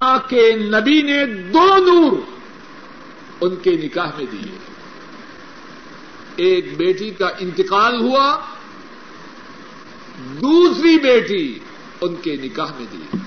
کے 0.00 0.52
نبی 0.52 1.02
نے 1.02 1.26
دو 1.26 1.76
نور 1.76 2.18
ان 3.40 3.56
کے 3.56 3.70
نکاح 3.70 4.10
میں 4.16 4.26
دیے۔ 4.32 4.58
ایک 6.36 6.76
بیٹی 6.76 7.10
کا 7.10 7.28
انتقال 7.38 8.00
ہوا، 8.00 8.40
دوسری 10.40 10.98
بیٹی 10.98 11.58
ان 12.00 12.14
کے 12.14 12.36
نکاح 12.36 12.66
میں 12.78 12.86
دی۔ 12.92 13.18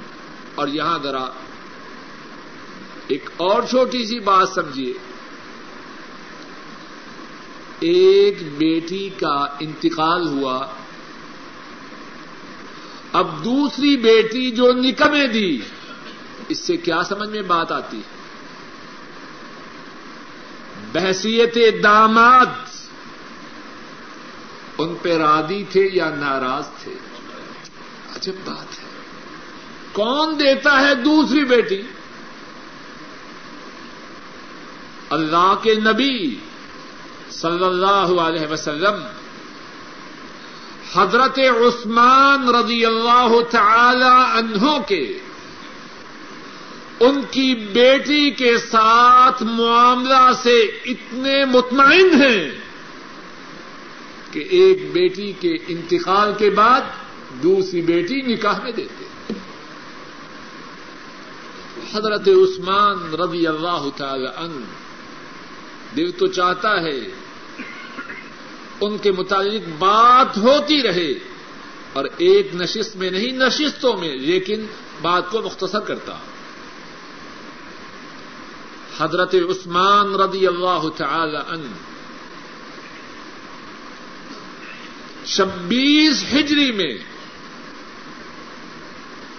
اور 0.55 0.67
یہاں 0.67 0.99
ذرا 1.03 1.25
ایک 3.07 3.29
اور 3.37 3.63
چھوٹی 3.69 4.05
سی 4.05 4.19
بات 4.19 4.49
سمجھیے۔ 4.49 4.93
ایک 7.79 8.37
بیٹی 8.57 9.09
کا 9.19 9.45
انتقال 9.59 10.27
ہوا، 10.27 10.67
اب 13.13 13.45
دوسری 13.45 13.97
بیٹی 13.97 14.51
جو 14.51 14.73
نکاح 14.73 15.09
میں 15.09 15.27
دی 15.27 15.59
اس 16.49 16.59
سے 16.59 16.77
کیا 16.77 17.03
سمجھ 17.03 17.29
میں 17.29 17.41
بات 17.41 17.71
آتی 17.71 17.97
ہے؟ 17.97 18.23
بحثیت 20.91 21.83
داماد۔ 21.83 22.45
ان 24.77 24.95
پہ 25.01 25.17
رادی 25.17 25.63
تھے 25.69 25.89
یا 25.93 26.09
ناراض 26.09 26.67
تھے؟ 26.83 26.93
عجب 28.15 28.33
بات 28.45 28.79
ہے۔ 28.79 28.89
کون 29.91 30.39
دیتا 30.39 30.79
ہے 30.79 30.95
دوسری 30.95 31.45
بیٹی؟ 31.45 31.81
اللہ 35.09 35.55
کے 35.61 35.75
نبی 35.75 36.35
صلی 37.31 37.65
اللہ 37.65 38.21
علیہ 38.21 38.47
وسلم۔ 38.47 39.03
حضرت 40.95 41.39
عثمان 41.39 42.49
رضی 42.49 42.85
اللہ 42.85 43.31
تعالی 43.51 44.39
عنہ 44.39 44.77
کے 44.87 45.19
ان 47.05 47.21
کی 47.31 47.55
بیٹی 47.55 48.29
کے 48.31 48.57
ساتھ 48.57 49.43
معاملہ 49.43 50.31
سے 50.43 50.59
اتنے 50.85 51.45
مطمئن 51.45 52.21
ہیں 52.21 52.51
کہ 54.31 54.43
ایک 54.49 54.91
بیٹی 54.91 55.31
کے 55.39 55.55
انتقال 55.67 56.33
کے 56.37 56.49
بعد 56.49 56.81
دوسری 57.43 57.81
بیٹی 57.81 58.21
نکاح 58.21 58.59
میں 58.63 58.71
دیتے 58.71 59.05
حضرت 61.93 62.27
عثمان 62.27 63.13
رضی 63.13 63.47
اللہ 63.47 63.89
تعالی 63.97 64.27
عنہ 64.37 64.65
دل 65.95 66.11
تو 66.11 66.27
چاہتا 66.27 66.81
ہے 66.81 66.99
ان 68.81 68.97
کے 68.97 69.11
متعلق 69.11 69.69
بات 69.79 70.37
ہوتی 70.37 70.81
رہے 70.83 71.13
اور 71.93 72.05
ایک 72.17 72.55
نشست 72.55 72.95
میں 72.95 73.11
نہیں، 73.11 73.31
نشستوں 73.31 73.97
میں، 73.97 74.15
لیکن 74.15 74.65
بات 75.01 75.29
کو 75.29 75.41
مختصر 75.41 75.79
کرتا 75.79 76.13
ہوں۔ 76.13 76.32
حضرت 78.97 79.35
عثمان 79.35 80.15
رضی 80.15 80.47
اللہ 80.47 80.89
تعالی 80.97 81.37
عنہ۔ 81.47 81.67
چھبیس 85.25 86.23
ہجری 86.33 86.71
میں 86.71 86.97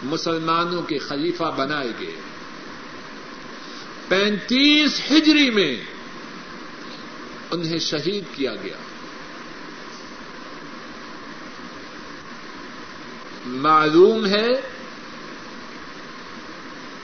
مسلمانوں 0.02 0.82
کے 0.82 0.98
خلیفہ 0.98 1.54
بنائے 1.56 1.92
گئے۔ 2.00 2.20
پینتیس 4.08 5.00
ہجری 5.10 5.50
میں 5.50 5.84
انہیں 7.50 7.78
شہید 7.78 8.24
کیا 8.34 8.54
گیا۔ 8.54 8.76
معلوم 13.46 14.26
ہے 14.26 14.48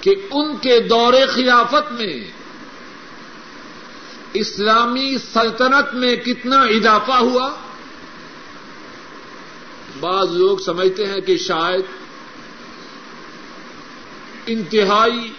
کہ 0.01 0.15
ان 0.31 0.57
کے 0.57 0.81
دور 0.81 1.13
خلافت 1.35 1.93
میں 1.93 2.40
اسلامی 4.33 5.19
سلطنت 5.33 5.95
میں 5.95 6.17
کتنا 6.17 6.63
اضافہ 6.63 7.13
ہوا؟ 7.13 7.51
بعض 10.01 10.37
لوگ 10.37 10.59
سمجھتے 10.59 11.07
ہیں 11.07 11.21
کہ 11.21 11.37
شاید 11.37 11.85
انتہائی 14.47 15.33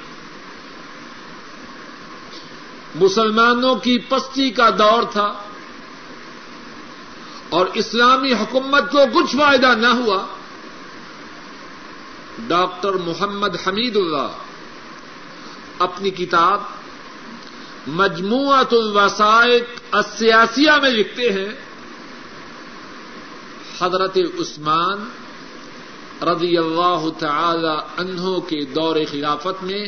مسلمانوں 2.96 3.76
کی 3.76 3.98
پستی 3.98 4.50
کا 4.50 4.70
دور 4.70 5.04
تھا 5.04 5.34
اور 7.50 7.66
اسلامی 7.74 8.34
حکومت 8.34 8.92
کو 8.92 9.00
کچھ 9.14 9.36
فائدہ 9.36 9.76
نہ 9.78 9.88
ہوا۔ 9.88 10.26
ڈاکٹر 12.48 12.92
محمد 12.92 13.56
حمید 13.68 13.96
اللہ 13.96 14.28
اپنی 15.80 16.10
کتاب 16.10 16.81
مجموعت 17.88 18.74
الوسائق 18.74 19.64
السیاسیہ 19.92 20.72
میں 20.82 20.90
لکھتے 20.90 21.32
ہیں۔ 21.32 21.50
حضرت 23.82 24.18
عثمان 24.40 25.10
رضی 26.28 26.58
اللہ 26.58 27.10
تعالی 27.20 27.78
عنہ 27.98 28.40
کے 28.40 28.66
دور 28.66 28.96
خلافت 29.12 29.64
میں 29.64 29.86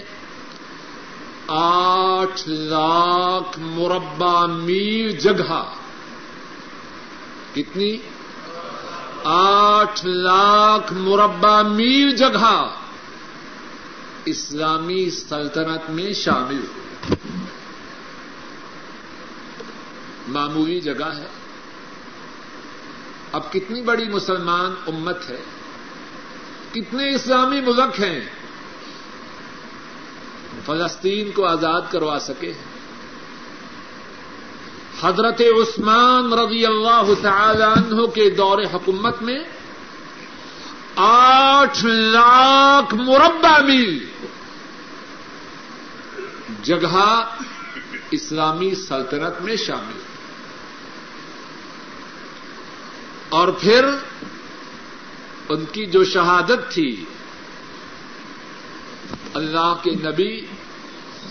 آٹھ 1.48 2.50
لاکھ 2.50 3.59
مربع 3.59 4.46
میل 4.46 5.12
جگہ، 5.12 5.74
کتنی؟ 7.56 7.98
آٹھ 9.24 10.06
لاکھ 10.06 10.94
مربع 10.94 11.62
میل 11.62 12.16
جگہ 12.16 12.70
اسلامی 14.25 15.10
سلطنت 15.10 15.90
میں 15.90 16.14
شامل۔ 16.14 16.66
ہو 16.78 16.83
معمولی 20.28 20.82
جگہ 20.82 21.10
ہے۔ 21.18 21.28
اب 23.32 23.52
کتنی 23.52 23.82
بڑی 23.82 24.06
مسلمان 24.10 24.74
امت 24.88 25.30
ہے، 25.30 25.42
کتنے 26.74 27.16
اسلامی 27.16 27.62
ملک 27.62 28.00
ہیں، 28.00 28.22
فلسطین 30.66 31.32
کو 31.32 31.46
آزاد 31.46 31.82
کروا 31.92 32.20
سکے۔ 32.20 32.54
حضرت 35.02 35.42
عثمان 35.42 36.34
رضی 36.34 36.66
اللہ 36.66 37.10
تعالی 37.22 37.64
عنہ 37.64 38.06
کے 38.06 38.30
دور 38.30 38.60
حکومت 38.74 39.22
میں 39.22 39.40
آٹھ 40.96 41.86
لاکھ 41.86 42.96
مربع 42.96 43.58
میل 43.60 44.06
جگہ 46.64 47.32
اسلامی 48.12 48.76
سلطنت 48.76 49.42
میں 49.42 49.56
شامل۔ 49.56 50.03
اور 53.34 53.48
پھر 53.48 53.86
ان 55.50 55.66
کی 55.72 55.86
جو 55.86 56.04
شہادت 56.04 56.72
تھی، 56.72 57.06
اللہ 59.34 59.74
کے 59.84 59.92
نبی 59.92 60.46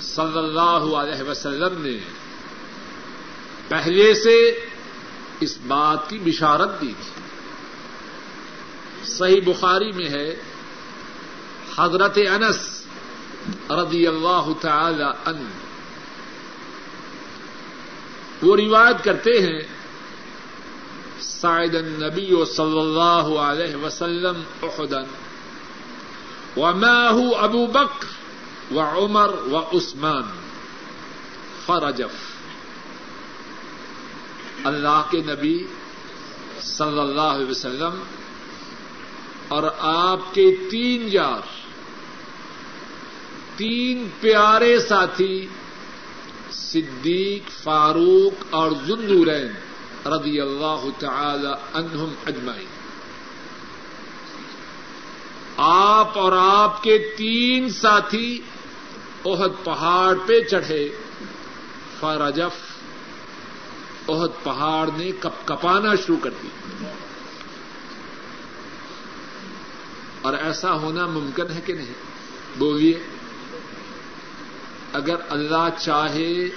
صلی 0.00 0.38
اللہ 0.38 0.96
علیہ 0.96 1.22
وسلم 1.22 1.82
نے 1.82 1.98
پہلے 3.68 4.14
سے 4.14 4.60
اس 5.40 5.58
بات 5.66 6.10
کی 6.10 6.18
بشارت 6.18 6.80
دی 6.80 6.92
تھی۔ 7.00 7.22
صحیح 9.04 9.40
بخاری 9.46 9.92
میں 9.92 10.08
ہے، 10.08 10.36
حضرت 11.78 12.18
انس 12.30 12.84
رضی 13.70 14.06
اللہ 14.06 14.48
تعالی 14.60 15.10
عنہ۔ 15.24 15.48
وہ 18.42 18.56
روایت 18.56 19.04
کرتے 19.04 19.30
ہیں 19.30 19.81
سعد 21.42 21.74
النبی 21.74 22.44
صلی 22.56 22.78
اللہ 22.78 23.38
علیہ 23.40 23.76
وسلم 23.76 24.42
احدن 24.62 25.04
وماہ 26.56 27.16
ابو 27.38 27.66
بکر 27.66 28.74
و 28.74 28.80
عمر 28.80 29.30
و 29.52 29.78
عثمان 29.78 30.22
فرجف 31.66 32.30
اللہ 34.64 35.02
کے 35.10 35.18
نبی 35.26 35.66
صلی 36.62 37.00
اللہ 37.00 37.34
علیہ 37.36 37.46
وسلم 37.46 38.02
اور 39.48 39.62
آپ 39.78 40.34
کے 40.34 40.56
تین 40.70 41.08
یار، 41.10 41.40
تین 43.56 44.08
پیارے 44.20 44.80
ساتھی، 44.80 45.46
صدیق، 46.52 47.50
فاروق 47.62 48.44
اور 48.50 48.72
ذنورین 48.86 49.71
رضی 50.06 50.40
اللہ 50.40 50.84
تعالی 50.98 51.52
عنہم 51.74 52.14
اجمعین۔ 52.26 52.66
آپ 55.56 56.18
اور 56.18 56.32
آپ 56.36 56.82
کے 56.82 57.14
تین 57.16 57.70
ساتھی 57.70 58.40
عہد 59.26 59.64
پہاڑ 59.64 60.14
پہ 60.26 60.40
چڑھے۔ 60.40 60.88
فرجف 62.00 62.72
عہد 64.08 64.44
پہاڑ 64.44 64.90
نے 64.96 65.10
کپ 65.20 65.48
کپانا 65.48 65.94
شروع 65.94 66.16
کر 66.22 66.30
دی 66.42 66.48
اور 70.22 70.34
ایسا 70.34 70.72
ہونا 70.72 71.06
ممکن 71.06 71.50
ہے 71.50 71.60
کہ 71.60 71.72
نہیں؟ 71.72 71.94
بولیے، 72.56 73.02
اگر 74.92 75.16
اللہ 75.28 75.68
چاہے 75.78 76.48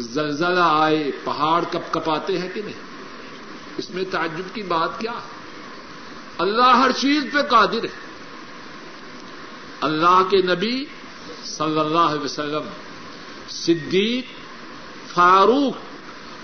زلزلہ 0.00 0.60
آئے، 0.60 1.10
پہاڑ 1.24 1.64
کپ 1.70 1.92
کپاتے 1.92 2.38
ہیں 2.38 2.48
کہ 2.54 2.62
نہیں؟ 2.62 2.80
اس 3.76 3.90
میں 3.90 4.04
تعجب 4.10 4.54
کی 4.54 4.62
بات 4.62 5.00
کیا؟ 5.00 5.12
ہے 5.12 5.40
اللہ 6.38 6.76
ہر 6.76 6.92
چیز 6.92 7.24
پہ 7.32 7.42
قادر 7.42 7.84
ہے۔ 7.84 8.10
اللہ 9.80 10.22
کے 10.30 10.36
نبی 10.36 10.84
صلی 11.44 11.78
اللہ 11.78 11.98
علیہ 11.98 12.24
وسلم، 12.24 12.68
صدیق، 13.48 14.24
فاروق 15.14 15.76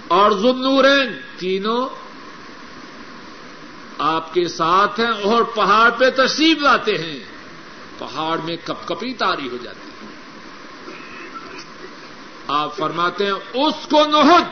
اور 0.09 0.31
ذنورین 0.31 1.21
تینوں 1.37 1.89
آپ 3.99 4.35
کے 4.35 4.49
ساتھ 4.49 5.01
ہیں 5.01 5.23
اور 5.23 5.43
پہاڑ 5.43 5.91
پہ 5.91 6.11
تشریف 6.11 6.59
لاتے 6.59 6.99
ہیں۔ 6.99 7.19
پہاڑ 7.99 8.39
میں 8.39 8.57
کپ 8.65 8.89
کپی 8.89 9.15
تاری 9.15 9.49
ہو 9.49 9.57
جاتی 9.63 9.86
آپ 12.49 12.77
فرماتے 12.77 13.25
ہیں، 13.25 13.33
اس 13.33 13.89
کو 13.91 14.05
نہد 14.05 14.45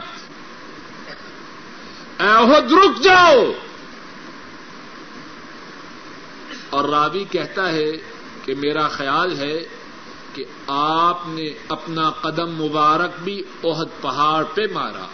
احد، 2.21 2.73
رک 2.73 3.03
جاؤ۔ 3.03 3.53
اور 6.71 6.89
راوی 6.89 7.25
کہتا 7.25 7.73
ہے 7.73 7.93
کہ 8.45 8.55
میرا 8.55 8.89
خیال 8.89 9.39
ہے 9.39 9.59
کہ 10.35 10.45
آپ 10.67 11.23
نے 11.27 11.49
اپنا 11.69 12.11
قدم 12.11 12.63
مبارک 12.65 13.11
بھی 13.25 13.43
عہد 13.65 14.03
پہاڑ 14.03 14.45
پہ 14.55 14.63
مارا۔ 14.73 15.07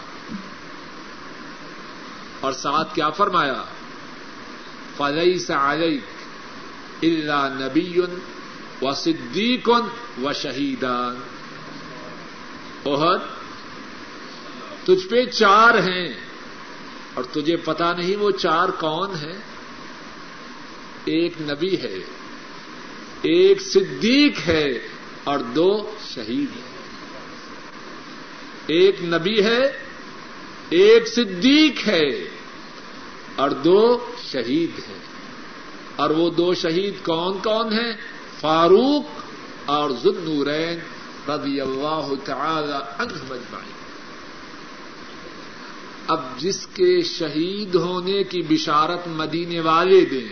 اور 2.39 2.51
ساتھ 2.51 2.95
کیا 2.95 3.09
فرمایا؟ 3.09 3.63
فلئی 4.97 5.39
سے 5.39 5.53
اللہ 5.53 7.47
نبی 7.51 7.99
و 8.81 8.93
صدیق 8.93 9.69
و 10.23 10.33
شہیدان 10.33 11.19
عہد 12.85 13.21
تجھ 14.83 15.07
پہ 15.07 15.25
چار 15.25 15.73
ہیں 15.73 16.13
اور 17.13 17.23
تجھے 17.23 17.55
پتا 17.55 17.93
نہیں 17.93 18.15
وہ 18.15 18.31
چار 18.31 18.69
کون 18.69 19.09
ہیں 19.09 19.39
ایک 21.05 21.33
نبی 21.41 21.77
ہے، 21.81 21.97
ایک 23.21 23.61
صدیق 23.61 24.47
ہے 24.47 24.87
اور 25.23 25.39
دو 25.39 25.95
شہید 26.13 26.55
ہیں۔ 26.55 26.71
ایک 28.67 29.03
نبی 29.03 29.43
ہے، 29.43 29.77
ایک 30.69 31.07
صدیق 31.07 31.87
ہے 31.87 32.29
اور 33.35 33.49
دو 33.49 34.11
شہید 34.31 34.79
ہیں۔ 34.89 34.99
اور 35.95 36.09
وہ 36.09 36.29
دو 36.29 36.53
شہید 36.53 36.93
کون 37.05 37.37
کون 37.43 37.73
ہیں؟ 37.73 37.93
فاروق 38.39 39.05
اور 39.65 39.89
ذنورین 39.89 40.79
رضی 41.27 41.61
اللہ 41.61 42.13
تعالی 42.25 43.03
عنہ 43.03 43.13
مجمعین 43.29 43.81
اب 46.07 46.21
جس 46.37 46.67
کے 46.67 47.01
شہید 47.01 47.75
ہونے 47.75 48.23
کی 48.23 48.41
بشارت 48.41 49.07
مدینے 49.07 49.59
والے 49.59 50.05
دیں، 50.05 50.29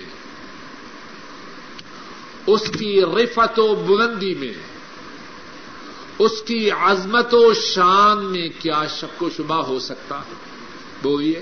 اس 2.48 2.70
کی 2.80 3.02
رفت 3.02 3.60
و 3.60 3.76
بلندی 3.76 4.36
میں، 4.36 4.54
اس 6.20 6.42
کی 6.42 6.72
عظمت 6.72 7.34
و 7.34 7.54
شان 7.54 8.26
میں 8.26 8.50
کیا 8.60 8.84
شک 8.90 9.24
و 9.24 9.30
شبہ 9.38 9.56
ہو 9.56 9.80
سکتا؟ 9.80 10.20
ہے 10.20 10.34
بولیے۔ 11.02 11.42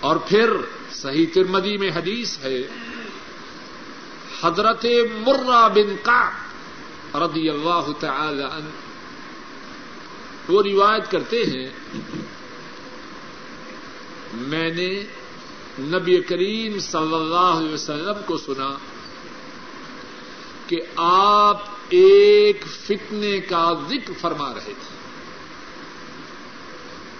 اور 0.00 0.16
پھر 0.16 0.50
صحیح 0.92 1.26
ترمدی 1.34 1.76
میں 1.76 1.90
حدیث 1.90 2.38
ہے، 2.38 2.62
حضرت 4.42 4.86
مرہ 5.26 5.68
بن 5.68 5.96
کا 6.02 6.30
رضی 7.14 7.50
اللہ 7.50 7.92
تعالی 8.00 8.42
عنہ۔ 8.42 8.68
وہ 10.48 10.62
روایت 10.62 11.10
کرتے 11.10 11.44
ہیں، 11.44 11.70
میں 14.32 14.70
نے 14.70 15.04
نبی 15.78 16.22
کریم 16.22 16.78
صلی 16.78 17.14
اللہ 17.14 17.58
علیہ 17.58 17.72
وسلم 17.72 18.22
کو 18.26 18.38
سنا 18.38 18.74
کہ 20.66 20.80
آپ 20.96 21.62
ایک 21.88 22.64
فتنے 22.68 23.40
کا 23.40 23.72
ذکر 23.88 24.12
فرما 24.20 24.54
رہے 24.54 24.72
تھے۔ 24.72 24.94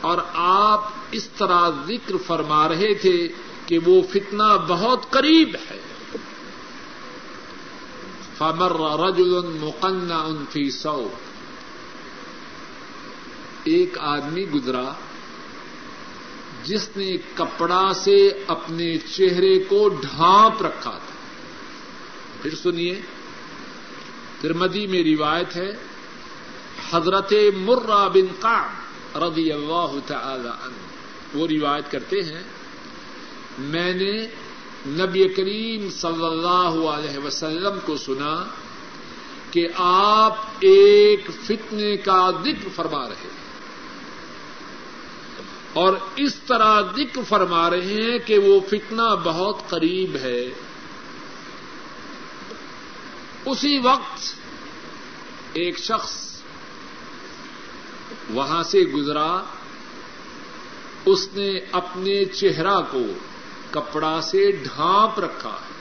اور 0.01 0.19
آپ 0.35 0.89
اس 1.11 1.29
طرح 1.29 1.71
ذکر 1.87 2.17
فرما 2.27 2.69
رہے 2.69 2.95
تھے 2.95 3.29
کہ 3.67 3.79
وہ 3.79 4.03
فتنہ 4.03 4.57
بہت 4.69 5.11
قریب 5.11 5.57
ہے۔ 5.71 5.81
فمر 8.39 9.01
رجل 9.01 9.41
مقنع 9.61 10.29
فی 10.51 10.71
سو 10.71 11.09
ایک 13.65 13.99
آدمی 13.99 14.45
گزرا 14.51 14.93
جس 16.65 16.89
نے 16.97 17.17
کپڑا 17.35 17.93
سے 17.95 18.45
اپنے 18.47 18.99
چہرے 18.99 19.59
کو 19.59 19.89
ڈھانپ 19.89 20.63
رکھا 20.63 20.91
تھا۔ 20.91 21.15
پھر 22.43 22.55
سنیے 22.55 23.01
ترمدی 24.41 24.87
میں 24.87 25.03
روایت 25.03 25.57
ہے، 25.57 25.71
حضرت 26.93 27.33
مرہ 27.57 28.09
بن 28.09 28.27
کا 28.41 28.69
رضی 29.15 29.53
اللہ 29.53 29.95
تعالی 30.07 30.49
عنہ۔ 30.49 30.83
وہ 31.35 31.47
روایت 31.47 31.91
کرتے 31.91 32.23
ہیں، 32.23 32.43
میں 33.59 33.95
نے 33.95 34.27
نبی 34.87 35.29
کریم 35.29 35.91
صلی 35.91 36.27
اللہ 36.27 36.89
علیہ 36.89 37.19
وسلم 37.19 37.79
کو 37.85 37.97
سنا 37.97 38.45
کہ 39.51 39.69
آپ 39.75 40.37
ایک 40.61 41.31
فتنے 41.45 41.97
کا 41.97 42.31
ذکر 42.43 42.69
فرما 42.75 43.09
رہے 43.09 43.15
ہیں۔ 43.25 43.45
اور 45.73 45.93
اس 46.17 46.35
طرح 46.35 46.81
ذکر 46.97 47.21
فرما 47.29 47.71
رہے 47.71 47.83
ہیں 47.83 48.19
کہ 48.19 48.39
وہ 48.39 48.61
فتنہ 48.61 49.17
بہت 49.25 49.57
قریب 49.69 50.17
ہے۔ 50.17 50.51
اسی 53.45 53.79
وقت 53.79 54.35
ایک 55.53 55.79
شخص 55.79 56.43
وہاں 58.31 58.63
سے 58.63 58.81
گزرا، 58.81 59.43
اس 61.07 61.29
نے 61.35 61.61
اپنے 61.73 62.25
چہرہ 62.25 62.81
کو 62.91 63.03
کپڑا 63.75 64.21
سے 64.21 64.53
ڈھانپ 64.53 65.21
رکھا 65.21 65.51
ہے۔ 65.51 65.75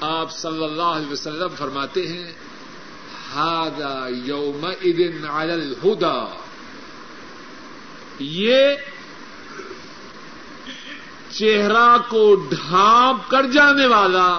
آپ 0.00 0.32
صلی 0.32 0.64
اللہ 0.64 0.82
علیہ 0.82 1.12
وسلم 1.12 1.48
فرماتے 1.58 2.06
ہیں 2.08 2.32
ہادا 3.34 4.08
یوم 4.08 4.64
ادن 4.64 5.28
الہدا 5.28 6.36
یہ 8.18 8.74
چہرہ 11.30 11.96
کو 12.08 12.34
ڈھانپ 12.34 13.30
کر 13.30 13.46
جانے 13.46 13.86
والا 13.86 14.38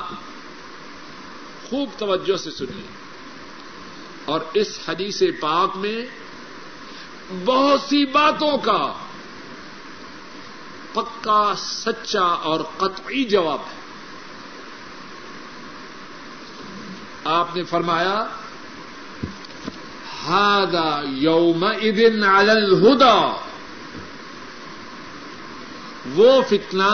خوب 1.70 1.90
توجہ 1.98 2.38
سے 2.38 2.52
سنیے۔ 2.52 2.88
اور 4.26 4.40
اس 4.54 4.80
حدیث 4.88 5.24
پاک 5.40 5.78
میں 5.78 6.06
بہت 7.46 7.82
سی 7.82 8.06
باتوں 8.06 8.58
کا 8.58 8.94
پکا، 10.98 11.54
سچا 11.58 12.26
اور 12.26 12.60
قطعی 12.78 13.24
جواب 13.24 13.60
ہے۔ 13.60 13.76
آپ 17.24 17.56
نے 17.56 17.64
فرمایا 17.64 18.26
ہادا 20.28 21.02
یوم 21.06 21.64
ادن 21.64 22.24
الہدا 22.24 23.18
وہ 26.16 26.42
فتنہ 26.42 26.92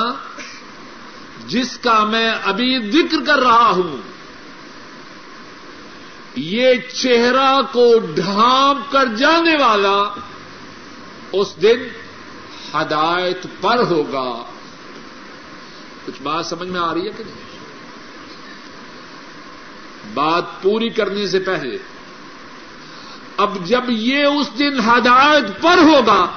جس 1.48 1.78
کا 1.78 2.04
میں 2.04 2.32
ابھی 2.44 2.92
ذکر 2.92 3.18
کر 3.26 3.40
رہا 3.40 3.70
ہوں، 3.70 3.98
یہ 6.36 6.74
چہرہ 6.94 7.62
کو 7.72 8.00
ڈھانپ 8.16 8.92
کر 8.92 9.06
جانے 9.06 9.56
والا 9.56 9.98
اس 11.32 11.56
دن 11.62 11.84
ہدایت 12.76 13.48
پر 13.62 13.78
ہوگا۔ 13.90 14.44
کچھ 16.06 16.22
بات 16.22 16.46
سمجھ 16.46 16.70
میں 16.70 16.82
آ 16.82 16.94
رہی 16.94 17.06
ہے 17.06 17.12
کہ 17.18 17.24
نہیں؟ 17.24 17.44
بات 20.14 20.62
پوری 20.62 20.90
کرنے 20.90 21.28
سے 21.28 21.40
پہلے، 21.40 21.78
اب 23.38 23.66
جب 23.66 23.84
یہ 23.90 24.26
اس 24.26 24.50
دن 24.60 24.80
ہدایت 24.80 25.62
پر 25.62 25.78
ہوگا، 25.78 26.32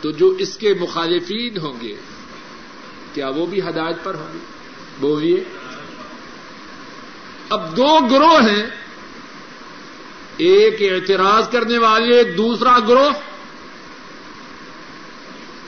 تو 0.00 0.10
جو 0.10 0.28
اس 0.28 0.56
کے 0.56 0.74
مخالفین 0.74 1.56
ہوں 1.56 1.80
گے، 1.80 1.96
کیا 3.14 3.28
وہ 3.28 3.46
بھی 3.46 3.60
ہدایت 3.60 3.96
پر 4.04 4.14
ہوں 4.14 4.32
گے؟ 4.32 4.38
بولیے۔ 4.98 5.44
اب 7.48 7.76
دو 7.76 7.98
گروہ 8.10 8.42
ہیں، 8.42 8.66
ایک 10.36 10.92
اعتراض 10.92 11.48
کرنے 11.48 11.78
والے، 11.78 12.24
دوسرا 12.24 12.78
گروہ 12.78 13.10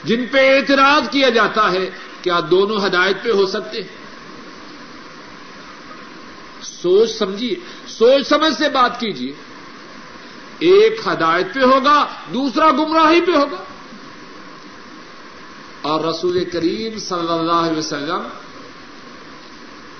جن 0.07 0.25
پہ 0.31 0.55
اعتراض 0.55 1.09
کیا 1.09 1.29
جاتا 1.29 1.71
ہے، 1.71 1.89
کیا 2.21 2.39
دونوں 2.51 2.85
ہدایت 2.85 3.23
پہ 3.23 3.31
ہو 3.31 3.45
سکتے؟ 3.45 3.81
ہیں 3.81 3.87
سوچ 6.61 7.11
سمجھیے، 7.11 7.55
سوچ 7.87 8.27
سمجھ 8.27 8.53
سے 8.57 8.69
بات 8.69 8.99
کیجیے۔ 8.99 9.33
ایک 10.59 11.01
ہدایت 11.07 11.53
پہ 11.53 11.59
ہوگا، 11.59 12.07
دوسرا 12.33 12.71
گمراہی 12.71 13.21
پہ 13.21 13.31
ہوگا۔ 13.31 13.63
اور 15.81 16.05
رسول 16.05 16.45
کریم 16.45 16.99
صلی 16.99 17.33
اللہ 17.33 17.51
علیہ 17.51 17.77
وسلم 17.77 18.27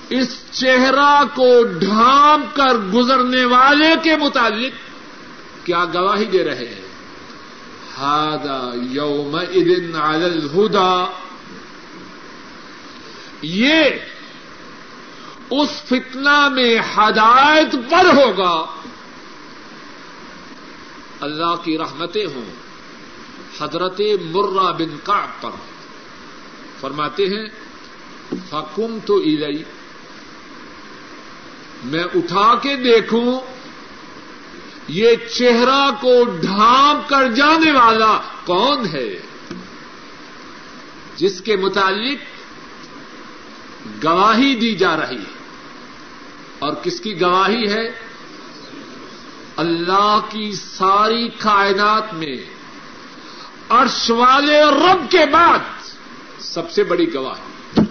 اس 0.09 0.51
چہرہ 0.51 1.23
کو 1.35 1.63
ڈھانپ 1.63 2.55
کر 2.55 2.75
گزرنے 2.93 3.45
والے 3.45 3.95
کے 4.03 4.17
متعلق 4.17 4.71
کیا 5.65 5.85
گواہی 5.93 6.25
دے 6.25 6.43
رہے 6.43 6.65
ہیں؟ 6.65 6.86
ہادا 7.97 8.71
یوم 8.91 9.35
ادن 9.35 9.95
الہدا 9.95 11.05
یہ 13.41 13.83
اس 15.49 15.69
فتنہ 15.85 16.49
میں 16.49 16.79
ہدایت 16.97 17.71
پر 17.71 18.05
ہوگا۔ 18.05 18.65
اللہ 21.21 21.55
کی 21.63 21.77
رحمتیں 21.77 22.25
ہوں۔ 22.25 22.45
حضرت 23.59 24.01
مرہ 24.21 24.71
بن 24.71 24.97
کا 25.03 25.25
پر۔ 25.41 25.49
فرماتے 26.79 27.25
ہیں 27.25 27.45
حکم 28.53 28.97
تو 29.05 29.17
ادئی 29.17 29.63
میں 31.83 32.03
اٹھا 32.03 32.55
کے 32.61 32.75
دیکھوں۔ 32.75 33.56
یہ 34.87 35.15
چہرہ 35.15 35.91
کو 36.01 36.23
ڈھانپ 36.23 37.09
کر 37.09 37.31
جانے 37.31 37.71
والا 37.71 38.19
کون 38.45 38.87
ہے؟ 38.87 39.19
جس 41.15 41.41
کے 41.41 41.55
متعلق 41.55 42.17
گواہی 44.03 44.55
دی 44.55 44.75
جا 44.75 44.97
رہی 44.97 45.17
ہے۔ 45.17 45.37
اور 46.59 46.73
کس 46.73 46.99
کی 46.99 47.21
گواہی 47.21 47.71
ہے؟ 47.71 47.91
اللہ 49.55 50.19
کی 50.29 50.51
ساری 50.51 51.29
کائنات 51.29 52.13
میں 52.13 52.37
عرش 53.69 54.09
والے 54.09 54.63
رب 54.63 55.11
کے 55.11 55.25
بعد 55.31 55.59
سب 56.39 56.71
سے 56.71 56.83
بڑی 56.83 57.13
گواہی۔ 57.13 57.81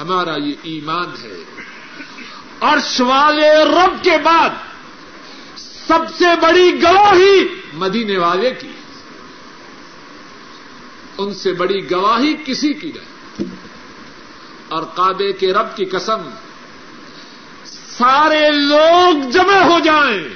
ہمارا 0.00 0.34
یہ 0.36 0.54
ایمان 0.62 1.06
ہے۔ 1.22 1.44
عرش 2.60 3.00
والے 3.00 3.64
رب 3.64 4.04
کے 4.04 4.18
بعد 4.22 4.50
سب 5.88 5.98
سے 6.18 6.24
بڑی 6.42 6.82
گواہی 6.82 7.48
مدینے 7.74 8.18
والے 8.18 8.50
کی۔ 8.50 8.68
ان 11.18 11.34
سے 11.34 11.52
بڑی 11.52 11.90
گواہی 11.90 12.34
کسی 12.44 12.72
کی 12.72 12.92
نہیں۔ 12.94 13.44
اور 14.68 14.82
کعبے 14.82 15.32
کے 15.32 15.52
رب 15.52 15.76
کی 15.76 15.84
قسم، 15.84 16.30
سارے 17.64 18.50
لوگ 18.50 19.30
جمع 19.30 19.58
ہو 19.58 19.78
جائیں۔ 19.84 20.28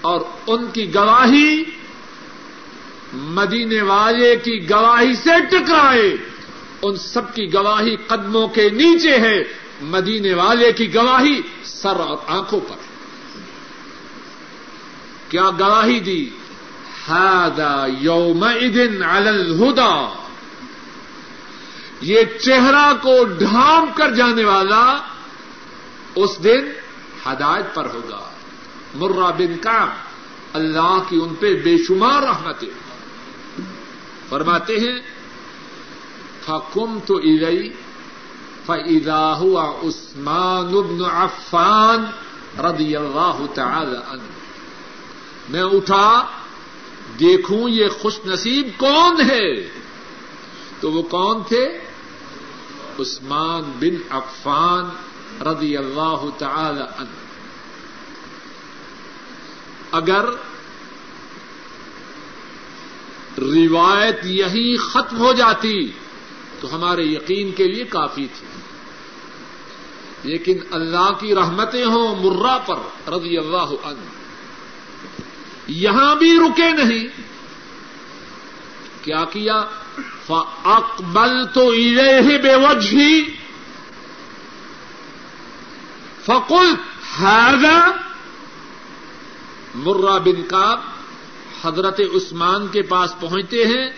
اور 0.00 0.20
ان 0.46 0.66
کی 0.70 0.94
گواہی 0.94 1.62
مدینے 3.12 3.82
والے 3.82 4.36
کی 4.36 4.70
گواہی 4.70 5.14
سے 5.14 5.30
ٹکرائے۔ 5.50 6.16
ان 6.82 6.96
سب 6.96 7.34
کی 7.34 7.54
گواہی 7.54 7.96
قدموں 8.06 8.48
کے 8.48 8.68
نیچے 8.68 9.16
ہے۔ 9.16 9.44
مدینے 9.82 10.34
والے 10.34 10.72
کی 10.72 10.94
گواہی 10.94 11.40
سر 11.64 11.96
اور 11.96 12.16
آنکھوں 12.26 12.60
پر 12.60 12.74
ہے۔ 12.74 12.91
کیا 15.32 15.50
گواہی 15.60 16.00
دی؟ 16.00 16.30
ہادا 17.08 17.86
یوم 18.00 18.42
ادن 18.42 19.02
الہدا. 19.02 19.94
یہ 22.00 22.20
چہرہ 22.38 22.92
کو 23.02 23.24
ڈھانپ 23.24 23.96
کر 23.96 24.14
جانے 24.14 24.44
والا 24.44 24.82
اس 26.14 26.44
دن 26.44 26.68
ہدایت 27.26 27.74
پر 27.74 27.86
ہوگا. 27.94 28.20
مرہ 28.94 29.30
بن 29.38 29.56
کا 29.60 29.86
اللہ 30.52 30.98
کی 31.08 31.16
ان 31.22 31.34
پہ 31.40 31.54
بے 31.64 31.76
شمار 31.78 32.22
رحمتیں. 32.22 32.74
فرماتے 34.28 34.80
ہیں 34.80 34.98
فکم 36.46 36.98
تو 37.06 37.16
ادئی 37.16 37.72
فضا 38.66 39.24
ہوا 39.38 39.64
عثمان 39.82 40.76
ابن 40.76 41.04
عفان 41.04 42.06
رضی 42.60 42.96
اللہ 42.96 43.44
تعالی 43.54 43.96
عنہ 44.10 44.41
میں 45.48 45.62
اٹھا، 45.62 46.26
دیکھوں 47.20 47.68
یہ 47.68 47.88
خوش 47.88 48.18
نصیب 48.26 48.68
کون 48.76 49.30
ہے؟ 49.30 49.68
تو 50.80 50.92
وہ 50.92 51.02
کون 51.02 51.42
تھے؟ 51.48 51.78
عثمان 53.00 53.62
بن 53.80 54.16
عفان 54.16 54.84
رضی 55.42 55.76
اللہ 55.76 56.24
تعالی 56.38 56.80
عنہ۔ 56.80 57.22
اگر 59.92 60.24
روایت 63.38 64.20
یہی 64.24 64.76
ختم 64.76 65.18
ہو 65.18 65.32
جاتی 65.32 65.92
تو 66.60 66.74
ہمارے 66.74 67.02
یقین 67.02 67.50
کے 67.50 67.66
لیے 67.68 67.84
کافی 67.84 68.26
تھی۔ 68.38 68.46
لیکن 70.30 70.58
اللہ 70.70 71.10
کی 71.20 71.34
رحمتیں 71.34 71.84
ہوں 71.84 72.16
مرہ 72.22 72.58
پر 72.66 73.10
رضی 73.12 73.38
اللہ 73.38 73.86
عنہ۔ 73.86 74.21
یہاں 75.66 76.14
بھی 76.14 76.38
رکے 76.38 76.70
نہیں۔ 76.70 77.08
کیا 79.02 79.24
کیا؟ 79.24 79.64
اکبل 80.64 81.46
تو 81.54 81.68
ارے 81.68 82.38
بے 82.38 82.54
وجہ 82.54 83.30
فکل 86.24 86.74
حیضا 87.20 87.90
مرہ 89.74 90.18
بن 90.18 90.42
کاب 90.48 90.80
حضرت 91.64 92.00
عثمان 92.00 92.68
کے 92.68 92.82
پاس 92.82 93.14
پہنچتے 93.20 93.66
ہیں 93.66 93.90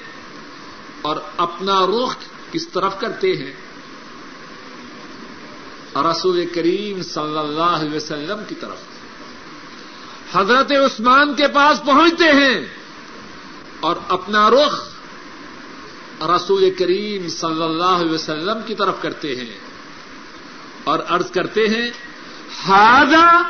اور 1.03 1.17
اپنا 1.37 1.87
رخ 1.87 2.17
کس 2.53 2.69
طرف 2.69 3.01
کرتے 3.01 3.37
ہیں۔ 3.37 3.53
رسول 5.97 6.47
کریم 6.55 7.03
صلی 7.03 7.39
اللہ 7.39 7.63
علیہ 7.63 7.97
وسلم 7.97 8.43
کی 8.49 8.55
طرف۔ 8.55 8.94
حضرت 10.35 10.73
عثمان 10.73 11.35
کے 11.35 11.49
پاس 11.49 11.85
پہنچتے 11.87 12.25
ہیں 12.25 12.67
اور 13.81 13.97
اپنا 14.09 14.51
رخ 14.51 14.95
رسول 16.23 16.71
کریم 16.79 17.29
صلی 17.29 17.63
اللہ 17.63 17.85
علیہ 17.85 18.13
وسلم 18.13 18.59
کی 18.67 18.75
طرف 18.75 18.95
کرتے 19.01 19.37
ہیں 19.37 19.59
اور 20.85 20.99
عرض 21.09 21.31
کرتے 21.31 21.69
ہیں 21.69 21.91
ہاضا 22.67 23.43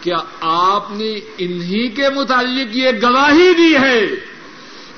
کیا 0.00 0.16
آپ 0.40 0.90
نے 0.90 1.20
انہی 1.38 1.88
کے 1.88 2.08
متعلق 2.08 2.76
یہ 2.76 2.90
گواہی 3.02 3.52
دی 3.54 3.76
ہے 3.76 4.06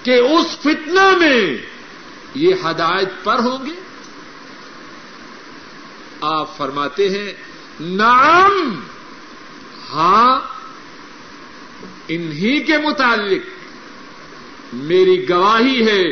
کہ 0.03 0.11
اس 0.11 0.57
فتنہ 0.59 1.17
میں 1.17 1.57
یہ 2.35 2.55
ہدایت 2.65 3.25
پر 3.25 3.39
ہوں 3.39 3.67
گے؟ 3.67 3.73
آپ 6.21 6.57
فرماتے 6.57 7.09
ہیں 7.09 7.33
نام 7.81 8.81
ہاں 9.93 10.56
انہی 12.09 12.59
کے 12.61 12.79
متعلق 12.79 14.75
میری 14.75 15.29
گواہی 15.29 15.87
ہے 15.87 16.05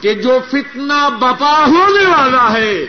کہ 0.00 0.14
جو 0.14 0.38
فتنہ 0.50 1.08
بپا 1.18 1.56
ہونے 1.66 2.06
والا 2.06 2.52
ہے، 2.52 2.86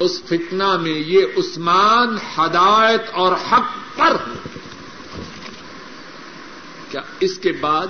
اس 0.00 0.22
فتنہ 0.26 0.76
میں 0.76 0.98
یہ 1.06 1.22
عثمان 1.36 2.16
ہدایت 2.36 3.10
اور 3.12 3.32
حق 3.52 3.70
پر 3.96 4.16
کیا 6.90 7.02
اس 7.20 7.38
کے 7.38 7.52
بعد 7.52 7.88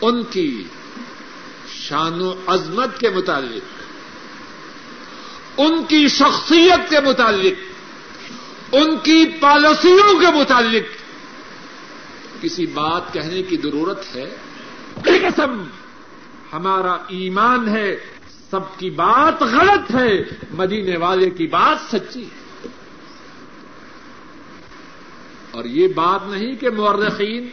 ان 0.00 0.22
کی 0.30 0.62
شان 1.74 2.20
و 2.20 2.34
عظمت 2.46 3.00
کے 3.00 3.10
متعلق، 3.10 3.66
ان 5.56 5.84
کی 5.84 6.08
شخصیت 6.08 6.90
کے 6.90 7.00
متعلق 7.00 7.67
ان 8.72 8.96
کی 8.96 9.24
پالیسیوں 9.40 10.20
کے 10.20 10.26
متعلق 10.26 10.82
کسی 12.42 12.66
بات 12.66 13.12
کہنے 13.12 13.42
کی 13.42 13.56
ضرورت 13.56 14.16
ہے؟ 14.16 14.36
قسم! 15.02 15.64
ہمارا 16.52 16.92
ایمان 16.92 17.68
ہے، 17.68 17.96
سب 18.50 18.78
کی 18.78 18.90
بات 18.90 19.42
غلط 19.42 19.94
ہے، 19.94 20.24
مدینے 20.50 20.96
والے 20.96 21.30
کی 21.30 21.46
بات 21.46 21.96
سچی 21.96 22.22
ہے۔ 22.22 22.68
اور 25.50 25.64
یہ 25.64 25.88
بات 25.88 26.20
نہیں 26.26 26.56
کہ 26.56 26.70
مورخین 26.70 27.48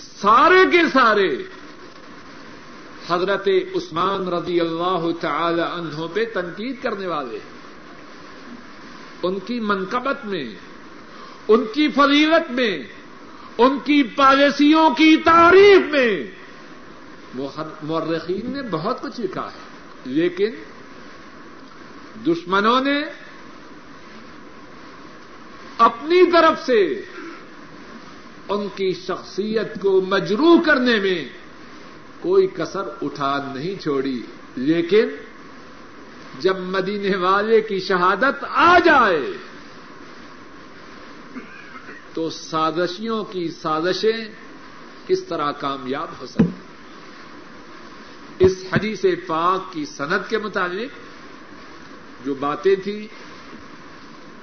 سارے 0.00 0.64
کے 0.72 0.80
سارے 0.92 1.42
حضرت 3.08 3.48
عثمان 3.74 4.28
رضی 4.28 4.60
اللہ 4.60 5.06
تعالی 5.20 5.62
عنہ 5.62 6.06
پہ 6.14 6.24
تنقید 6.34 6.82
کرنے 6.82 7.06
والے 7.06 7.36
ہیں۔ 7.36 7.61
ان 9.22 9.38
کی 9.38 9.60
منقبت 9.60 10.24
میں، 10.24 10.44
ان 11.48 11.64
کی 11.74 11.88
فضیلت 11.88 12.50
میں، 12.50 12.78
ان 13.58 13.78
کی 13.84 14.02
پالیسیوں 14.02 14.90
کی 14.90 15.16
تعریف 15.16 15.90
میں۔ 15.92 16.24
مورخین 17.82 18.52
نے 18.52 18.62
بہت 18.70 19.02
کچھ 19.02 19.20
لکھا 19.20 19.44
ہے، 19.44 19.60
لیکن 20.04 20.50
دشمنوں 22.26 22.80
نے 22.80 23.02
اپنی 25.78 26.30
طرف 26.30 26.66
سے 26.66 27.02
ان 28.48 28.66
کی 28.76 28.92
شخصیت 28.92 29.80
کو 29.80 30.00
مجروح 30.00 30.62
کرنے 30.62 30.98
میں 31.00 31.28
کوئی 32.20 32.46
کسر 32.46 32.88
اٹھا 33.02 33.52
نہیں 33.54 33.82
چھوڑی، 33.82 34.22
لیکن 34.56 35.08
جب 36.40 36.58
مدینے 36.58 37.16
والے 37.16 37.60
کی 37.60 37.78
شہادت 37.80 38.44
آ 38.50 38.78
جائے 38.78 39.32
تو 42.14 42.30
سازشیوں 42.30 43.24
کی 43.24 43.48
سازشیں 43.48 44.24
کس 45.06 45.24
طرح 45.24 45.52
کامیاب 45.52 46.08
ہو 46.20 46.26
سکتی 46.26 46.44
اس 48.38 48.64
حدیث 48.72 49.04
پاک 49.26 49.72
کی 49.72 49.84
صنعت 49.84 50.30
کے 50.30 50.38
متعلق 50.38 50.90
جو 52.24 52.34
باتیں 52.34 52.74
تھیں، 52.74 53.06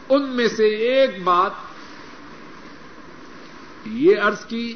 ان 0.10 0.29
میں 0.29 0.48
سے 0.48 0.67
ایک 0.75 1.24
بات 1.24 1.51
یہ 3.86 4.22
عرض 4.22 4.46
کی 4.46 4.74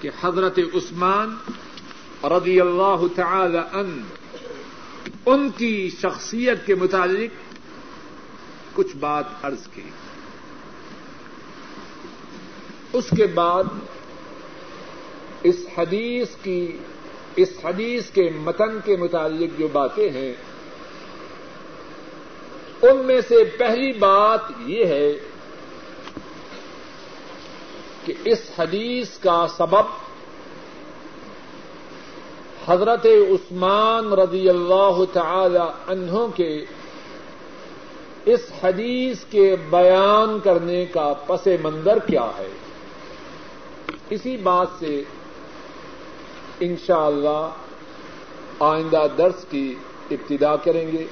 کہ 0.00 0.10
حضرت 0.20 0.58
عثمان 0.74 1.36
رضی 2.24 2.60
اللہ 2.60 3.06
تعالی 3.14 3.58
ان 3.72 4.02
ان 5.32 5.50
کی 5.50 5.90
شخصیت 6.02 6.66
کے 6.66 6.74
متعلق 6.74 7.30
کچھ 8.76 8.96
بات 8.96 9.24
عرض 9.42 9.66
کی۔ 9.74 9.90
اس 12.92 13.04
کے 13.16 13.26
بعد 13.26 13.64
اس 15.42 15.66
حدیث 15.78 16.28
کی، 16.42 16.78
اس 17.36 17.52
حدیث 17.64 18.10
کے 18.10 18.30
متن 18.30 18.80
کے 18.84 18.96
متعلق 18.96 19.58
جو 19.58 19.68
باتیں 19.68 20.10
ہیں، 20.10 20.32
ان 22.82 22.96
میں 23.06 23.20
سے 23.28 23.44
پہلی 23.44 23.92
بات 23.92 24.40
یہ 24.66 24.84
ہے 24.84 25.12
کہ 28.04 28.12
اس 28.24 28.50
حدیث 28.58 29.18
کا 29.18 29.46
سبب 29.56 30.09
حضرت 32.66 33.06
عثمان 33.06 34.12
رضی 34.12 34.48
اللہ 34.48 35.04
تعالی 35.12 35.92
عنہ 35.92 36.26
کے 36.34 36.64
اس 38.24 38.40
حدیث 38.62 39.24
کے 39.24 39.56
بیان 39.70 40.38
کرنے 40.40 40.86
کا 40.86 41.12
پس 41.26 41.48
منظر 41.62 41.98
کیا 41.98 42.30
ہے؟ 42.38 42.48
اسی 44.10 44.36
بات 44.36 44.68
سے 44.78 45.02
انشاءاللہ 46.60 47.28
اللہ 47.28 47.50
آئندہ 48.60 49.06
درس 49.18 49.44
کی 49.50 49.74
ابتدا 50.10 50.56
کریں 50.56 50.92
گے۔ 50.92 51.06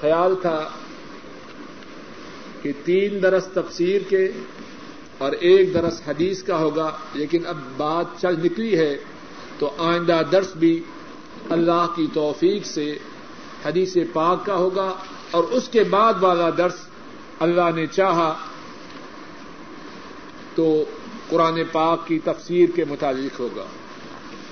خیال 0.00 0.34
تھا 0.42 0.68
کہ 2.62 2.72
تین 2.84 3.22
درس 3.22 3.46
تفسیر 3.46 4.02
کے 4.08 4.28
اور 5.18 5.32
ایک 5.32 5.74
درس 5.74 6.02
حدیث 6.08 6.42
کا 6.42 6.58
ہوگا، 6.58 6.90
لیکن 7.14 7.46
اب 7.46 7.56
بات 7.76 8.06
چل 8.20 8.34
نکلی 8.44 8.78
ہے۔ 8.78 8.96
تو 9.58 9.70
آئندہ 9.78 10.22
درس 10.32 10.56
بھی 10.56 10.82
اللہ 11.50 11.86
کی 11.96 12.06
توفیق 12.12 12.66
سے 12.66 12.98
حدیث 13.64 13.96
پاک 14.12 14.46
کا 14.46 14.54
ہوگا 14.54 14.94
اور 15.30 15.44
اس 15.44 15.68
کے 15.68 15.84
بعد 15.84 16.14
والا 16.20 16.50
درس 16.58 16.76
اللہ 17.40 17.70
نے 17.74 17.86
چاہا 17.86 18.34
تو 20.54 20.84
قرآن 21.28 21.60
پاک 21.72 22.06
کی 22.06 22.18
تفسیر 22.18 22.68
کے 22.74 22.84
متعلق 22.84 23.40
ہوگا۔ 23.40 23.64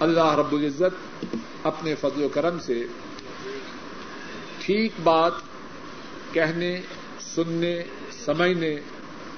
اللہ 0.00 0.35
رب 0.35 0.52
العزت 0.52 1.25
اپنے 1.62 1.94
فضل 1.94 2.23
و 2.23 2.28
کرم 2.28 2.59
سے 2.59 2.87
ٹھیک 4.61 4.92
بات 5.02 5.32
کہنے، 6.32 6.81
سننے، 7.20 7.83
سمجھنے 8.24 8.77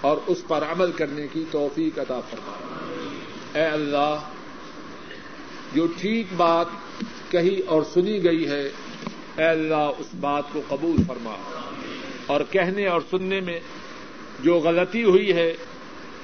اور 0.01 0.17
اس 0.27 0.49
پر 0.49 0.63
عمل 0.63 0.93
کرنے 0.93 1.27
کی 1.33 1.45
توفیق 1.51 1.99
عطا 1.99 2.21
فرما 2.21 2.53
اے 3.55 3.67
اللہ 3.67 4.19
جو 5.75 5.87
ٹھیک 6.01 6.27
بات 6.37 6.67
کہی 7.31 7.61
اور 7.61 7.83
سنی 7.95 8.25
گئی 8.25 8.49
ہے، 8.49 8.63
اے 9.37 9.45
اللہ، 9.45 9.91
اس 9.99 10.07
بات 10.21 10.45
کو 10.53 10.63
قبول 10.69 10.97
فرما۔ 11.07 11.35
اور 12.27 12.41
کہنے 12.51 12.87
اور 12.87 13.01
سننے 13.11 13.41
میں 13.41 13.61
جو 14.41 14.59
غلطی 14.59 15.05
ہوئی 15.05 15.33
ہے، 15.33 15.49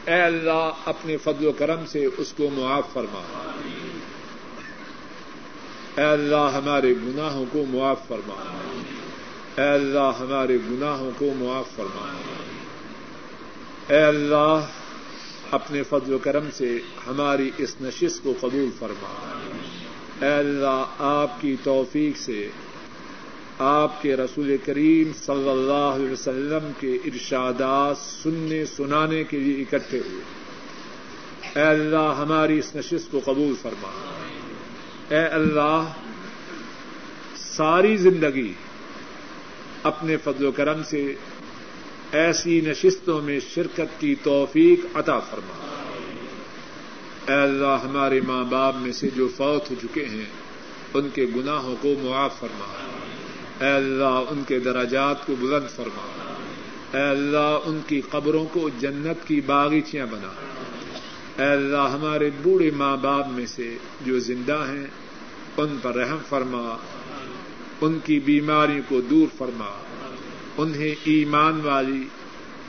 اے 0.07 0.23
اللہ، 0.23 0.71
اپنے 0.85 1.17
فضل 1.17 1.47
و 1.47 1.53
کرم 1.53 1.87
سے 1.87 2.07
اس 2.17 2.33
کو 2.37 2.49
معاف 2.53 2.93
فرما۔ 2.93 3.51
اے 5.97 6.05
اللہ، 6.05 6.51
ہمارے 6.55 6.93
گناہوں 6.93 7.45
کو 7.53 7.65
معاف 7.69 8.09
فرما۔ 8.09 8.35
اے 9.63 9.69
اللہ، 9.69 10.11
ہمارے 10.21 10.57
گناہوں 10.57 11.11
کو 11.19 11.33
معاف 11.37 11.77
فرما۔ 11.77 12.13
اے 13.95 14.03
اللہ 14.03 14.67
اپنے 15.51 15.83
فضل 15.83 16.13
و 16.13 16.19
کرم 16.19 16.45
سے 16.53 16.79
ہماری 17.07 17.51
اس 17.59 17.77
نشست 17.81 18.23
کو 18.23 18.35
قبول 18.41 18.71
فرما۔ 18.79 19.41
اے 20.27 20.33
اللہ، 20.33 20.85
آپ 20.99 21.41
کی 21.41 21.57
توفیق 21.63 22.17
سے 22.17 22.49
آپ 23.59 24.03
کے 24.03 24.17
رسول 24.17 24.57
کریم 24.65 25.13
صلی 25.27 25.49
اللہ 25.49 25.95
علیہ 25.95 26.11
وسلم 26.11 26.71
کے 26.81 26.95
ارشادات 26.95 27.99
سننے، 27.99 28.65
سنانے 28.65 29.25
کے 29.25 29.39
لیے 29.39 29.63
اکٹھے 29.63 29.99
ہوئے۔ 29.99 30.23
اے 31.57 31.69
اللہ، 31.69 32.15
ہماری 32.19 32.59
اس 32.59 32.77
نشست 32.77 33.11
کو 33.11 33.21
قبول 33.25 33.55
فرما۔ 33.63 33.91
اے 35.09 35.27
اللہ، 35.27 35.93
ساری 37.37 37.97
زندگی 37.97 38.53
اپنے 39.83 40.17
فضل 40.17 40.45
و 40.45 40.53
کرم 40.53 40.83
سے 40.83 41.15
ایسی 42.13 42.61
نشستوں 42.61 43.23
میں 43.23 43.41
شرکت 43.55 44.01
کی 44.01 44.15
توفیق 44.23 44.81
عطا 44.95 45.19
فرما۔ 45.19 45.83
اے 47.29 47.43
اللہ، 47.43 47.77
ہمارے 47.85 48.21
ماں 48.21 48.45
باپ 48.45 48.75
میں 48.77 48.93
سے 48.93 49.09
جو 49.17 49.29
فوت 49.37 49.71
ہو 49.71 49.77
چکے 49.83 50.05
ہیں، 50.05 50.25
ان 50.95 51.09
کے 51.15 51.27
گناہوں 51.37 51.77
کو 51.81 51.95
معاف 52.03 52.41
فرما۔ 52.41 52.67
اے 53.67 53.73
اللہ، 53.73 54.23
ان 54.31 54.43
کے 54.49 54.59
دراجات 54.59 55.27
کو 55.27 55.35
بلند 55.41 55.71
فرما۔ 55.77 56.07
اے 56.99 57.03
اللہ، 57.03 57.59
ان 57.65 57.81
کی 57.87 58.01
قبروں 58.01 58.45
کو 58.53 58.71
جنت 58.79 59.29
کی 59.29 59.41
باغیچیاں 59.41 60.07
بنا۔ 60.07 60.33
اے 61.43 61.53
اللہ، 61.53 61.89
ہمارے 61.93 62.31
بوڑھے 62.43 62.71
ماں 62.71 62.97
باپ 62.97 63.29
میں 63.29 63.47
سے 63.47 63.77
جو 64.01 64.19
زندہ 64.19 64.65
ہیں، 64.69 64.87
ان 65.57 65.79
پر 65.83 65.95
رحم 65.95 66.19
فرما۔ 66.29 66.77
ان 67.81 67.99
کی 68.05 68.21
بیماریوں 68.21 68.83
کو 68.89 69.01
دور 69.01 69.27
فرما۔ 69.39 69.90
انہیں 70.59 70.95
ایمان 71.05 71.61
والی، 71.61 72.09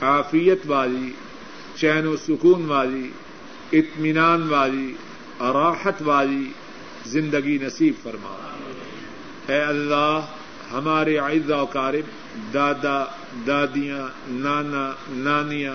عافیت 0.00 0.58
والی، 0.66 1.12
چین 1.74 2.06
و 2.06 2.16
سکون 2.16 2.64
والی، 2.64 3.10
اطمینان 3.72 4.42
والی، 4.48 4.94
راحت 5.40 6.02
والی 6.04 6.52
زندگی 7.06 7.58
نصیب 7.62 7.94
فرما۔ 8.02 8.36
اے 9.48 9.60
اللہ، 9.60 10.20
ہمارے 10.72 11.18
و 11.18 11.54
اقارب 11.54 12.04
دادا، 12.54 13.04
دادیاں، 13.46 14.08
نانا، 14.28 14.92
نانیاں، 15.08 15.74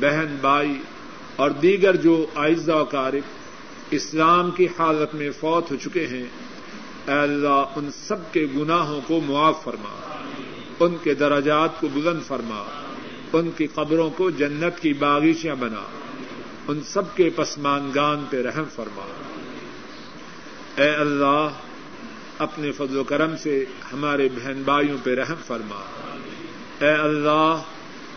بہن، 0.00 0.36
بھائی 0.40 0.78
اور 1.36 1.50
دیگر 1.50 1.96
جو 1.96 2.26
و 2.68 2.72
اقارب 2.72 3.22
اسلام 3.90 4.50
کی 4.50 4.66
حالت 4.66 5.14
میں 5.14 5.30
فوت 5.40 5.70
ہو 5.70 5.76
چکے 5.76 6.06
ہیں، 6.06 6.26
اے 7.06 7.18
اللہ، 7.18 7.64
ان 7.76 7.90
سب 7.92 8.32
کے 8.32 8.46
گناہوں 8.56 9.00
کو 9.06 9.20
معاف 9.26 9.64
فرما۔ 9.64 9.98
ان 10.82 10.96
کے 11.02 11.14
دراجات 11.14 11.80
کو 11.80 11.88
بلند 11.92 12.22
فرما، 12.22 12.64
ان 13.32 13.50
کی 13.50 13.66
قبروں 13.66 14.10
کو 14.10 14.30
جنت 14.30 14.80
کی 14.80 14.92
باغیچیاں 14.92 15.54
بنا، 15.54 15.82
ان 16.68 16.80
سب 16.82 17.16
کے 17.16 17.30
پسمانگان 17.36 18.24
پہ 18.30 18.42
رحم 18.42 18.64
فرما۔ 18.74 19.06
اے 20.82 20.90
اللہ، 20.90 21.48
اپنے 22.38 22.72
فضل 22.72 22.96
و 22.96 23.04
کرم 23.04 23.36
سے 23.36 23.64
ہمارے 23.92 24.28
بہن 24.34 24.62
بھائیوں 24.64 24.98
پہ 25.02 25.14
رحم 25.14 25.34
فرما۔ 25.46 25.80
اے 26.80 26.92
اللہ، 26.92 27.62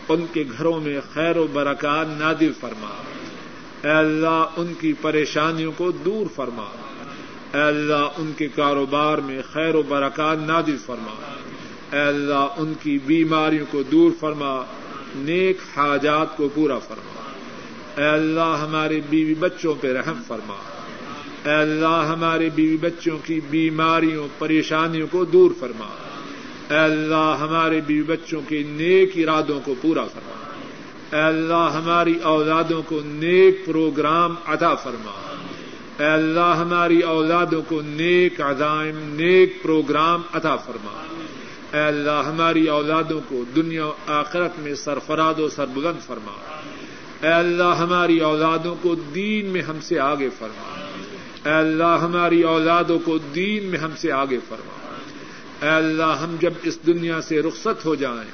ان 0.08 0.26
کے 0.32 0.44
گھروں 0.58 0.80
میں 0.80 1.00
خیر 1.14 1.36
و 1.36 1.46
برکات 1.46 2.06
نادر 2.18 2.52
فرما۔ 2.60 3.02
اے 3.84 3.90
اللہ، 3.90 4.46
ان 4.56 4.74
کی 4.80 4.92
پریشانیوں 4.92 5.72
کو 5.76 5.90
دور 5.90 6.26
فرما۔ 6.34 6.66
اے 7.54 7.62
اللہ، 7.62 8.08
ان 8.16 8.32
کے 8.36 8.48
کاروبار 8.48 9.18
میں 9.18 9.42
خیر 9.52 9.74
و 9.74 9.82
برکات 9.82 10.38
نادر 10.46 10.76
فرما۔ 10.86 11.36
اے 11.96 12.02
اللہ، 12.02 12.46
ان 12.56 12.72
کی 12.82 12.98
بیماریوں 13.06 13.66
کو 13.70 13.82
دور 13.82 14.10
فرما، 14.20 14.62
نیک 15.14 15.58
حاجات 15.76 16.36
کو 16.36 16.48
پورا 16.54 16.78
فرما۔ 16.78 17.30
اے 18.02 18.08
اللہ، 18.08 18.58
ہمارے 18.60 19.00
بیوی 19.10 19.34
بچوں 19.34 19.74
پہ 19.80 19.92
رحم 19.92 20.22
فرما۔ 20.26 20.54
اے 21.44 21.54
اللہ، 21.54 22.06
ہمارے 22.08 22.50
بیوی 22.54 22.76
بچوں 22.76 23.18
کی 23.24 23.40
بیماریوں، 23.50 24.28
پریشانیوں 24.38 25.06
کو 25.10 25.24
دور 25.24 25.50
فرما۔ 25.60 25.86
اے 26.70 26.78
اللہ، 26.78 27.36
ہمارے 27.40 27.80
بیوی 27.86 28.02
بچوں 28.02 28.40
کے 28.48 28.62
نیک 28.68 29.12
ارادوں 29.16 29.60
کو 29.64 29.74
پورا 29.82 30.04
فرما۔ 30.04 30.50
اے 31.16 31.22
اللہ، 31.22 31.80
ہماری 31.82 32.14
اولادوں 32.22 32.82
کو 32.82 33.00
نیک 33.04 33.66
پروگرام 33.66 34.34
عطا 34.46 34.74
فرما۔ 34.74 35.34
اے 35.98 36.10
اللہ، 36.10 36.54
ہماری 36.58 37.00
اولادوں 37.00 37.62
کو 37.68 37.80
نیک 37.84 38.40
عزائم، 38.40 38.96
نیک 38.98 39.62
پروگرام 39.62 40.22
عطا 40.32 40.56
فرما۔ 40.56 41.02
اے 41.72 41.80
اللہ، 41.80 42.22
ہماری 42.26 42.66
اولادوں 42.66 43.20
کو 43.28 43.44
دنیا 43.56 43.86
و 43.86 43.92
آخرت 44.06 44.58
میں 44.58 44.74
سرفراد 44.74 45.38
و 45.38 45.48
سربلند 45.48 46.06
فرما۔ 46.06 46.60
اے 47.26 47.32
اللہ، 47.32 47.74
ہماری 47.78 48.18
اولادوں 48.18 48.74
کو 48.82 48.94
دین 48.94 49.46
میں 49.46 49.62
ہم 49.62 49.80
سے 49.80 49.98
آگے 49.98 50.28
فرما۔ 50.38 50.86
اے 51.48 51.54
اللہ، 51.54 51.98
ہماری 52.02 52.42
اولادوں 52.42 52.98
کو 52.98 53.18
دین 53.18 53.64
میں 53.64 53.78
ہم 53.78 53.90
سے 53.96 54.12
آگے 54.12 54.38
فرما۔ 54.48 54.94
اے 55.62 55.70
اللہ، 55.70 56.18
ہم 56.22 56.36
جب 56.40 56.52
اس 56.62 56.78
دنیا 56.86 57.20
سے 57.20 57.42
رخصت 57.42 57.84
ہو 57.84 57.94
جائیں، 57.94 58.30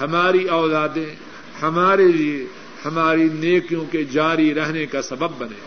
ہماری 0.00 0.44
اولادیں 0.44 1.14
ہمارے 1.62 2.08
لیے 2.08 2.46
ہماری 2.84 3.28
نیکیوں 3.34 3.84
کے 3.90 4.04
جاری 4.04 4.54
رہنے 4.54 4.86
کا 4.86 5.02
سبب 5.02 5.30
بنے 5.38 5.60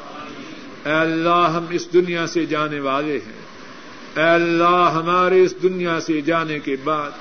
اے 0.86 0.96
اللہ، 0.96 1.52
ہم 1.54 1.65
اس 1.70 1.93
دنیا 1.93 2.28
سے 2.28 2.46
جانے 2.46 2.80
والے 2.80 3.13
ہیں۔ 3.13 3.46
اے 4.15 4.24
اللہ، 4.24 4.89
ہمارے 4.93 5.41
اس 5.41 5.63
دنیا 5.63 6.00
سے 6.00 6.22
جانے 6.22 6.60
کے 6.60 6.76
بعد 6.84 7.12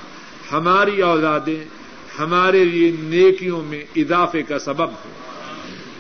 ہماری 0.53 1.03
اولادیں 1.03 1.65
ہمارے 2.19 2.65
لیے 2.65 2.91
نیکیوں 2.99 3.63
میں 3.63 3.85
اضافے 3.97 4.43
کا 4.43 4.59
سبب 4.59 4.91
ہو 4.91 5.11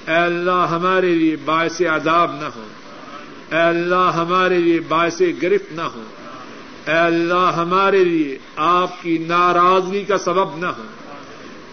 اے 0.08 0.16
اللہ، 0.16 0.66
ہمارے 0.70 1.14
لیے 1.14 1.36
باعث 1.44 1.80
عذاب 1.80 2.34
نہ 2.34 2.48
ہو 2.56 2.66
اے 3.52 3.60
اللہ، 3.60 4.10
ہمارے 4.14 4.58
لیے 4.58 4.80
باعث 4.80 5.22
گرفت 5.42 5.72
نہ 5.72 5.82
ہو 5.82 6.02
اے 6.86 6.98
اللہ، 6.98 7.50
ہمارے 7.56 8.04
لیے 8.04 8.38
آپ 8.56 9.02
کی 9.02 9.18
ناراضگی 9.18 10.04
کا 10.04 10.18
سبب 10.18 10.56
نہ 10.56 10.66
ہو 10.66 10.86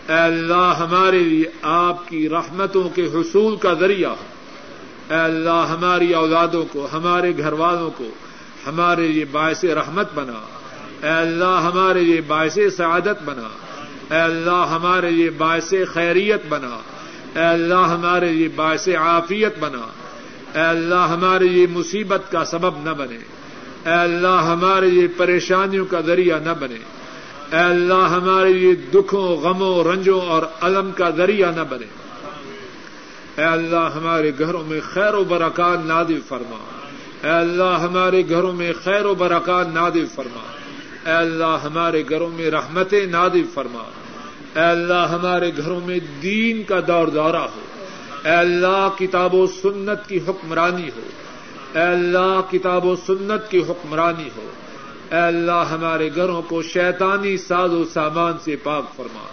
اے 0.09 0.19
اللہ، 0.19 0.73
ہمارے 0.79 1.19
لیے 1.19 1.45
آپ 1.61 2.07
کی 2.09 2.29
رحمتوں 2.29 2.89
کے 2.89 3.05
حصول 3.05 3.55
کا 3.55 3.73
ذریعہ 3.73 4.09
ہو 4.09 5.13
اے 5.13 5.19
اللہ، 5.19 5.65
ہماری 5.69 6.13
اولادوں 6.13 6.65
کو، 6.71 6.87
ہمارے 6.93 7.37
گھر 7.37 7.53
والوں 7.53 7.89
کو 7.97 8.09
ہمارے 8.67 9.07
لیے 9.07 9.25
باعث 9.25 9.63
رحمت 9.63 10.13
بنا۔ 10.13 10.39
اے 11.03 11.09
اللہ، 11.09 11.69
ہمارے 11.73 12.01
لیے 12.01 12.21
باعث 12.21 12.57
سعادت 12.77 13.23
بنا۔ 13.25 13.47
اے 14.15 14.21
اللہ، 14.21 14.67
ہمارے 14.69 15.11
لیے 15.11 15.29
باعث 15.29 15.73
خیریت 15.93 16.41
بنا۔ 16.49 16.79
اے 17.35 17.45
اللہ، 17.45 17.87
ہمارے 17.87 18.31
لیے 18.31 18.49
باعث 18.55 18.87
عافیت 18.87 19.59
بنا۔ 19.59 19.81
اے 20.55 20.61
اللہ، 20.61 21.07
ہمارے 21.09 21.47
لیے 21.47 21.67
مصیبت 21.67 22.31
کا 22.31 22.45
سبب 22.45 22.77
نہ 22.77 22.89
بنے۔ 22.89 23.17
اے 23.85 23.93
اللہ، 23.93 24.41
ہمارے 24.41 24.89
لیے 24.89 25.07
پریشانیوں 25.07 25.85
کا 25.85 26.01
ذریعہ 26.01 26.39
نہ 26.39 26.53
بنے۔ 26.59 26.77
اے 27.51 27.59
اللہ، 27.59 28.09
ہمارے 28.09 28.53
لیے 28.53 28.75
دکھوں، 28.75 29.37
غموں، 29.37 29.83
رنجوں 29.83 30.21
اور 30.21 30.43
علم 30.61 30.91
کا 30.91 31.09
ذریعہ 31.09 31.51
نہ 31.51 31.61
بنے۔ 31.69 31.85
اے 33.37 33.43
اللہ، 33.43 33.89
ہمارے 33.95 34.31
گھروں 34.39 34.63
میں 34.63 34.79
خیر 34.93 35.13
و 35.13 35.23
برکات 35.23 35.85
نادل 35.85 36.19
فرما۔ 36.27 36.57
اے 37.23 37.29
اللہ 37.29 37.79
ہمارے 37.81 38.23
گھروں 38.29 38.53
میں 38.53 38.73
خیر 38.83 39.05
و 39.05 39.15
برکات 39.15 39.67
نادل 39.73 40.05
فرما۔ 40.15 40.43
اے 41.09 41.15
اللہ 41.15 41.57
ہمارے 41.63 42.03
گھروں 42.09 42.29
میں 42.29 42.51
رحمت 42.51 42.93
نادل 43.09 43.43
فرما۔ 43.53 43.83
اے 44.55 44.65
اللہ 44.65 45.07
ہمارے 45.09 45.51
گھروں 45.57 45.79
میں 45.85 45.99
دین 46.23 46.63
کا 46.63 46.79
دور 46.87 47.07
دورہ 47.07 47.35
ہو۔ 47.35 47.59
اے 48.23 48.31
اللہ 48.31 48.89
کتاب 48.99 49.35
و 49.35 49.47
سنت 49.47 50.09
کی 50.09 50.17
حکمرانی 50.17 50.89
ہو۔ 50.95 51.01
اے 51.73 51.83
اللہ 51.83 52.51
کتاب 52.51 52.85
و 52.85 52.95
سنت 52.95 53.51
کی 53.51 53.59
حکمرانی 53.59 54.29
ہو۔ 54.37 54.49
اے 55.11 55.19
اللہ 55.19 55.63
ہمارے 55.71 56.09
گھروں 56.15 56.41
کو 56.41 56.61
شیطانی 56.61 57.37
ساز 57.37 57.73
و 57.73 57.83
سامان 57.83 58.33
سے 58.41 58.55
پاک 58.55 58.83
فرما۔ 58.95 59.23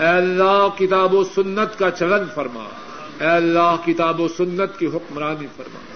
اے 0.00 0.16
اللہ 0.16 0.68
کتاب 0.78 1.14
و 1.14 1.24
سنت 1.24 1.78
کا 1.78 1.90
چلن 1.90 2.24
فرما۔ 2.34 2.64
اے 3.20 3.26
اللہ 3.26 3.76
کتاب 3.86 4.20
و 4.20 4.28
سنت 4.28 4.78
کی 4.78 4.86
حکمرانی 4.86 5.46
فرما۔ 5.56 5.91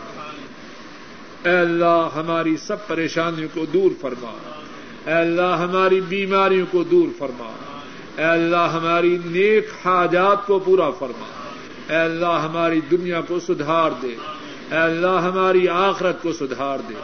اے 1.45 1.59
اللہ 1.59 2.09
ہماری 2.17 2.57
سب 2.57 2.87
پریشانیوں 2.87 3.49
کو 3.55 3.65
دور 3.67 3.91
فرما۔ 4.01 4.33
اے 5.07 5.13
اللہ 5.13 5.57
ہماری 5.59 6.01
بیماریوں 6.01 6.67
کو 6.71 6.85
دور 6.85 7.09
فرما۔ 7.19 7.53
اے 8.17 8.25
اللہ 8.25 8.69
ہماری 8.73 9.19
نیک 9.25 9.69
حاجات 9.85 10.47
کو 10.47 10.59
پورا 10.59 10.91
فرما۔ 10.91 11.27
اے 11.89 11.97
اللہ 11.97 12.49
ہماری 12.51 12.81
دنیا 12.91 13.21
کو 13.21 13.41
سدھار 13.41 13.91
دے۔ 14.03 14.15
اے 14.71 14.79
اللہ 14.79 15.07
ہماری 15.07 15.69
آخرت 15.69 16.23
کو 16.23 16.33
سدھار 16.33 16.79
دے۔ 16.89 16.95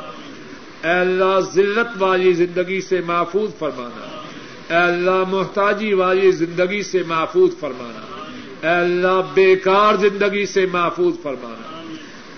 اے 0.85 0.99
اللہ 0.99 1.40
ذلت 1.53 2.03
والی 2.03 2.33
زندگی 2.33 2.81
سے 2.81 3.01
محفوظ 3.07 3.51
فرمانا۔ 3.59 4.23
اے 4.68 4.85
اللہ 4.85 5.25
محتاجی 5.29 5.92
والی 5.92 6.31
زندگی 6.31 6.83
سے 6.83 7.03
محفوظ 7.07 7.51
فرمانا۔ 7.61 8.25
اے 8.68 8.81
اللہ 8.81 9.23
بیکار 9.35 9.95
زندگی 9.95 10.47
سے 10.47 10.66
محفوظ 10.73 11.14
فرمانا۔ 11.23 11.72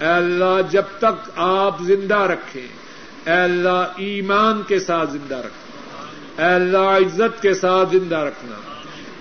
اے 0.00 0.07
اللہ 0.07 0.61
جب 0.70 0.87
تک 0.98 1.28
آپ 1.37 1.80
زندہ 1.83 2.20
رکھیں، 2.30 2.66
اے 3.26 3.33
اللہ 3.33 4.00
ایمان 4.07 4.62
کے 4.68 4.78
ساتھ 4.80 5.11
زندہ 5.11 5.37
رکھنا، 5.37 6.44
اے 6.44 6.54
اللہ 6.54 6.88
عزت 6.96 7.40
کے 7.42 7.54
ساتھ 7.54 7.88
زندہ 7.92 8.18
رکھنا، 8.18 8.57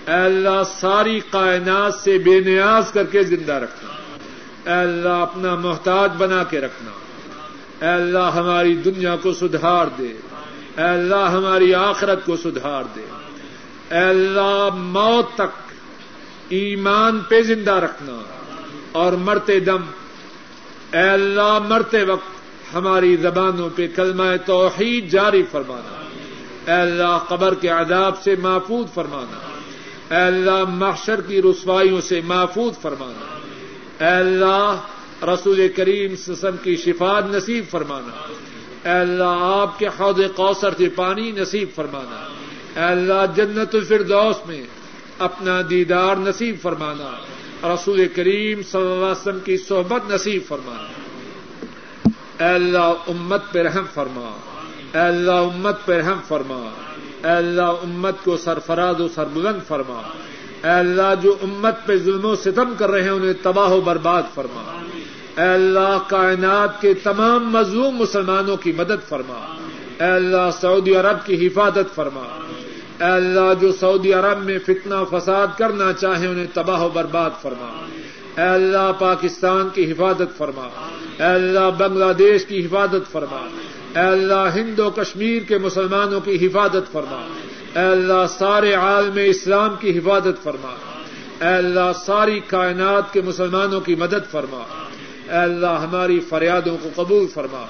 اے 0.06 0.20
اللہ 0.24 0.62
ساری 0.68 1.18
کائنات 1.30 1.94
سے 1.94 2.18
بے 2.24 2.38
نیاز 2.40 2.90
کر 2.92 3.04
کے 3.12 3.22
زندہ 3.24 3.52
رکھنا، 3.64 3.92
اے 4.66 4.80
اللہ 4.80 5.22
اپنا 5.22 5.54
محتاج 5.62 6.10
بنا 6.18 6.42
کے 6.50 6.60
رکھنا، 6.60 6.90
اے 7.80 7.92
اللہ 7.92 8.30
ہماری 8.34 8.74
دنیا 8.84 9.16
کو 9.22 9.32
سدھار 9.32 9.86
دے، 9.98 10.12
اے 10.76 10.84
اللہ 10.84 11.28
ہماری 11.30 11.74
آخرت 11.74 12.24
کو 12.26 12.36
سدھار 12.36 12.84
دے، 12.94 13.04
اے 13.90 14.04
اللہ 14.04 14.68
موت 14.74 15.34
تک 15.34 15.52
ایمان 16.52 17.20
پہ 17.28 17.40
زندہ 17.42 17.74
رکھنا 17.84 18.22
اور 19.00 19.12
مرتے 19.26 19.58
دم 19.60 19.82
اے 20.94 21.10
اللہ، 21.10 21.58
مرتے 21.68 22.02
وقت 22.02 22.28
ہماری 22.74 23.16
زبانوں 23.16 23.68
پہ 23.76 23.88
کلمہ 23.96 24.24
توحید 24.46 25.10
جاری 25.10 25.42
فرمانا۔ 25.50 26.04
اے 26.74 26.80
اللہ، 26.80 27.18
قبر 27.28 27.54
کے 27.54 27.68
عذاب 27.68 28.22
سے 28.22 28.34
محفوظ 28.36 28.94
فرمانا۔ 28.94 29.38
اے 30.16 30.22
اللہ، 30.22 30.64
محشر 30.68 31.20
کی 31.20 31.42
رسوائیوں 31.42 32.00
سے 32.00 32.20
محفوظ 32.24 32.78
فرمانا۔ 32.78 33.38
اے 34.04 34.16
اللہ، 34.16 34.80
رسول 35.22 35.68
کریم 35.76 36.16
سسم 36.16 36.56
کی 36.62 36.76
شفاد 36.76 37.22
نصیب 37.30 37.64
فرمانا۔ 37.70 38.32
اے 38.90 39.00
اللہ، 39.00 39.36
آپ 39.38 39.78
کے 39.78 39.86
حوض 39.86 40.20
کوثر 40.36 40.70
سے 40.78 40.88
پانی 40.88 41.30
نصیب 41.30 41.68
فرمانا۔ 41.74 42.28
اے 42.80 42.92
اللہ، 42.92 43.26
جنت 43.36 43.74
الفردوس 43.74 44.36
میں 44.46 44.62
اپنا 45.18 45.60
دیدار 45.70 46.16
نصیب 46.16 46.56
فرمانا۔ 46.62 47.10
رسول 47.62 48.08
کریم 48.08 48.62
صلی 48.62 48.80
اللہ 48.80 48.94
علیہ 48.94 49.04
وسلم 49.04 49.38
کی 49.44 49.56
صحبت 49.56 50.10
نصیب 50.10 50.42
فرمانا 50.48 51.04
اے 52.44 52.54
اللہ 52.54 52.78
امت 52.78 53.42
پہ 53.52 53.62
رحم 53.62 53.84
فرما۔ 53.94 54.30
اے 54.94 54.98
اللہ 54.98 55.30
امت 55.30 55.84
پہ 55.84 56.00
رحم 56.00 56.18
فرما۔ 56.28 56.70
اے 57.24 57.30
اللہ 57.30 57.62
امت 57.62 58.24
کو 58.24 58.36
سرفراز 58.36 59.00
و 59.00 59.08
سربلند 59.08 59.68
فرما۔ 59.68 60.00
اے 60.64 60.70
اللہ 60.70 61.14
جو 61.22 61.36
امت 61.42 61.74
پہ 61.86 61.96
ظلم 61.96 62.24
و 62.24 62.34
ستم 62.34 62.74
کر 62.78 62.90
رہے 62.90 63.02
ہیں، 63.02 63.10
انہیں 63.10 63.32
تباہ 63.42 63.68
و 63.68 63.80
برباد 63.80 64.22
فرما۔ 64.34 64.82
اے 65.42 65.48
اللہ 65.48 65.98
کائنات 66.08 66.80
کے 66.80 66.94
تمام 66.94 67.50
مظلوم 67.50 67.96
مسلمانوں 67.96 68.56
کی 68.56 68.72
مدد 68.72 69.08
فرما۔ 69.08 69.56
اے 70.04 70.10
اللہ 70.10 70.50
سعودی 70.60 70.94
عرب 70.96 71.26
کی 71.26 71.46
حفاظت 71.46 71.94
فرما۔ 71.94 72.43
اے 73.00 73.06
اللہ 73.06 73.54
جو 73.60 73.72
سعودی 73.72 74.12
عرب 74.12 74.44
میں 74.44 74.58
فتنہ 74.58 74.94
فساد 75.10 75.46
کرنا 75.58 75.92
چاہے 75.92 76.26
انہیں 76.26 76.46
تباہ 76.54 76.82
و 76.82 76.88
برباد 76.88 77.30
فرما۔ 77.42 77.84
اے 78.42 78.48
اللہ 78.48 78.92
پاکستان 78.98 79.68
کی 79.74 79.92
حفاظت 79.92 80.38
فرما۔ 80.38 80.68
اے 81.18 81.34
اللہ 81.34 81.70
بنگلہ 81.78 82.12
دیش 82.12 82.46
کی 82.46 82.66
حفاظت 82.66 83.12
فرما۔ 83.12 83.48
اے 84.00 84.06
اللہ 84.06 84.48
ہند 84.54 84.78
و 84.78 84.90
کشمیر 84.90 85.42
کے 85.42 85.58
مسلمانوں 85.58 86.20
کی 86.20 86.46
حفاظت 86.46 86.92
فرما۔ 86.92 87.26
اے 87.80 87.86
اللہ 87.86 88.26
سارے 88.28 88.74
عالم 88.74 89.18
اسلام 89.24 89.74
کی 89.80 89.98
حفاظت 89.98 90.42
فرما۔ 90.42 90.74
اے 91.48 91.54
اللہ 91.54 91.92
ساری 92.06 92.40
کائنات 92.40 93.12
کے 93.12 93.20
مسلمانوں 93.20 93.80
کی 93.80 93.94
مدد 93.94 94.30
فرما۔ 94.30 94.62
اے 95.28 95.38
اللہ 95.38 95.66
ہماری 95.66 96.20
فریادوں 96.20 96.76
کو 96.82 97.04
قبول 97.04 97.26
فرما۔ 97.26 97.66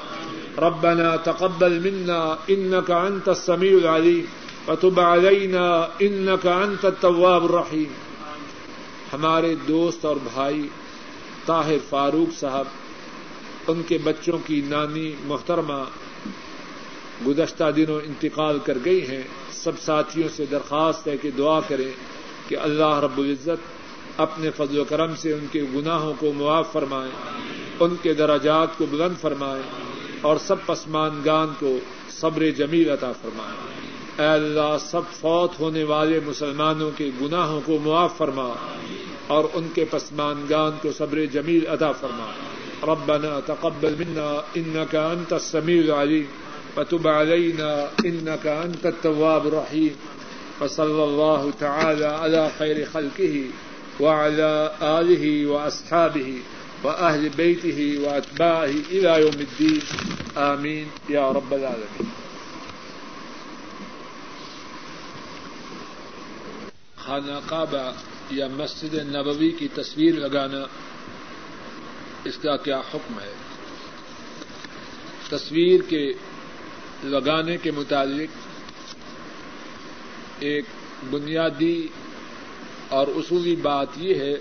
ربنا 0.58 1.16
تقبل 1.16 1.78
منا 1.78 2.34
انك 2.48 2.90
انت 2.90 3.28
السميع 3.28 3.76
العليم 3.82 4.24
وتب 4.68 5.00
علينا 5.00 5.86
انك 5.98 6.46
انت 6.46 6.84
التواب 6.84 7.44
الرحيم۔ 7.44 7.92
ہمارے 9.12 9.54
دوست 9.68 10.04
اور 10.04 10.16
بھائی 10.34 10.68
طاہر 11.46 11.76
فاروق 11.88 12.40
صاحب، 12.40 12.64
ان 13.68 13.82
کے 13.88 13.98
بچوں 14.04 14.38
کی 14.46 14.62
نانی 14.68 15.14
محترمہ 15.24 15.84
گزشتہ 17.26 17.64
دنوں 17.76 18.00
انتقال 18.06 18.58
کر 18.64 18.78
گئی 18.84 19.08
ہیں۔ 19.08 19.22
سب 19.52 19.72
ساتھیوں 19.80 20.28
سے 20.36 20.44
درخواست 20.50 21.08
ہے 21.08 21.16
کہ 21.16 21.30
دعا 21.30 21.60
کریں 21.60 21.92
کہ 22.48 22.56
اللہ 22.58 23.00
رب 23.00 23.18
العزت 23.18 24.20
اپنے 24.20 24.50
فضل 24.50 24.78
و 24.78 24.84
کرم 24.84 25.16
سے 25.16 25.32
ان 25.32 25.46
کے 25.52 25.62
گناہوں 25.74 26.14
کو 26.18 26.32
معاف 26.32 26.72
فرمائے، 26.72 27.10
ان 27.80 27.94
کے 28.02 28.14
دراجات 28.14 28.68
کو 28.78 28.86
بلند 28.90 29.20
فرمائے 29.20 29.62
اور 30.20 30.36
سب 30.36 30.66
پسمانگان 30.66 31.48
کو 31.58 31.78
صبر 32.10 32.50
جمیل 32.50 32.90
عطا 32.90 33.12
فرمائے۔ 33.12 33.73
اے 34.18 34.26
اللہ، 34.26 34.76
سب 34.80 35.02
فوت 35.20 35.60
ہونے 35.60 35.84
والے 35.84 36.20
مسلمانوں 36.26 36.90
کے 36.96 37.10
گناہوں 37.22 37.60
کو 37.64 37.78
معاف 37.82 38.16
فرما 38.16 38.52
اور 39.26 39.44
ان 39.54 39.68
کے 39.74 39.84
پسمانگان 39.90 40.70
کو 40.82 40.92
صبر 40.92 41.24
جمیل 41.32 41.66
ادا 41.68 41.92
فرما۔ 41.92 42.26
ربنا 42.82 43.40
تقبل 43.46 43.94
منا 43.98 44.40
إنك 44.56 44.94
أنت 44.94 45.32
السميع 45.32 45.82
العليم 45.84 46.24
وتب 46.76 47.08
علينا 47.08 47.88
إنك 48.04 48.46
أنت 48.46 48.86
التواب 48.86 49.46
الرحيم 49.46 49.92
وصلى 50.60 51.04
الله 51.04 51.50
تعالى 51.58 52.04
على 52.04 52.50
خير 52.58 52.84
خلقه 52.92 53.44
وعلى 54.00 54.74
آله 54.80 55.46
وأصحابه 55.46 56.34
وأهل 56.84 57.28
بيته 57.28 57.98
وأتباعه 58.04 58.74
إلى 58.90 59.22
يوم 59.22 59.38
الدين 59.40 59.80
آمين 60.36 60.84
يا 61.08 61.32
رب 61.32 61.54
العالمين 61.54 62.23
خانہ 67.06 67.38
کعبہ 67.46 67.92
یا 68.30 68.48
مسجد 68.48 68.94
نبوی 68.94 69.50
کی 69.50 69.68
تصویر 69.74 70.14
لگانا 70.14 70.66
اس 72.24 72.38
کا 72.38 72.56
کیا 72.56 72.78
حکم 72.78 73.20
ہے؟ 73.20 73.32
تصویر 75.28 75.80
کے 75.88 76.12
لگانے 77.04 77.56
کے 77.56 77.70
متعلق 77.70 78.36
ایک 80.38 80.64
بنیادی 81.10 81.88
اور 82.88 83.06
اصولی 83.06 83.56
بات 83.56 83.88
یہ 83.96 84.14
ہے 84.14 84.34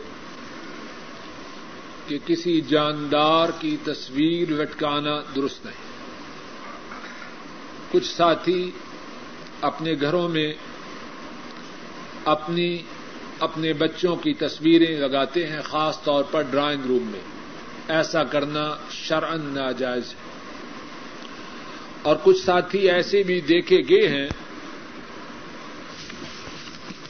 کہ 2.07 2.17
کسی 2.25 2.61
جاندار 2.61 3.49
کی 3.59 3.77
تصویر 3.83 4.49
لٹکانا 4.49 5.21
درست 5.35 5.65
نہیں۔ 5.65 5.83
کچھ 7.91 8.15
ساتھی 8.15 8.71
اپنے 9.61 9.93
گھروں 10.01 10.29
میں 10.29 10.53
اپنی 12.25 12.77
اپنے 13.39 13.73
بچوں 13.73 14.15
کی 14.15 14.33
تصویریں 14.33 14.95
لگاتے 14.97 15.47
ہیں، 15.47 15.61
خاص 15.61 16.03
طور 16.03 16.23
پر 16.31 16.41
ڈرائنگ 16.41 16.85
روم 16.85 17.03
میں۔ 17.03 17.19
ایسا 17.87 18.23
کرنا 18.23 18.75
شرعن 18.89 19.41
ناجائز 19.41 20.03
ہے۔ 20.07 20.33
اور 22.01 22.15
کچھ 22.23 22.45
ساتھی 22.45 22.89
ایسے 22.91 23.23
بھی 23.23 23.41
دیکھے 23.41 23.81
گئے 23.89 24.07
ہیں 24.07 24.27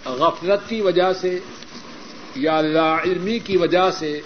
غفلت 0.05 0.69
کی 0.69 0.81
وجہ 0.81 1.13
سے 1.13 1.39
یا 2.35 2.61
لا 2.61 3.01
علمی 3.03 3.39
کی 3.39 3.57
وجہ 3.57 3.91
سے 3.91 4.21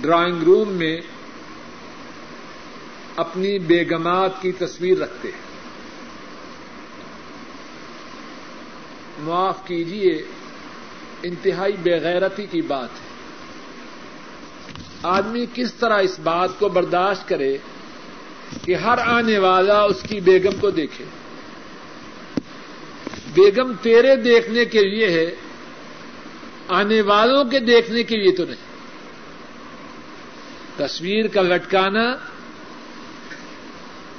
ڈرائنگ 0.00 0.42
روم 0.42 0.68
میں 0.68 1.00
اپنی 3.16 3.58
بیگمات 3.58 4.42
کی 4.42 4.52
تصویر 4.52 4.98
رکھتے 4.98 5.28
ہیں۔ 5.28 5.47
معاف 9.18 9.66
کیجیے 9.66 10.22
انتہائی 11.22 11.72
بےغیرتی 11.82 12.46
کی 12.46 12.62
بات 12.62 12.88
ہے۔ 12.88 13.08
آدمی 15.02 15.46
کس 15.54 15.74
طرح 15.74 16.00
اس 16.00 16.18
بات 16.18 16.48
کو 16.58 16.68
برداشت 16.68 17.28
کرے 17.28 17.56
کہ 18.64 18.74
ہر 18.74 18.98
آنے 18.98 19.38
والا 19.38 19.82
اس 19.82 20.02
کی 20.08 20.20
بیگم 20.20 20.58
کو 20.60 20.70
دیکھے۔ 20.70 21.04
بیگم 23.34 23.72
تیرے 23.82 24.16
دیکھنے 24.16 24.64
کے 24.64 24.80
لیے 24.80 25.10
ہے، 25.10 25.34
آنے 26.68 27.00
والوں 27.00 27.44
کے 27.44 27.58
دیکھنے 27.58 28.02
کے 28.02 28.16
لیے 28.16 28.32
تو 28.32 28.44
نہیں۔ 28.44 28.68
تصویر 30.76 31.26
کا 31.26 31.42
لٹکانا 31.42 32.16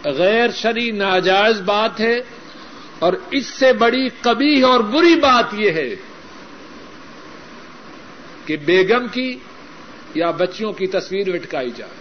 غیر 0.05 0.51
شری 0.51 0.91
ناجائز 0.91 1.61
بات 1.61 1.99
ہے۔ 1.99 2.21
اور 2.99 3.13
اس 3.31 3.45
سے 3.45 3.73
بڑی 3.73 4.09
کبھی 4.21 4.61
اور 4.61 4.79
بری 4.79 5.15
بات 5.15 5.45
یہ 5.53 5.71
ہے 5.71 5.95
کہ 8.45 8.57
بیگم 8.57 9.07
کی 9.07 9.39
یا 10.15 10.31
بچیوں 10.31 10.73
کی 10.73 10.87
تصویر 10.87 11.27
لٹکائی 11.27 11.71
جائے۔ 11.75 11.91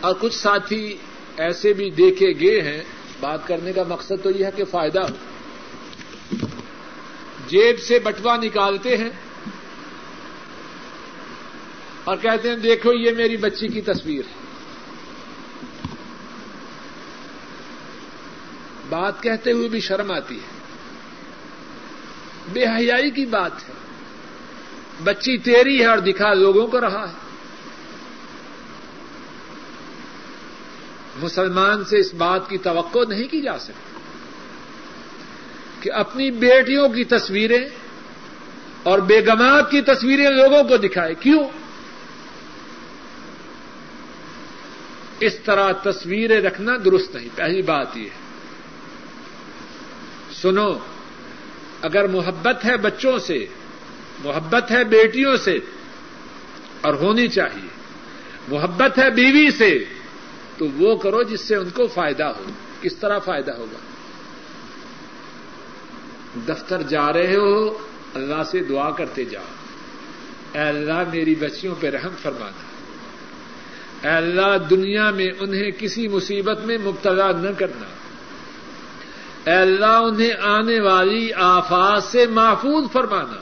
اور 0.00 0.14
کچھ 0.20 0.34
ساتھی 0.34 0.96
ایسے 1.36 1.72
بھی 1.72 1.90
دیکھے 1.90 2.32
گئے 2.40 2.60
ہیں۔ 2.60 2.82
بات 3.20 3.46
کرنے 3.46 3.72
کا 3.72 3.82
مقصد 3.88 4.22
تو 4.22 4.30
یہ 4.30 4.44
ہے 4.44 4.50
کہ 4.56 4.64
فائدہ 4.64 5.00
ہو۔ 5.00 5.14
جیب 7.48 7.78
سے 7.78 7.98
بٹوا 7.98 8.36
نکالتے 8.36 8.96
ہیں 8.96 9.10
اور 12.04 12.16
کہتے 12.16 12.48
ہیں، 12.48 12.56
دیکھو 12.56 12.92
یہ 12.92 13.10
میری 13.16 13.36
بچی 13.36 13.68
کی 13.68 13.80
تصویر۔ 13.80 14.22
ہے 14.28 14.39
بات 18.90 19.22
کہتے 19.22 19.52
ہوئے 19.52 19.68
بھی 19.68 19.80
شرم 19.80 20.10
آتی 20.10 20.36
ہے۔ 20.36 20.60
بے 22.52 22.64
حیائی 22.64 23.10
کی 23.10 23.26
بات 23.26 23.68
ہے۔ 23.68 23.74
بچی 25.04 25.38
تیری 25.38 25.80
ہے 25.80 25.86
اور 25.86 25.98
دکھا 25.98 26.34
لوگوں 26.34 26.66
کو 26.66 26.80
رہا 26.80 27.08
ہے۔ 27.08 27.14
مسلمان 31.22 31.84
سے 31.84 31.98
اس 31.98 32.14
بات 32.14 32.50
کی 32.50 32.58
توقع 32.58 32.98
نہیں 33.08 33.28
کی 33.28 33.42
جا 33.42 33.58
سکتی۔ 33.58 34.00
کہ 35.80 35.92
اپنی 35.92 36.30
بیٹیوں 36.30 36.88
کی 36.88 37.04
تصویریں 37.04 37.68
اور 38.82 38.98
بیگمات 38.98 39.70
کی 39.70 39.80
تصویریں 39.80 40.30
لوگوں 40.30 40.64
کو 40.64 40.76
دکھائے۔ 40.76 41.14
کیوں؟ 41.14 41.44
اس 45.20 45.34
طرح 45.34 45.72
تصویریں 45.72 46.40
رکھنا 46.40 46.72
درست 46.84 47.14
نہیں۔ 47.14 47.28
پہلی 47.34 47.62
بات 47.62 47.96
یہ 47.96 48.04
ہے۔ 48.04 48.29
سنو، 50.42 50.78
اگر 51.82 52.06
محبت 52.06 52.64
ہے 52.64 52.76
بچوں 52.76 53.18
سے، 53.18 53.46
محبت 54.24 54.70
ہے 54.70 54.84
بیٹیوں 54.84 55.36
سے، 55.36 55.58
اور 56.80 56.94
ہونی 56.94 57.28
چاہیے، 57.28 57.68
محبت 58.48 58.98
ہے 58.98 59.10
بیوی 59.10 59.50
سے، 59.50 59.84
تو 60.58 60.66
وہ 60.76 60.96
کرو 60.96 61.22
جس 61.22 61.40
سے 61.40 61.56
ان 61.56 61.70
کو 61.70 61.86
فائدہ 61.86 62.24
ہو۔ 62.24 62.44
کس 62.80 62.96
طرح 62.96 63.18
فائدہ 63.18 63.52
ہوگا؟ 63.52 63.78
دفتر 66.48 66.82
جا 66.82 67.12
رہے 67.12 67.36
ہو، 67.36 67.78
اللہ 68.14 68.42
سے 68.42 68.60
دعا 68.60 68.90
کرتے 68.90 69.24
جاؤ۔ 69.24 69.42
اے 70.52 70.60
اللہ، 70.60 71.02
میری 71.12 71.34
بچیوں 71.34 71.74
پہ 71.80 71.90
رحم 71.90 72.10
فرمانا۔ 72.22 72.60
اے 74.08 74.16
اللہ، 74.16 74.56
دنیا 74.70 75.10
میں 75.10 75.28
انہیں 75.40 75.70
کسی 75.78 76.08
مصیبت 76.08 76.60
میں 76.60 76.78
مبتلا 76.78 77.32
نہ 77.32 77.50
کرنا۔ 77.58 77.86
اے 79.46 79.52
اللہ، 79.52 79.86
انہیں 79.86 80.32
آنے 80.40 80.80
والی 80.80 81.32
آفات 81.32 82.02
سے 82.02 82.26
محفوظ 82.26 82.84
فرمانا۔ 82.92 83.40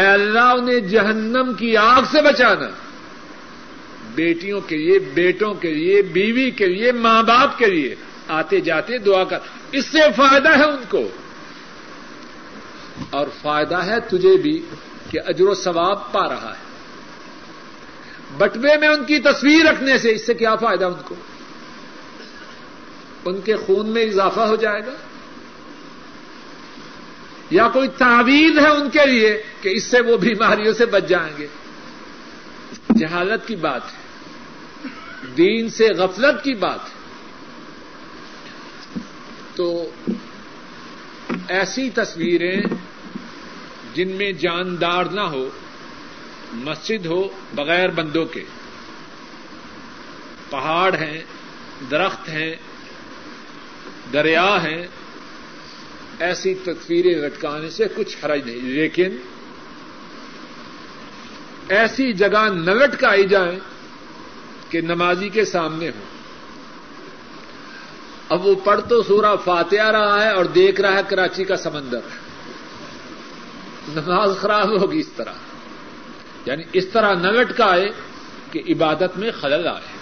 اے 0.00 0.06
اللہ، 0.06 0.38
انہیں 0.38 0.80
جہنم 0.80 1.52
کی 1.58 1.76
آگ 1.76 2.02
سے 2.10 2.22
بچانا۔ 2.22 2.68
بیٹیوں 4.14 4.60
کے 4.60 4.76
لیے، 4.76 4.98
بیٹوں 4.98 5.54
کے 5.54 5.74
لیے، 5.74 6.02
بیوی 6.02 6.50
کے 6.50 6.66
لیے، 6.66 6.92
ماں 6.92 7.22
باپ 7.22 7.58
کے 7.58 7.66
لیے 7.66 7.94
آتے 8.28 8.60
جاتے 8.60 8.98
دعا 8.98 9.24
کر۔ 9.24 9.38
اس 9.72 9.86
سے 9.86 9.98
فائدہ 10.16 10.58
ہے 10.58 10.64
ان 10.64 10.84
کو۔ 10.88 11.08
اور 13.10 13.26
فائدہ 13.42 13.76
ہے 13.76 14.00
تجھے 14.00 14.36
بھی 14.36 14.62
کہ 15.10 15.18
اجر 15.26 15.44
و 15.44 15.54
ثواب 15.54 16.12
پا 16.12 16.28
رہا 16.28 16.54
ہے۔ 16.58 16.68
بٹوے 18.38 18.76
میں 18.76 18.88
ان 18.88 19.04
کی 19.04 19.18
تصویر 19.18 19.64
رکھنے 19.72 19.98
سے 19.98 20.12
اس 20.12 20.26
سے 20.26 20.34
کیا 20.34 20.54
فائدہ 20.54 20.84
ان 20.84 20.94
کو؟ 21.04 21.14
ان 23.28 23.40
کے 23.40 23.56
خون 23.56 23.88
میں 23.88 24.02
اضافہ 24.02 24.40
ہو 24.40 24.56
جائے 24.56 24.86
گا 24.86 24.92
یا 27.50 27.68
کوئی 27.68 27.88
تعویذ 27.88 28.58
ہے 28.58 28.68
ان 28.68 28.90
کے 28.90 29.06
لیے 29.06 29.42
کہ 29.60 29.68
اس 29.68 29.84
سے 29.84 30.00
وہ 30.00 30.16
بیماریوں 30.16 30.72
سے 30.72 30.86
بچ 30.86 31.08
جائیں 31.08 31.32
گے 31.38 31.46
جہالت 32.98 33.48
کی 33.48 33.56
بات 33.56 33.82
ہے 33.84 34.08
دین 35.36 35.68
سے 35.68 35.88
غفلت 35.88 36.44
کی 36.44 36.54
بات 36.54 36.80
ہے 36.80 36.98
تو 39.54 39.90
ایسی 41.48 41.90
تصویریں 41.90 42.60
جن 43.94 44.08
میں 44.08 44.32
جاندار 44.32 45.04
نہ 45.04 45.20
ہو، 45.20 45.48
مسجد 46.52 47.06
ہو، 47.06 47.28
بغیر 47.54 47.88
بندوں 47.88 48.24
کے، 48.24 48.44
پہاڑ 50.50 50.94
ہیں، 50.94 51.24
درخت 51.90 52.28
ہیں 52.28 52.54
دریا 54.12 54.62
ہیں، 54.62 54.86
ایسی 56.18 56.54
تصویریں 56.54 57.14
لٹکانے 57.14 57.70
سے 57.70 57.84
کچھ 57.96 58.16
حرج 58.24 58.46
نہیں۔ 58.46 58.60
لیکن 58.60 59.16
ایسی 61.68 62.12
جگہ 62.12 62.48
نہ 62.48 62.70
لٹکائی 62.70 63.28
جائیں 63.28 63.58
کہ 64.68 64.80
نمازی 64.80 65.28
کے 65.28 65.44
سامنے 65.44 65.88
ہو۔ 65.88 66.04
اب 68.28 68.46
وہ 68.46 68.54
پڑھ 68.54 68.80
تو 68.88 69.02
سورہ 69.02 69.36
فاتحہ 69.44 69.90
رہا 69.90 70.24
ہے 70.24 70.30
اور 70.30 70.44
دیکھ 70.44 70.80
رہا 70.80 70.92
ہے 70.92 71.02
کراچی 71.08 71.44
کا 71.44 71.56
سمندر۔ 71.56 71.98
نماز 73.88 74.30
خراب 74.40 74.82
ہوگی 74.82 74.98
اس 74.98 75.08
طرح۔ 75.08 75.32
یعنی 76.46 76.62
اس 76.72 76.86
طرح 76.86 77.14
نہ 77.14 77.26
لٹکائے 77.26 77.90
کہ 78.52 78.62
عبادت 78.68 79.18
میں 79.18 79.30
خلل 79.30 79.66
آئے۔ 79.66 79.98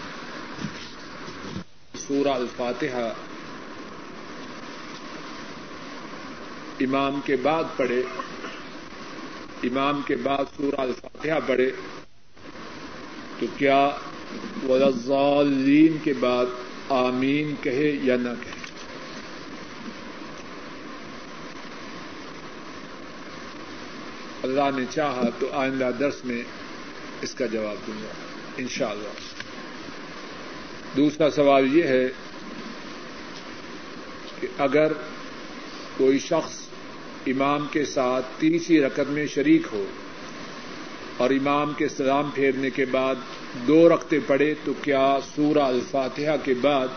سورہ 1.95 2.29
الفاتحہ 2.29 3.11
امام 6.81 7.21
کے 7.25 7.37
بعد 7.37 7.65
پڑھے، 7.77 8.03
امام 9.63 10.01
کے 10.07 10.17
بعد 10.17 10.45
سورہ 10.57 10.81
الفاتحہ 10.81 11.39
پڑھے، 11.47 11.71
تو 13.39 13.47
کیا 13.57 13.91
وزالین 14.69 15.97
کے 16.05 16.13
بعد 16.21 16.47
آمین 16.89 17.55
کہے 17.61 17.99
یا 18.03 18.17
نہ 18.17 18.29
کہے؟ 18.29 18.57
اللہ 24.43 24.77
نے 24.77 24.85
چاہا 24.91 25.23
تو 25.39 25.51
آئندہ 25.53 25.91
درس 26.01 26.25
میں 26.25 26.43
اس 27.23 27.35
کا 27.35 27.47
جواب 27.47 27.77
دوں 27.87 28.03
گا، 28.03 28.13
انشاءاللہ۔ 28.57 29.09
دوسرا 30.97 31.31
سوال 31.31 31.77
یہ 31.77 31.83
ہے 31.83 32.09
کہ 34.41 34.49
اگر 34.59 34.93
کوئی 35.97 36.19
شخص 36.19 36.66
امام 37.27 37.67
کے 37.71 37.85
ساتھ 37.85 38.27
تیسری 38.39 38.81
رقم 38.81 39.13
میں 39.13 39.27
شریک 39.27 39.63
ہو 39.73 39.85
اور 41.17 41.31
امام 41.31 41.73
کے 41.77 41.89
سلام 41.89 42.31
پھیرنے 42.35 42.71
کے 42.71 42.85
بعد 42.85 43.15
دو 43.67 43.89
رقطے 43.89 44.19
پڑے 44.27 44.55
تو 44.65 44.73
کیا 44.83 45.19
سورہ 45.35 45.59
الفاتحہ 45.59 46.37
کے 46.45 46.55
بعد 46.61 46.89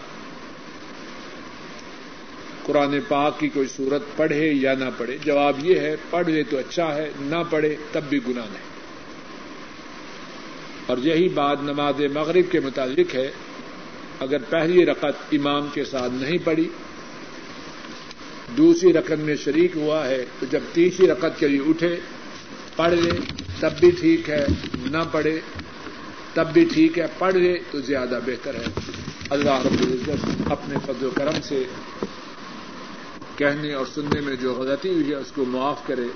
قرآن 2.63 2.95
پاک 3.07 3.39
کی 3.39 3.49
کوئی 3.49 3.67
صورت 3.67 4.01
پڑھے 4.15 4.53
یا 4.53 4.73
نہ 4.73 4.85
پڑھے؟ 4.97 5.17
جواب 5.25 5.65
یہ 5.65 5.79
ہے، 5.79 5.95
پڑھ 6.09 6.29
لے 6.29 6.43
تو 6.43 6.57
اچھا 6.57 6.95
ہے، 6.95 7.09
نہ 7.19 7.35
پڑھے 7.49 7.75
تب 7.91 8.01
بھی 8.09 8.19
گناہ 8.27 8.45
نہیں۔ 8.45 8.69
اور 10.85 10.97
یہی 10.97 11.29
بات 11.29 11.57
نماز 11.63 12.01
مغرب 12.13 12.51
کے 12.51 12.59
متعلق 12.59 13.15
ہے۔ 13.15 13.31
اگر 14.19 14.37
پہلی 14.49 14.85
رقط 14.85 15.21
امام 15.31 15.67
کے 15.73 15.85
ساتھ 15.85 16.13
نہیں 16.13 16.37
پڑی 16.43 16.69
دوسری 18.57 18.93
رقم 18.93 19.19
میں 19.19 19.35
شریک 19.35 19.71
ہوا 19.75 20.07
ہے، 20.07 20.25
تو 20.39 20.45
جب 20.49 20.59
تیسری 20.73 21.07
رقط 21.07 21.39
کے 21.39 21.47
لیے 21.47 21.59
اٹھے، 21.67 21.95
پڑھ 22.75 22.93
لے، 22.93 23.11
تب 23.59 23.69
بھی 23.79 23.91
ٹھیک 23.91 24.29
ہے، 24.29 24.45
نہ 24.85 24.97
پڑھے، 25.11 25.39
تب 26.33 26.47
بھی 26.53 26.65
ٹھیک 26.73 26.99
ہے، 26.99 27.05
پڑھ 27.17 27.35
لے 27.35 27.57
تو 27.71 27.81
زیادہ 27.81 28.19
بہتر 28.25 28.55
ہے۔ 28.55 28.65
اللہ 29.29 29.61
رب 29.65 29.81
العزت 29.81 30.51
اپنے 30.51 30.75
فضل 30.85 31.05
و 31.05 31.09
کرم 31.15 31.41
سے 31.43 31.63
کہنے 33.35 33.73
اور 33.73 33.85
سننے 33.85 34.21
میں 34.21 34.35
جو 34.35 34.53
غلطی 34.53 34.89
ہوئی 34.89 35.09
ہے، 35.09 35.15
اس 35.15 35.31
کو 35.31 35.45
معاف 35.45 35.87
کرے۔ 35.87 36.07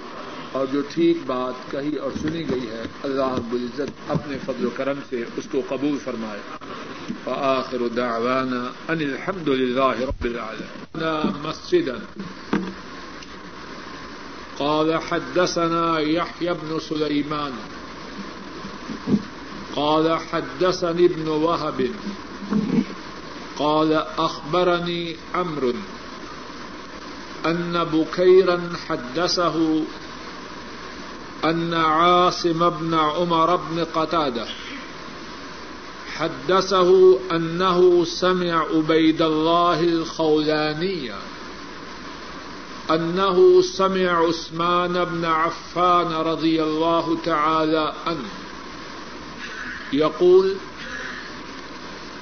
اور 0.54 0.66
جو 0.72 0.82
ٹھیک 0.94 1.18
بات 1.26 1.72
کہی 1.72 1.96
اور 1.96 2.12
سنی 2.22 2.50
گئی 2.50 2.70
ہے، 2.70 2.84
اللہ 3.04 3.36
رب 3.36 3.54
العزت 3.54 4.12
اپنے 4.12 4.38
فضل 4.46 4.66
و 4.66 4.70
کرم 4.76 5.00
سے 5.10 5.24
اس 5.38 5.44
کو 5.52 5.62
قبول 5.70 5.98
فرمائے۔ 6.04 6.40
وآخر 7.26 7.88
دعوانا 7.88 8.62
ان 8.62 8.98
الحمد 9.02 9.48
لله 9.48 9.92
رب 10.00 10.26
العالمين 10.26 11.04
مسجدا۔ 11.44 12.20
قال 14.58 14.94
حدثنا 15.10 16.00
يحيى 16.00 16.50
بن 16.50 16.78
سليمان 16.88 17.52
قال 19.74 20.12
حدثني 20.32 21.06
ابن 21.06 21.28
وهب 21.28 21.82
قال 23.58 23.94
أخبرني 24.18 25.14
عمرو۔ 25.34 25.72
أن 27.46 27.84
بكيرا 27.92 28.56
حدثه 28.88 29.84
أن 31.46 31.74
عاصم 31.74 32.70
بن 32.70 32.94
عمر 32.94 33.56
بن 33.56 33.84
قتادة 33.84 34.46
حدثه 36.16 37.20
أنه 37.32 38.06
سمع 38.06 38.66
عبيد 38.76 39.22
الله 39.22 39.84
الخولاني 39.84 41.12
أنه 42.92 43.62
سمع 43.62 44.28
عثمان 44.28 45.06
بن 45.06 45.26
عفان 45.26 46.12
رضي 46.14 46.64
الله 46.64 47.18
تعالى 47.26 47.94
عنه 48.08 48.30
يقول، 49.94 50.54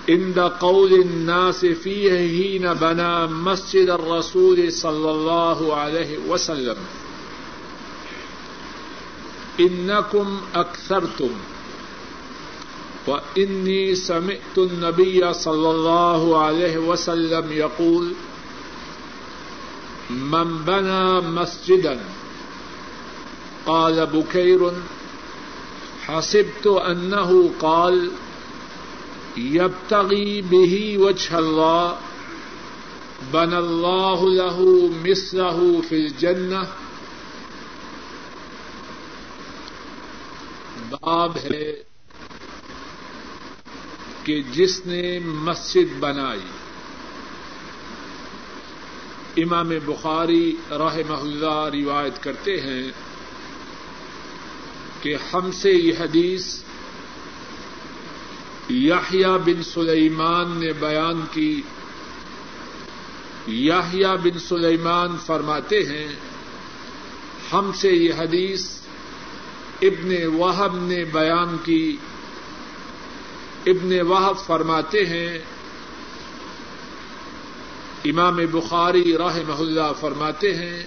عند 0.10 0.40
قول 0.40 0.94
الناس 0.94 1.66
فيه 1.66 2.12
حين 2.12 2.74
بنى 2.74 3.28
مسجد 3.28 3.90
الرسول 3.90 4.72
صلى 4.72 5.12
الله 5.12 5.76
عليه 5.76 6.18
وسلم 6.28 6.76
إنكم 9.68 10.42
أكثرتم. 10.56 11.30
وإني 13.08 13.96
سمعت 13.96 14.58
النبي 14.58 15.34
صلى 15.34 15.70
الله 15.72 16.42
عليه 16.42 16.78
وسلم 16.78 17.52
يقول، 17.52 18.12
من 20.10 20.58
بنى 20.68 21.22
مسجدا، 21.22 22.00
قال 23.66 24.06
بكير، 24.08 24.72
حسبت 26.06 26.68
أنه 26.68 27.50
قال، 27.60 28.12
يبتغي 29.38 30.42
به 30.42 30.98
وجه 30.98 31.40
الله، 31.40 31.96
بنى 33.34 33.58
الله 33.58 34.30
له 34.30 34.90
مثله 35.06 35.82
في 35.90 35.96
الجنة 35.96 36.68
باب 40.92 41.38
ہے 41.38 41.76
کہ 44.24 44.42
جس 44.52 44.86
نے 44.86 45.20
مسجد 45.20 46.00
بنائی۔ 46.00 46.40
امام 49.44 49.70
بخاری 49.86 50.56
راہ 50.70 50.98
محلہ 51.10 51.70
روایت 51.74 52.24
کرتے 52.24 52.62
ہیں 52.62 52.92
کہ 55.02 55.16
ہم 55.34 55.52
سے 55.52 55.72
یہ 55.72 55.94
حدیث 56.00 56.64
یاہیا 58.70 59.38
بن 59.38 59.64
سلیمان 59.64 60.58
نے 60.58 60.74
بیان 60.74 61.22
کی۔ 61.32 61.62
یاہیا 63.48 64.16
بن 64.16 64.40
سلیمان 64.40 65.18
فرماتے 65.26 65.84
ہیں، 65.84 66.08
ہم 67.54 67.72
سے 67.76 67.92
یہ 67.92 68.14
حدیث 68.14 68.81
ابن 69.82 70.26
وہب 70.34 70.76
نے 70.76 71.04
بیان 71.04 71.58
کی۔ 71.64 71.98
ابن 73.66 74.02
وہب 74.02 74.40
فرماتے 74.46 75.06
ہیں، 75.06 75.38
امام 78.06 78.40
بخاری 78.52 79.18
راہ 79.18 79.38
محلہ 79.48 79.92
فرماتے 80.00 80.56
ہیں، 80.56 80.84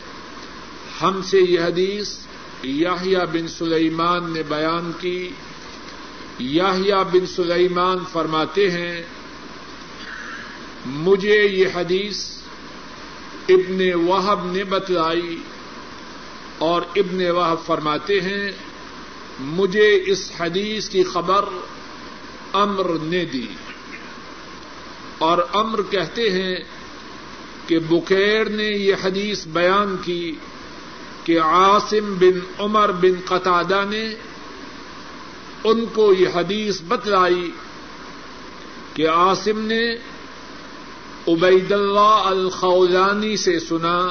ہم 1.03 1.21
سے 1.23 1.41
یہ 1.41 1.61
حدیث 1.61 2.19
یاہیا 2.63 3.25
بن 3.25 3.49
سلیمان 3.49 4.33
نے 4.33 4.43
بیان 4.43 4.93
کی۔ 5.01 5.31
یاہیا 6.39 7.03
بن 7.03 7.27
سلیمان 7.27 7.99
فرماتے 8.13 8.71
ہیں، 8.71 9.03
مجھے 10.87 11.43
یہ 11.47 11.67
حدیث 11.75 12.37
ابن 13.49 13.95
وہب 13.95 14.53
نے 14.53 14.65
بتلائی 14.65 15.37
اور 16.59 16.83
ابن 16.97 17.31
وہب 17.31 17.67
فرماتے 17.67 18.21
ہیں 18.21 18.53
مجھے 19.41 20.03
اس 20.07 20.33
حدیث 20.41 20.89
کی 20.89 21.05
خبر 21.05 21.45
امر 22.53 22.87
نے 23.03 23.25
دی۔ 23.25 23.47
اور 25.19 25.39
امر 25.53 25.83
کہتے 25.83 26.31
ہیں 26.31 26.57
کہ 27.67 27.79
بکیر 27.79 28.49
نے 28.49 28.65
یہ 28.65 28.95
حدیث 29.05 29.47
بیان 29.47 29.97
کی 30.05 30.37
کہ 31.25 31.41
عاصم 31.41 32.15
بن 32.19 32.39
عمر 32.59 32.93
بن 32.93 33.21
قطادہ 33.25 33.85
نے 33.89 34.15
ان 35.65 35.85
کو 35.93 36.13
یہ 36.13 36.27
حدیث 36.35 36.81
بتلائی 36.89 37.51
کہ 38.95 39.09
عاصم 39.09 39.59
نے 39.59 39.95
عبید 41.29 41.73
اللہ 41.73 42.23
الخولانی 42.25 43.37
سے 43.37 43.61
سنا۔ 43.61 44.09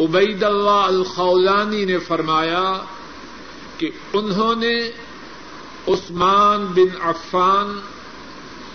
عبید 0.00 0.42
اللہ 0.42 0.70
الخولانی 0.70 1.84
نے 1.84 1.98
فرمایا 1.98 2.72
کہ 3.78 3.90
انہوں 4.12 4.54
نے 4.54 4.90
عثمان 5.88 6.64
بن 6.64 7.02
عفان 7.02 7.80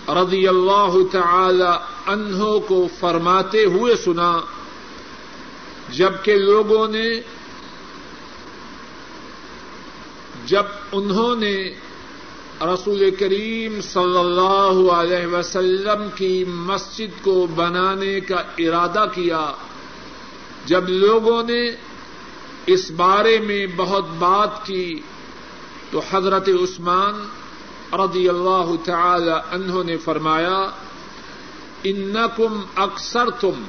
رضی 0.08 0.48
اللہ 0.48 0.96
تعالی 1.12 1.72
انہوں 2.06 2.60
کو 2.60 2.88
فرماتے 2.98 3.64
ہوئے 3.64 3.96
سنا، 3.96 4.40
جبکہ 5.88 6.36
لوگوں 6.36 6.88
نے، 6.88 7.20
جب 10.46 10.62
انہوں 10.92 11.36
نے 11.36 11.74
رسول 12.60 13.10
کریم 13.18 13.80
صلی 13.80 14.18
اللہ 14.18 14.92
علیہ 14.92 15.26
وسلم 15.26 16.08
کی 16.14 16.44
مسجد 16.44 17.24
کو 17.24 17.46
بنانے 17.54 18.20
کا 18.20 18.42
ارادہ 18.58 19.04
کیا، 19.14 19.52
جب 20.66 20.88
لوگوں 20.88 21.42
نے 21.42 21.70
اس 22.66 22.90
بارے 22.90 23.38
میں 23.38 23.66
بہت 23.76 24.08
بات 24.18 24.64
کی 24.66 25.00
تو 25.90 26.00
حضرت 26.10 26.48
عثمان 26.48 27.26
رضی 27.92 28.28
اللہ 28.28 28.72
تعالی 28.84 29.32
انہوں 29.52 29.84
نے 29.84 29.96
فرمایا، 29.96 30.58
انکم 31.84 32.60
اکثر 32.76 33.30
تم 33.30 33.62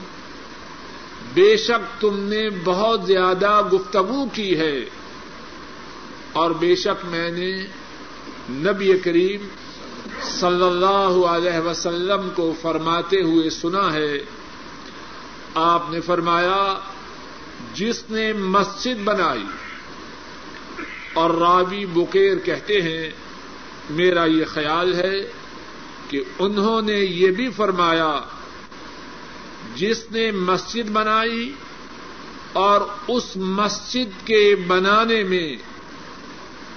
بے 1.33 1.55
شک 1.57 2.01
تم 2.01 2.19
نے 2.19 2.49
بہت 2.63 3.05
زیادہ 3.07 3.61
گفتگو 3.73 4.25
کی 4.33 4.57
ہے، 4.59 4.77
اور 6.33 6.51
بے 6.51 6.75
شک 6.75 7.05
میں 7.05 7.29
نے 7.31 7.51
نبی 8.49 8.97
کریم 8.99 9.47
صلی 10.21 10.63
اللہ 10.63 11.25
علیہ 11.27 11.59
وسلم 11.65 12.29
کو 12.35 12.53
فرماتے 12.61 13.21
ہوئے 13.21 13.49
سنا 13.49 13.93
ہے۔ 13.93 14.17
آپ 15.55 15.91
نے 15.91 16.01
فرمایا 16.01 16.79
جس 17.73 18.03
نے 18.09 18.33
مسجد 18.33 19.03
بنائی۔ 19.03 19.43
اور 21.13 21.29
راوی 21.29 21.85
بکیر 21.85 22.37
کہتے 22.37 22.81
ہیں، 22.81 23.11
میرا 23.89 24.25
یہ 24.25 24.45
خیال 24.45 24.93
ہے 24.93 25.31
کہ 26.09 26.23
انہوں 26.39 26.81
نے 26.81 26.93
یہ 26.93 27.31
بھی 27.31 27.49
فرمایا، 27.49 28.19
جس 29.75 30.11
نے 30.11 30.31
مسجد 30.31 30.89
بنائی 30.89 31.51
اور 32.53 32.81
اس 33.07 33.37
مسجد 33.37 34.27
کے 34.27 34.55
بنانے 34.67 35.23
میں 35.23 35.55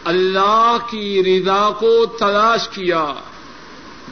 اللہ 0.05 0.77
کی 0.91 1.23
رضا 1.25 1.71
کو 1.71 2.07
تلاش 2.07 2.69
کیا، 2.69 3.15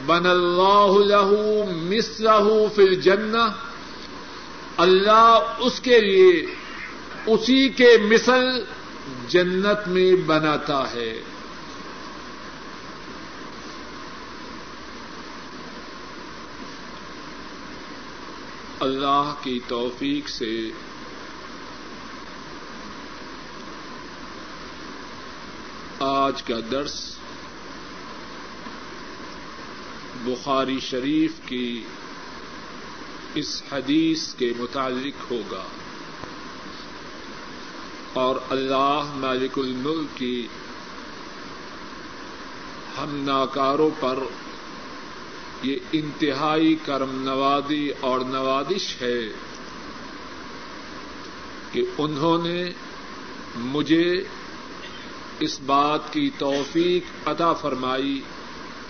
بن 0.05 0.25
اللہ 0.25 0.91
له 1.05 1.43
مثله 1.75 2.57
فی 2.75 2.83
الجنہ۔ 2.83 3.49
اللہ 4.77 5.55
اس 5.59 5.79
کے 5.79 6.01
لیے 6.01 6.45
اسی 7.25 7.69
کے 7.69 7.97
مثل 8.01 8.63
جنت 9.27 9.87
میں 9.87 10.15
بناتا 10.25 10.91
ہے۔ 10.93 11.21
اللہ 18.79 19.33
کی 19.41 19.59
توفیق 19.67 20.29
سے۔ 20.29 20.69
آج 25.99 26.43
کا 26.43 26.55
درس 26.71 27.15
بخاری 30.23 30.79
شریف 30.79 31.31
کی 31.45 31.83
اس 33.35 33.63
حدیث 33.71 34.33
کے 34.33 34.53
متعلق 34.57 35.31
ہوگا۔ 35.31 35.63
اور 38.13 38.35
اللہ 38.49 39.13
مالک 39.15 39.57
الملک 39.59 40.17
کی 40.17 40.47
ہم 42.97 43.15
ناکاروں 43.25 43.89
پر 43.99 44.19
یہ 45.63 45.75
انتہائی 45.91 46.75
کرم 46.85 47.15
نوازی 47.23 47.87
اور 47.99 48.19
نوازش 48.19 48.95
ہے 49.01 49.19
کہ 51.71 51.83
انہوں 51.97 52.45
نے 52.45 52.63
مجھے 53.73 54.07
اس 55.39 55.59
بات 55.65 56.11
کی 56.13 56.29
توفیق 56.37 57.27
عطا 57.27 57.51
فرمائی 57.53 58.19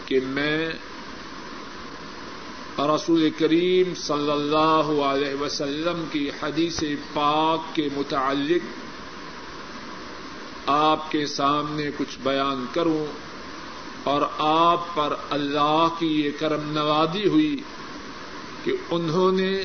کہ 0.05 0.19
میں 0.30 0.69
رسول 2.80 3.30
کریم 3.38 3.93
صلی 3.95 4.32
اللہ 4.32 4.91
علیہ 5.05 5.41
وسلم 5.41 6.03
کی 6.11 6.30
حدیث 6.41 6.84
پاک 7.13 7.76
کے 7.76 7.88
متعلق 7.95 8.82
آپ 10.66 11.11
کے 11.11 11.26
سامنے 11.26 11.89
کچھ 11.97 12.18
بیان 12.24 12.66
کروں 12.74 13.05
اور 14.03 14.22
آپ 14.38 14.95
پر 14.95 15.16
اللہ 15.30 15.88
کی 15.99 16.22
یہ 16.22 16.32
کرم 16.39 16.72
نوازی 16.72 17.28
ہوئی 17.28 17.61
کہ 18.64 18.72
انہوں 18.91 19.32
نے 19.32 19.64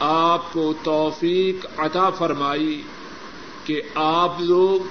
آپ 0.00 0.52
کو 0.52 0.74
توفیق 0.82 1.66
عطا 1.80 2.10
فرمائی 2.10 2.82
کہ 3.64 3.82
آپ 3.94 4.40
لوگ 4.40 4.86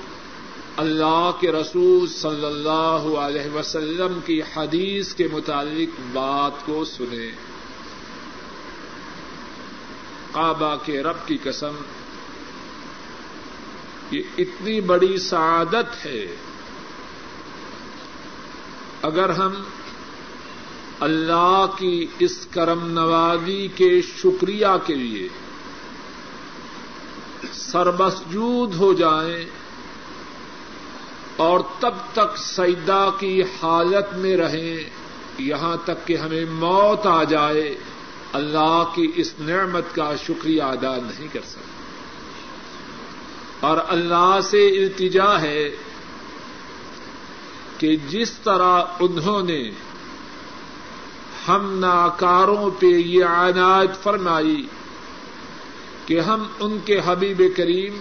اللہ 0.78 1.32
کے 1.40 1.52
رسول 1.52 2.08
صلی 2.08 2.46
اللہ 2.46 3.18
علیہ 3.18 3.56
وسلم 3.56 4.20
کی 4.26 4.42
حدیث 4.56 5.14
کے 5.14 5.28
متعلق 5.32 6.02
بات 6.14 6.66
کو 6.66 6.86
سنیں۔ 6.86 7.32
کعبہ 10.32 10.76
کے 10.86 11.04
رب 11.04 11.28
کی 11.28 11.38
قسم 11.44 11.72
یہ 14.12 14.22
اتنی 14.38 14.82
بڑی 14.82 15.18
سعادت 15.18 16.06
ہے۔ 16.06 16.36
اگر 19.02 19.30
ہم 19.30 19.54
اللہ 21.00 21.66
کی 21.78 22.08
اس 22.20 22.48
کرم 22.52 22.92
نوازی 22.92 23.68
کے 23.76 24.02
شکریہ 24.02 24.68
کے 24.86 24.96
لیے 24.96 25.30
سربسجود 27.54 28.76
ہو 28.76 28.94
جائیں 28.94 29.46
اور 31.36 31.60
تب 31.80 31.94
تک 32.14 32.38
سیدا 32.38 33.10
کی 33.20 33.42
حالت 33.42 34.18
میں 34.18 34.38
رہیں، 34.38 34.90
یہاں 35.38 35.78
تک 35.84 36.08
کہ 36.08 36.18
ہمیں 36.18 36.46
موت 36.52 37.08
آ 37.08 37.24
جائے، 37.24 37.76
اللہ 38.34 38.84
کی 38.96 39.12
اس 39.16 39.34
نعمت 39.40 39.96
کا 39.96 40.14
شکریہ 40.28 40.64
ادا 40.64 40.96
نہیں 40.96 41.28
کر 41.34 41.42
سکتے۔ 41.46 41.79
اور 43.60 43.78
اللہ 43.88 44.40
سے 44.44 44.68
التجا 44.68 45.42
ہے 45.42 45.70
کہ 47.78 47.96
جس 48.10 48.32
طرح 48.32 48.84
انہوں 49.00 49.42
نے 49.44 49.72
ہم 51.48 51.80
ناکاروں 51.80 52.72
پہ 52.80 52.86
یہ 52.86 53.26
عنایت 53.26 54.04
فرمائی 54.04 54.68
کہ 56.06 56.20
ہم 56.20 56.44
ان 56.60 56.78
کے 56.86 57.00
حبیب 57.06 57.42
کریم 57.56 58.00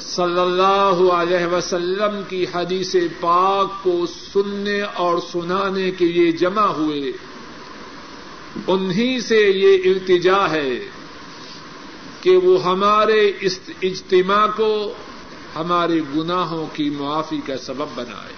صلی 0.00 0.40
اللہ 0.40 1.12
علیہ 1.12 1.46
وسلم 1.46 2.20
کی 2.28 2.46
حدیث 2.54 2.96
پاک 3.20 3.82
کو 3.82 4.06
سننے 4.06 4.80
اور 4.80 5.18
سنانے 5.32 5.90
کے 5.90 6.04
لیے 6.04 6.32
جمع 6.32 6.66
ہوئے 6.66 7.12
انہیں 8.66 9.18
سے 9.18 9.40
یہ 9.40 9.90
التجا 9.90 10.50
ہے۔ 10.50 10.88
کہ 12.24 12.36
وہ 12.36 12.64
ہمارے 12.64 13.32
اس 13.40 13.60
اجتماع 13.82 14.46
کو 14.56 14.94
ہمارے 15.56 16.00
گناہوں 16.16 16.66
کی 16.72 16.90
معافی 16.90 17.40
کا 17.46 17.56
سبب 17.56 17.86
بنائے۔ 17.94 18.34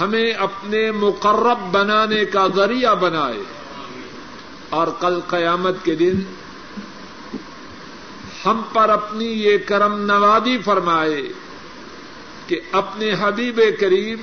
ہمیں 0.00 0.32
اپنے 0.32 0.90
مقرب 0.90 1.58
بنانے 1.72 2.24
کا 2.24 2.46
ذریعہ 2.56 2.94
بنائے۔ 2.94 3.42
اور 4.70 4.86
کل 5.00 5.20
قیامت 5.28 5.74
کے 5.84 5.94
دن 5.94 6.14
ہم 8.46 8.62
پر 8.72 8.88
اپنی 8.88 9.24
یہ 9.24 9.58
کرم 9.66 10.00
نوازی 10.00 10.58
فرمائے 10.58 11.32
کہ 12.46 12.60
اپنے 12.72 13.12
حبیب 13.20 13.60
کریم 13.80 14.18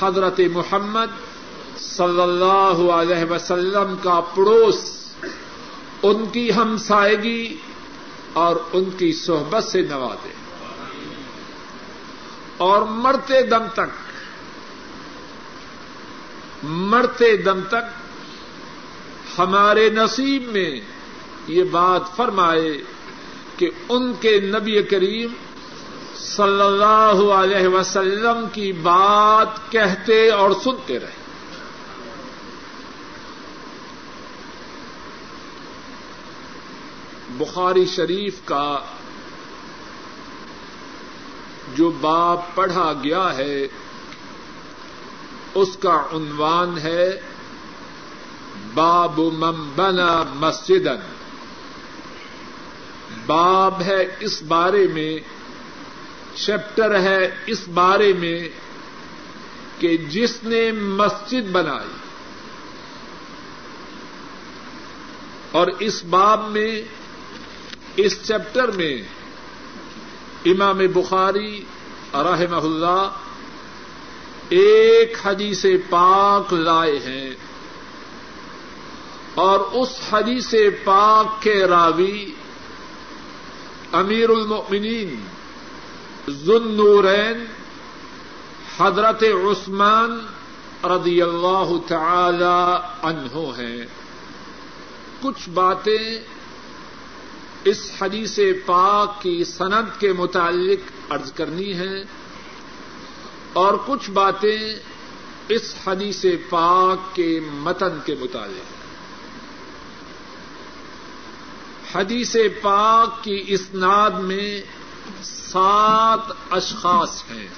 حضرت 0.00 0.40
محمد 0.52 1.06
صلی 1.78 2.22
اللہ 2.22 2.92
علیہ 2.92 3.32
وسلم 3.32 3.94
کا 4.02 4.20
پڑوس 4.34 4.99
ان 6.02 6.26
کی 6.26 6.52
ہمسائگی 6.52 7.56
اور 8.32 8.56
ان 8.72 8.84
کی 8.84 9.12
صحبت 9.12 9.64
سے 9.64 9.82
نوازے۔ 9.82 10.32
اور 12.56 12.82
مرتے 12.82 13.42
دم 13.42 13.66
تک، 13.74 13.90
مرتے 16.62 17.36
دم 17.36 17.60
تک 17.68 18.00
ہمارے 19.38 19.90
نصیب 19.90 20.42
میں 20.52 20.80
یہ 21.46 21.64
بات 21.64 22.16
فرمائے 22.16 22.82
کہ 23.56 23.70
ان 23.88 24.12
کے 24.20 24.40
نبی 24.40 24.82
کریم 24.82 25.28
صلی 26.16 26.60
اللہ 26.60 27.32
علیہ 27.32 27.68
وسلم 27.68 28.44
کی 28.52 28.72
بات 28.72 29.72
کہتے 29.72 30.30
اور 30.30 30.50
سنتے 30.64 30.98
رہے۔ 30.98 31.19
بخاری 37.38 37.86
شریف 37.86 38.34
کا 38.44 38.78
جو 41.74 41.90
باب 41.90 42.40
پڑھا 42.54 42.92
گیا 43.04 43.36
ہے، 43.36 43.68
اس 45.54 45.76
کا 45.80 46.06
عنوان 46.12 46.78
ہے، 46.78 47.20
باب 48.74 49.20
من 49.20 49.70
بنا 49.76 50.22
مسجدن 50.34 50.96
باب 53.26 53.82
ہے 53.82 54.16
اس 54.20 54.42
بارے 54.42 54.86
میں، 54.86 55.18
چیپٹر 56.34 57.00
ہے 57.00 57.30
اس 57.46 57.68
بارے 57.74 58.12
میں 58.12 58.48
کہ 59.78 59.96
جس 59.96 60.38
نے 60.42 60.72
مسجد 60.72 61.50
بنائی۔ 61.52 61.90
اور 65.50 65.66
اس 65.66 66.04
باب 66.04 66.50
میں 66.50 66.82
اس 67.96 68.26
چیپٹر 68.26 68.68
میں 68.68 69.02
امام 70.44 70.78
بخاری 70.78 71.64
رحمہ 72.14 72.56
اللہ 72.56 73.08
ایک 74.48 75.16
حدیث 75.24 75.66
پاک 75.90 76.52
لائے 76.52 76.98
ہیں 76.98 77.30
اور 79.34 79.60
اس 79.60 80.00
حدیث 80.12 80.54
پاک 80.84 81.42
کے 81.42 81.66
راوی 81.66 82.32
امیر 83.92 84.28
المؤمنین 84.28 85.24
ذن 86.28 86.76
نورین 86.76 87.44
حضرت 88.78 89.22
عثمان 89.22 90.26
رضی 90.84 91.22
اللہ 91.22 91.72
تعالی 91.88 92.76
عنہ 93.02 93.38
ہیں۔ 93.58 93.86
کچھ 95.22 95.48
باتیں 95.48 96.20
اس 97.64 97.90
حدیث 98.02 98.38
پاک 98.66 99.22
کی 99.22 99.44
سند 99.44 100.00
کے 100.00 100.12
متعلق 100.12 101.12
عرض 101.12 101.32
کرنی 101.32 101.74
ہے 101.74 102.04
اور 103.52 103.74
کچھ 103.86 104.10
باتیں 104.10 104.76
اس 105.48 105.74
حدیث 105.86 106.24
پاک 106.50 107.16
کے 107.16 107.40
متن 107.52 107.98
کے 108.04 108.14
متعلق 108.20 108.80
حدیث 111.96 112.36
پاک 112.62 113.24
کی 113.24 113.44
اسناد 113.46 114.10
میں 114.10 114.60
سات 115.22 116.32
اشخاص 116.50 117.22
ہیں۔ 117.30 117.48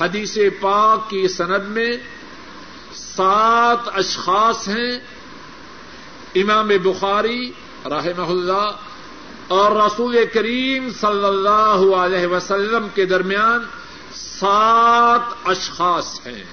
حدیث 0.00 0.38
پاک 0.60 1.10
کی 1.10 1.28
سند 1.28 1.68
میں 1.68 1.92
سات 2.94 3.78
اشخاص 3.86 4.68
ہیں۔ 4.68 4.98
امام 6.34 6.68
بخاری 6.68 7.52
رحمہ 7.86 8.22
اللہ، 8.22 8.70
اور 9.48 9.86
رسول 9.86 10.24
کریم 10.34 10.90
صلی 11.00 11.24
اللہ 11.24 11.96
علیہ 11.96 12.26
وسلم 12.26 12.86
کے 12.94 13.04
درمیان 13.04 13.60
سات 14.14 15.34
اشخاص 15.44 16.26
ہیں۔ 16.26 16.44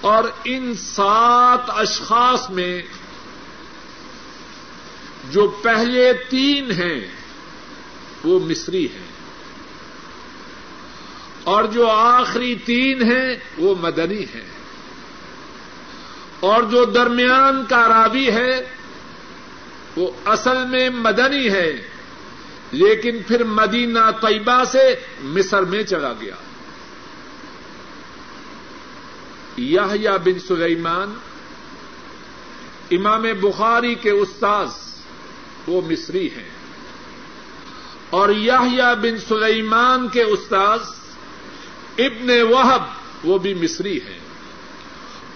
اور 0.00 0.24
ان 0.44 0.74
سات 0.74 1.60
اشخاص 1.68 2.50
میں 2.50 2.82
جو 5.30 5.58
پہلے 5.62 6.12
تین 6.30 6.70
ہیں، 6.70 7.00
وہ 8.24 8.40
مصری 8.40 8.86
ہیں۔ 8.86 9.14
اور 11.44 11.64
جو 11.64 11.90
آخری 11.90 12.54
تین 12.54 13.02
ہیں، 13.02 13.36
وہ 13.58 13.74
مدنی 13.80 14.24
ہیں۔ 14.24 14.53
اور 16.44 16.62
جو 16.62 16.84
درمیان 16.84 17.64
کا 17.68 17.88
راوی 17.88 18.30
ہے، 18.30 18.68
وہ 19.96 20.10
اصل 20.24 20.66
میں 20.66 20.90
مدنی 20.90 21.50
ہے، 21.50 21.88
لیکن 22.72 23.18
پھر 23.26 23.44
مدینہ 23.44 23.98
طیبہ 24.20 24.64
سے 24.64 24.94
مصر 25.22 25.62
میں 25.62 25.82
چلا 25.82 26.12
گیا۔ 26.20 26.34
یا 29.56 30.16
بن 30.16 30.38
سلیمان، 30.38 31.14
امام 32.90 33.22
بخاری 33.22 33.94
کے 33.94 34.10
استاذ، 34.10 34.68
وہ 35.66 35.80
مصری 35.90 36.26
ہیں۔ 36.26 36.50
اور 38.10 38.28
یا 38.28 38.94
بن 38.94 39.18
سلیمان 39.28 40.08
کے 40.08 40.22
استاذ، 40.22 40.80
ابن 41.98 42.30
وہب، 42.30 42.82
وہ 43.24 43.38
بھی 43.38 43.54
مصری 43.54 43.96
ہیں۔ 43.96 44.23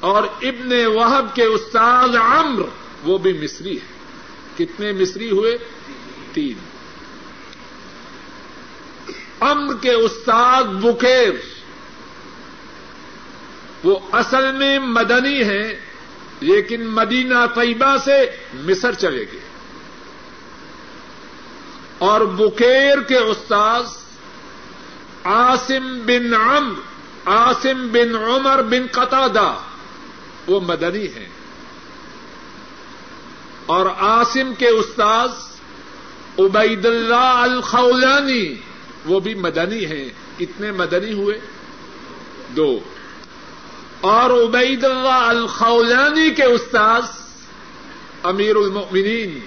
اور 0.01 0.23
ابن 0.23 0.87
وہب 0.87 1.35
کے 1.35 1.45
استاد 1.45 2.09
عمر 2.09 2.63
وہ 3.03 3.19
بھی 3.19 3.33
مصری 3.33 3.79
ہیں۔ 3.79 3.99
کتنے 4.59 4.93
مصری 4.93 5.31
ہوئے؟ 5.31 5.59
تین۔ 6.33 6.55
امر 9.41 9.75
کے 9.81 9.91
استاد 9.91 10.65
بکیر، 10.65 11.33
وہ 13.85 13.99
اصل 14.13 14.53
میں 14.53 14.79
مدنی 14.79 15.43
ہیں، 15.43 15.75
لیکن 16.41 16.87
مدینہ 16.87 17.39
طیبہ 17.55 17.97
سے 18.05 18.31
مصر 18.55 18.93
چلے 18.93 19.25
گئے۔ 19.33 19.41
اور 21.99 22.21
بکیر 22.21 23.01
کے 23.01 23.17
استاذ 23.17 23.87
آسم 25.25 25.99
بن 26.07 26.35
عمر 26.35 26.81
آسم 27.25 27.89
بن 27.93 28.17
عمر 28.17 28.63
بن 28.63 28.87
قطادہ 28.91 29.55
وہ 30.49 30.61
مدنی 30.61 31.07
ہیں۔ 31.07 31.29
اور 33.67 33.87
آسم 33.99 34.55
کے 34.59 34.69
استاذ 34.69 35.31
عبید 36.39 36.87
اللہ 36.87 37.15
الخولانی 37.15 38.55
وہ 39.07 39.21
بھی 39.21 39.35
مدنی 39.35 39.87
ہیں۔ 39.87 40.09
کتنے 40.39 40.73
مدنی 40.73 41.13
ہوئے۔ 41.13 41.41
دو۔ 42.57 42.79
اور 44.01 44.31
عبید 44.31 44.85
اللہ 44.85 45.09
الخولانی 45.09 46.31
کے 46.31 46.45
استاذ 46.45 47.05
امیر 48.23 48.57
المؤمنین 48.57 49.41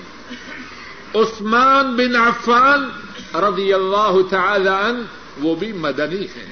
عثمان 1.15 1.95
بن 1.95 2.15
عفان 2.15 2.89
رضی 3.35 3.73
اللہ 3.73 4.17
تعالی 4.29 4.69
عنہ 4.69 5.03
وہ 5.45 5.55
بھی 5.55 5.71
مدنی 5.71 6.25
ہیں۔ 6.25 6.51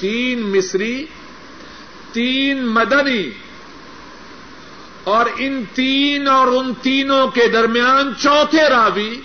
تین 0.00 0.40
مصری 0.46 1.06
تین 2.12 2.66
مدنی 2.66 3.30
اور 5.04 5.26
ان 5.36 5.64
تین 5.74 6.28
اور 6.28 6.46
ان 6.46 6.74
تینوں 6.74 7.28
کے 7.28 7.48
درمیان 7.48 8.12
چوتھے 8.18 8.68
راوی 8.68 9.20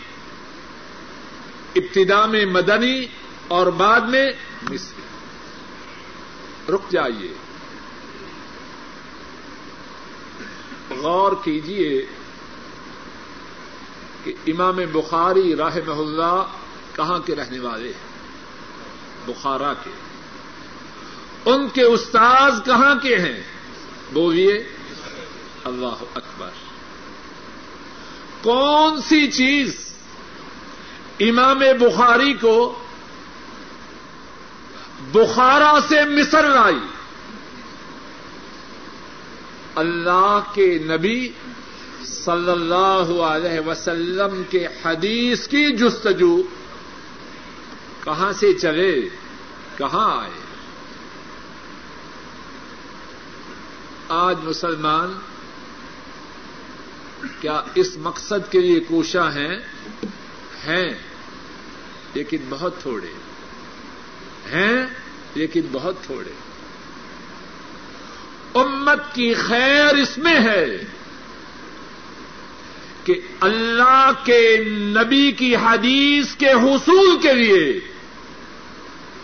ابتدا 1.76 2.26
میں 2.26 2.46
مدنی 2.46 3.06
اور 3.48 3.68
بعد 3.68 4.02
میں 4.02 4.32
مصری۔ 4.64 5.02
رک 6.74 6.92
جائیے۔ 6.92 7.34
غور 10.90 11.32
کیجیے 11.44 12.06
کہ 14.24 14.34
امام 14.48 14.76
بخاری 14.92 15.56
راہ 15.56 15.78
اللہ 15.88 16.46
کہاں 16.96 17.20
کے 17.20 17.36
رہنے 17.36 17.60
والے 17.60 17.88
ہیں؟ 17.88 18.16
بخارا 19.26 19.74
کے۔ 19.74 20.05
ان 21.46 21.68
کے 21.74 21.84
استاذ 21.84 22.62
کہاں 22.66 22.96
کے 22.96 23.16
ہیں؟ 23.16 23.44
بولیے، 24.14 24.68
اللہ 25.64 26.04
اکبر۔ 26.16 26.50
کون 28.42 29.02
سی 29.02 29.32
چیز 29.32 29.94
امام 31.20 31.60
بخاری 31.60 32.34
کو 32.34 32.80
بخارا 35.12 35.80
سے 35.88 36.06
مصر 36.06 36.50
لائی؟ 36.50 36.80
اللہ 39.76 40.40
کے 40.54 40.80
نبی 40.80 41.30
صلی 42.06 42.52
اللہ 42.52 43.22
علیہ 43.22 43.60
وسلم 43.60 44.42
کے 44.50 44.68
حدیث 44.86 45.48
کی 45.48 45.78
جستجو 45.78 46.42
کہاں 48.04 48.34
سے 48.34 48.54
چلے؟ 48.54 49.10
کہاں 49.78 50.22
آئے؟ 50.22 50.45
آج 54.10 54.38
مسلمان 54.44 55.20
کیا 57.40 57.62
اس 57.76 57.98
مقصد 57.98 58.52
کے 58.52 58.60
لیے 58.60 58.80
کوشاں 58.80 59.32
ہیں؟ 59.32 59.60
ہیں، 60.68 60.94
لیکن 62.14 62.38
بہت 62.50 62.82
تھوڑے۔ 62.82 63.12
ہیں، 64.52 64.86
لیکن 65.36 65.62
بہت 65.72 65.96
تھوڑے۔ 66.02 66.32
امت 68.54 69.16
کی 69.16 69.34
خیر 69.34 69.96
اس 69.96 70.18
میں 70.18 70.40
ہے 70.40 70.66
کہ 73.04 73.22
اللہ 73.40 74.12
کے 74.24 74.58
نبی 74.68 75.32
کی 75.32 75.56
حدیث 75.56 76.36
کے 76.36 76.52
حصول 76.52 77.18
کے 77.22 77.34
لیے 77.34 77.80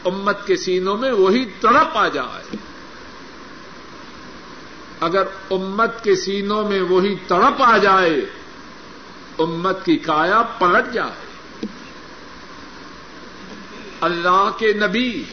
امت 0.06 0.48
کے 0.48 0.56
سینوں 0.56 0.98
میں 0.98 1.12
وہی 1.12 1.46
تڑپ 1.46 1.98
آ 1.98 2.08
جائے۔ 2.08 2.71
اگر 5.02 5.24
امت 5.52 6.04
کے 6.04 6.16
سینوں 6.16 6.70
میں 6.70 6.82
وہی 6.82 7.16
تڑپ 7.28 7.62
آ 7.62 7.78
جائے، 7.78 8.22
امت 9.40 9.86
کی 9.86 9.98
کایا 9.98 10.42
پلٹ 10.42 10.94
جائے۔ 10.94 11.66
اللہ 14.02 14.50
کے 14.58 14.74
نبی 14.74 15.24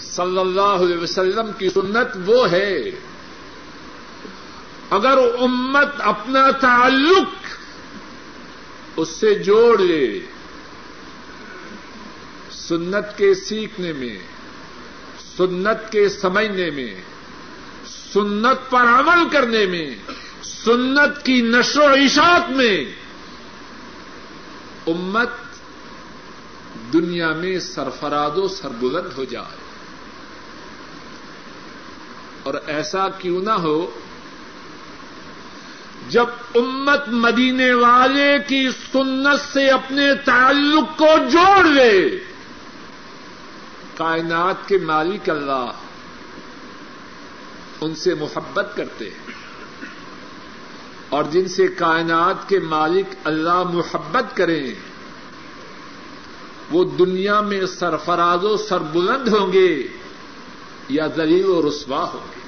صلی 0.00 0.38
اللہ 0.38 0.60
علیہ 0.60 0.98
وسلم 0.98 1.50
کی 1.58 1.70
سنت 1.70 2.18
وہ 2.26 2.50
ہے۔ 2.50 2.82
اگر 4.90 5.18
امت 5.40 5.88
اپنا 5.98 6.50
تعلق 6.50 7.28
اس 8.96 9.08
سے 9.08 9.34
جوڑ 9.34 9.78
لے، 9.78 10.20
سنت 12.50 13.18
کے 13.18 13.34
سیکھنے 13.34 13.92
میں، 13.92 14.18
سنت 15.36 15.92
کے 15.92 16.08
سمجھنے 16.08 16.70
میں 16.70 16.94
سنت 18.12 18.70
پر 18.70 18.80
عمل 18.80 19.28
کرنے 19.28 19.66
میں، 19.66 19.94
سنت 20.42 21.24
کی 21.24 21.42
نشر 21.42 21.80
و 21.80 21.84
اشاعت 21.84 22.50
میں 22.50 22.84
امت 24.86 25.28
دنیا 26.92 27.32
میں 27.32 27.58
سرفراد 27.58 28.30
و 28.36 28.48
سربلند 28.48 29.18
ہو 29.18 29.24
جائے۔ 29.24 29.60
اور 32.42 32.54
ایسا 32.66 33.08
کیوں 33.08 33.42
نہ 33.42 33.50
ہو، 33.50 33.90
جب 36.08 36.26
امت 36.54 37.08
مدینے 37.08 37.72
والے 37.72 38.36
کی 38.46 38.68
سنت 38.92 39.52
سے 39.52 39.68
اپنے 39.68 40.14
تعلق 40.24 40.98
کو 40.98 41.08
جوڑ 41.32 41.64
لے، 41.64 42.24
کائنات 43.96 44.68
کے 44.68 44.78
مالک 44.78 45.30
اللہ 45.30 45.70
ان 47.80 47.94
سے 47.94 48.14
محبت 48.14 48.72
کرتے 48.76 49.04
ہیں 49.04 49.32
اور 51.08 51.24
جن 51.24 51.48
سے 51.48 51.68
کائنات 51.68 52.48
کے 52.48 52.58
مالک 52.58 53.14
اللہ 53.24 53.62
محبت 53.62 54.36
کریں، 54.36 54.74
وہ 56.70 56.84
دنیا 56.84 57.40
میں 57.40 57.66
سرفراز 57.66 58.44
و 58.44 58.56
سربلند 58.56 59.28
ہوں 59.28 59.52
گے 59.52 59.88
یا 60.88 61.06
ذلیل 61.16 61.46
و 61.46 61.68
رسوا 61.68 62.10
ہوں 62.12 62.26
گے؟ 62.36 62.40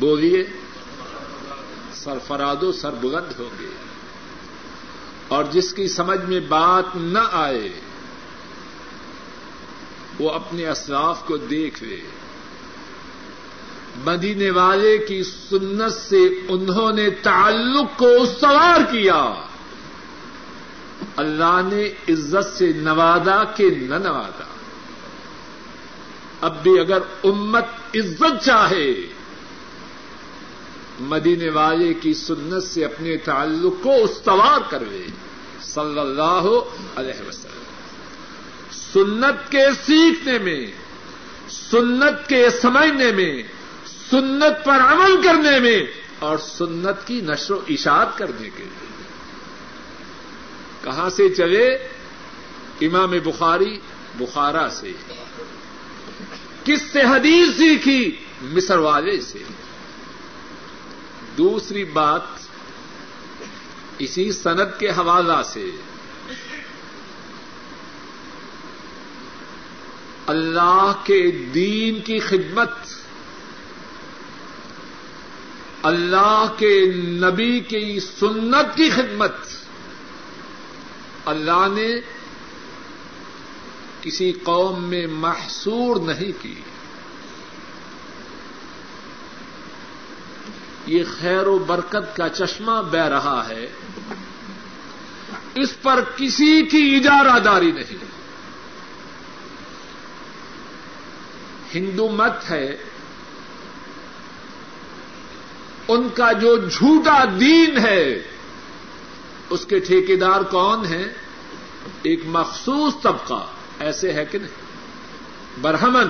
بولیے، 0.00 0.44
سرفراز 1.92 2.62
و 2.62 2.72
سربلند 2.72 3.40
ہوں 3.40 3.62
گے۔ 3.62 3.68
اور 5.28 5.44
جس 5.50 5.74
کی 5.74 5.88
سمجھ 5.88 6.24
میں 6.24 6.40
بات 6.40 6.96
نہ 6.96 7.28
آئے، 7.32 7.68
وہ 10.18 10.30
اپنے 10.30 10.68
اسلاف 10.68 11.26
کو 11.26 11.36
دیکھ 11.36 11.82
لے۔ 11.82 12.00
مدینے 14.04 14.50
والے 14.50 14.98
کی 14.98 15.22
سنت 15.22 15.92
سے 15.92 16.18
انہوں 16.48 16.92
نے 16.92 17.10
تعلق 17.10 17.98
کو 17.98 18.26
سوار 18.40 18.92
کیا۔ 18.92 19.34
اللہ 21.16 21.60
نے 21.64 22.12
عزت 22.12 22.58
سے 22.58 22.72
نوادا 22.76 23.44
کہ 23.44 23.70
نہ 23.70 23.94
نوادا 23.94 24.44
اب 26.40 26.62
بھی 26.62 26.78
اگر 26.80 26.98
امت 27.24 27.64
عزت 27.94 28.44
چاہے، 28.44 28.94
مدینے 31.00 31.50
والے 31.50 31.94
کی 31.94 32.14
سنت 32.14 32.62
سے 32.62 32.84
اپنے 32.84 33.16
تعلق 33.16 33.82
کو 33.82 34.04
استوار 34.04 34.70
کروے۔ 34.70 35.06
صلی 35.62 35.98
اللہ 35.98 36.48
علیہ 36.96 37.28
وسلم۔ 37.28 37.62
سنت 38.70 39.50
کے 39.50 39.64
سیکھنے 39.86 40.38
میں، 40.38 40.66
سنت 41.48 42.28
کے 42.28 42.50
سمجھنے 42.62 43.12
میں 43.12 43.59
سنت 44.10 44.64
پر 44.64 44.80
عمل 44.80 45.22
کرنے 45.22 45.60
میں 45.60 45.82
اور 46.18 46.38
سنت 46.38 47.06
کی 47.06 47.20
نشر 47.20 47.54
و 47.54 47.60
اشاعت 47.68 48.18
کرنے 48.18 48.50
کے 48.56 48.62
لیے۔ 48.62 49.02
کہاں 50.82 51.10
سے 51.10 51.28
چلے؟ 51.28 51.66
امام 52.80 53.10
بخاری، 53.10 53.80
بخارا 54.14 54.68
سے۔ 54.70 54.92
کس 56.64 56.82
سے 56.82 57.00
حدیث 57.00 57.56
سیکھی؟ 57.56 58.16
مصر 58.42 58.78
والے 58.78 59.20
سے۔ 59.20 59.38
دوسری 61.38 61.84
بات، 61.84 62.20
اسی 63.98 64.32
صنعت 64.32 64.80
کے 64.80 64.90
حوالہ 64.90 65.42
سے۔ 65.44 65.70
اللہ 70.26 70.92
کے 71.04 71.30
دین 71.54 72.00
کی 72.00 72.18
خدمت 72.18 72.70
اللہ 75.82 76.44
کے 76.58 76.92
نبی 76.94 77.60
کی 77.60 78.00
سنت 78.00 78.76
کی 78.76 78.90
خدمت۔ 78.90 79.32
اللہ 81.26 81.66
نے 81.72 82.00
کسی 84.00 84.32
قوم 84.32 84.84
میں 84.84 85.06
محصور 85.06 85.96
نہیں 85.96 86.42
کی۔ 86.42 86.60
یہ 90.86 91.04
خیر 91.20 91.46
و 91.46 91.58
برکت 91.58 92.16
کا 92.16 92.28
چشمہ 92.28 92.82
بہ 92.90 93.08
رہا 93.08 93.48
ہے۔ 93.48 93.66
اس 95.54 95.82
پر 95.82 96.04
کسی 96.16 96.66
کی 96.66 96.96
اجارہ 96.96 97.38
داری 97.38 97.72
نہیں۔ 97.72 97.96
ہندو 101.74 102.08
مت 102.08 102.50
ہے 102.50 102.76
ان 105.90 106.08
کا 106.14 106.32
جو 106.32 106.56
جھوٹا 106.56 107.24
دین 107.40 107.78
ہے، 107.78 108.22
اس 109.50 109.66
کے 109.66 109.78
ٹھیکیدار 109.78 110.42
کون 110.42 110.84
ہیں؟ 110.84 111.04
ایک 112.02 112.20
مخصوص 112.26 112.94
طبقہ، 113.02 113.46
ایسے 113.80 114.12
ہے 114.12 114.24
کہ 114.24 114.38
نہیں؟ 114.38 114.50
برہمن، 115.60 116.06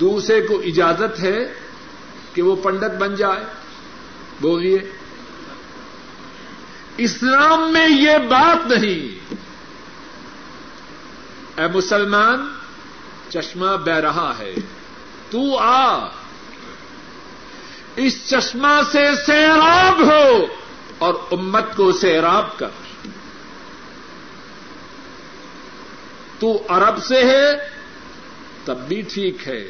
دوسرے 0.00 0.40
کو 0.40 0.60
اجازت 0.60 1.20
ہے 1.20 1.54
کہ 2.34 2.42
وہ 2.42 2.56
پنڈت 2.56 2.90
بن 2.90 3.14
جائے، 3.14 3.44
بولیے۔ 4.40 4.78
اسلام 6.96 7.72
میں 7.72 7.88
یہ 7.88 8.18
بات 8.28 8.66
نہیں۔ 8.66 9.34
اے 11.60 11.66
مسلمان، 11.74 12.52
چشمہ 13.28 13.76
بہ 13.76 13.92
رہا 13.92 14.34
ہے۔ 14.38 14.54
تو 15.30 15.58
آ۔ 15.58 16.08
اس 17.96 18.30
چشمہ 18.30 18.80
سے 18.92 19.04
سیراب 19.26 20.02
ہو 20.06 20.46
اور 20.98 21.14
امت 21.30 21.76
کو 21.76 21.92
سیراب 21.92 22.58
کر۔ 22.58 22.68
تو 26.38 26.62
عرب 26.68 27.04
سے 27.04 27.24
ہے، 27.24 27.68
تب 28.64 28.78
بھی 28.88 29.02
ٹھیک 29.02 29.48
ہے۔ 29.48 29.64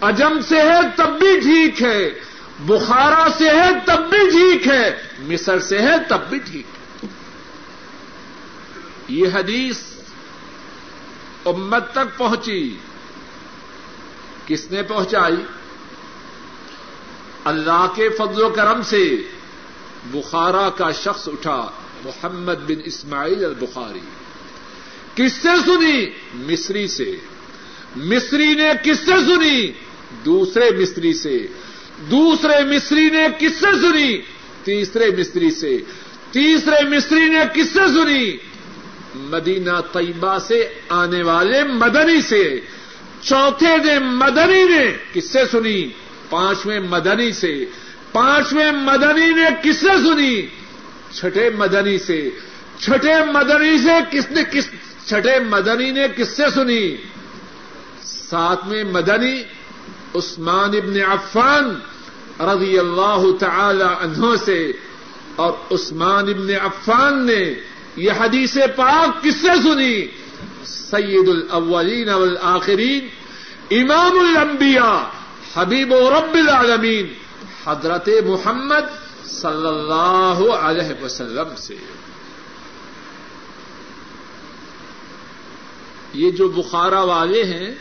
اجم 0.00 0.38
سے 0.48 0.60
ہے، 0.60 0.80
تب 0.96 1.08
بھی 1.18 1.40
ٹھیک 1.40 1.82
ہے۔ 1.82 2.10
بخارا 2.58 3.26
سے 3.38 3.50
ہے، 3.50 3.70
تب 3.86 4.10
بھی 4.10 4.30
ٹھیک 4.30 4.68
ہے۔ 4.68 5.02
مصر 5.18 5.58
سے 5.58 5.78
ہے، 5.78 5.94
تب 6.08 6.20
بھی 6.30 6.38
ٹھیک۔ 6.38 6.66
ہے 7.02 7.08
یہ 9.08 9.26
حدیث 9.34 9.78
امت 11.44 11.92
تک 11.92 12.18
پہنچی۔ 12.18 12.78
کس 14.46 14.70
نے 14.70 14.82
پہنچائی؟ 14.82 15.44
اللہ 17.48 17.92
کے 17.94 18.08
فضل 18.08 18.42
و 18.42 18.48
کرم 18.48 18.82
سے 18.82 19.16
بخارا 20.10 20.70
کا 20.70 20.90
شخص 20.92 21.28
اٹھا، 21.28 21.70
محمد 22.04 22.52
بن 22.52 22.80
اسماعیل 22.84 23.44
البخاری۔ 23.44 24.00
کس 25.14 25.32
سے 25.32 25.48
سنی؟ 25.64 26.06
مصری 26.34 26.86
سے۔ 26.86 27.16
مصری 27.96 28.54
نے 28.54 28.70
کس 28.82 28.98
سے 28.98 29.12
سنی؟ 29.26 29.72
دوسرے 30.24 30.70
مصری 30.78 31.14
سے۔ 31.14 31.46
دوسرے 32.10 32.64
مصری 32.64 33.10
نے 33.10 33.26
کس 33.38 33.52
سے 33.52 33.78
سنی؟ 33.80 34.18
تیسرے 34.64 35.10
مصری 35.18 35.50
سے۔ 35.50 35.78
تیسرے 36.30 36.88
مصری 36.88 37.28
نے 37.28 37.40
کس 37.54 37.66
سے 37.72 37.88
سنی؟ 37.88 38.36
مدینہ 39.14 39.80
طیبہ 39.92 40.38
سے 40.38 40.74
آنے 40.88 41.22
والے 41.22 41.64
مدنی 41.64 42.20
سے۔ 42.20 42.60
چوتھے 43.20 43.76
نے 43.84 43.98
مدنی 43.98 44.64
نے 44.64 44.96
کس 45.12 45.30
سے 45.30 45.38
سنی؟ 45.50 45.88
پانچویں 46.30 46.80
مدنی 46.80 47.32
سے، 47.32 47.64
پانچویں 48.12 48.72
مدنی 48.72 49.26
نے 49.26 49.44
کس 49.62 49.76
سے 49.76 49.86
سنی؟ 49.86 50.42
چھٹے 51.12 51.50
مدنی 51.50 51.98
سے۔ 51.98 52.30
چھٹے 52.78 53.14
مدنی 53.32 53.78
سے 53.78 53.90
کس 54.10 54.30
نے 54.30 54.42
کس، 54.52 54.70
چھٹے 55.06 55.40
مدنی 55.40 55.90
نے 55.90 56.06
کس 56.16 56.28
سے 56.28 56.42
سنی؟ 56.54 56.96
ساتویں 58.02 58.84
مدنی 58.84 59.42
عثمان 60.14 60.70
ابن 60.76 61.02
عفان 61.12 61.78
رضی 62.40 62.78
اللہ 62.78 63.24
تعالی 63.40 63.82
عنہ 63.82 64.34
سے۔ 64.44 64.72
اور 65.36 65.52
عثمان 65.70 66.28
ابن 66.28 66.50
عفان 66.62 67.26
نے 67.26 67.54
یہ 67.96 68.10
حدیث 68.10 68.56
پاک 68.76 69.22
کس 69.22 69.34
سے 69.34 69.62
سنی؟ 69.62 70.06
سید 70.64 71.28
الاولین 71.28 72.08
والآخرین، 72.08 73.08
امام 73.70 74.18
الانبیاء۔ 74.18 75.17
حبیب 75.58 75.92
و 75.92 76.10
رب 76.10 76.34
العالمین، 76.34 77.14
حضرت 77.66 78.08
محمد 78.26 79.08
صلی 79.26 79.66
اللہ 79.66 80.52
علیہ 80.54 81.04
وسلم 81.04 81.56
سے۔ 81.56 81.76
یہ 86.12 86.30
جو 86.30 86.48
بخارا 86.48 87.00
والے 87.02 87.44
ہیں، 87.44 87.74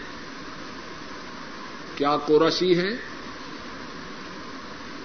کیا 1.95 2.17
قورشی 2.17 2.80
ہیں؟ 2.80 2.97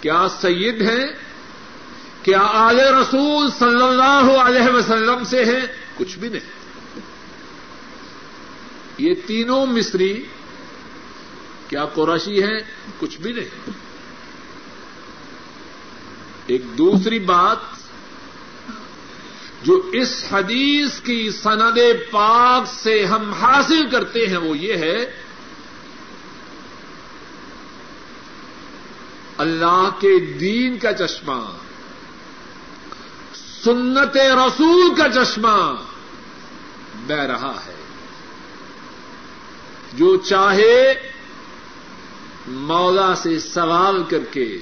کیا 0.00 0.26
سید 0.40 0.82
ہیں؟ 0.82 1.06
کیا 2.22 2.40
آل 2.40 2.80
رسول 2.80 3.50
صلی 3.58 3.82
اللہ 3.82 4.40
علیہ 4.40 4.74
وسلم 4.74 5.24
سے 5.24 5.44
ہیں؟ 5.44 5.66
کچھ 5.96 6.18
بھی 6.18 6.28
نہیں۔ 6.28 6.62
یہ 8.98 9.14
تینوں 9.26 9.66
مصری 9.66 10.24
کیا 11.72 11.86
قرشی 11.86 12.42
ہیں؟ 12.42 12.58
کچھ 13.00 13.18
بھی 13.18 13.32
نہیں۔ 13.32 13.70
ایک 16.46 16.78
دوسری 16.78 17.18
بات، 17.18 17.56
جو 19.62 19.90
اس 19.92 20.24
حدیث 20.32 21.00
کی 21.00 21.30
سند 21.30 21.78
پاک 22.10 22.68
سے 22.68 23.04
ہم 23.04 23.32
حاصل 23.32 23.90
کرتے 23.90 24.26
ہیں 24.26 24.36
وہ 24.36 24.58
یہ 24.58 24.72
ہے، 24.72 25.22
اللہ 29.38 29.88
کے 30.00 30.20
دین 30.20 30.78
کا 30.78 30.92
چشمہ، 30.92 31.56
سنت 33.64 34.16
رسول 34.16 34.94
کا 34.94 35.08
چشمہ 35.08 35.74
بہ 37.06 37.14
رہا 37.14 37.60
ہے۔ 37.66 37.74
جو 39.92 40.16
چاہے 40.16 41.11
مولا 42.46 43.14
سے 43.14 43.38
سوال 43.38 44.02
کر 44.10 44.18
کے 44.30 44.58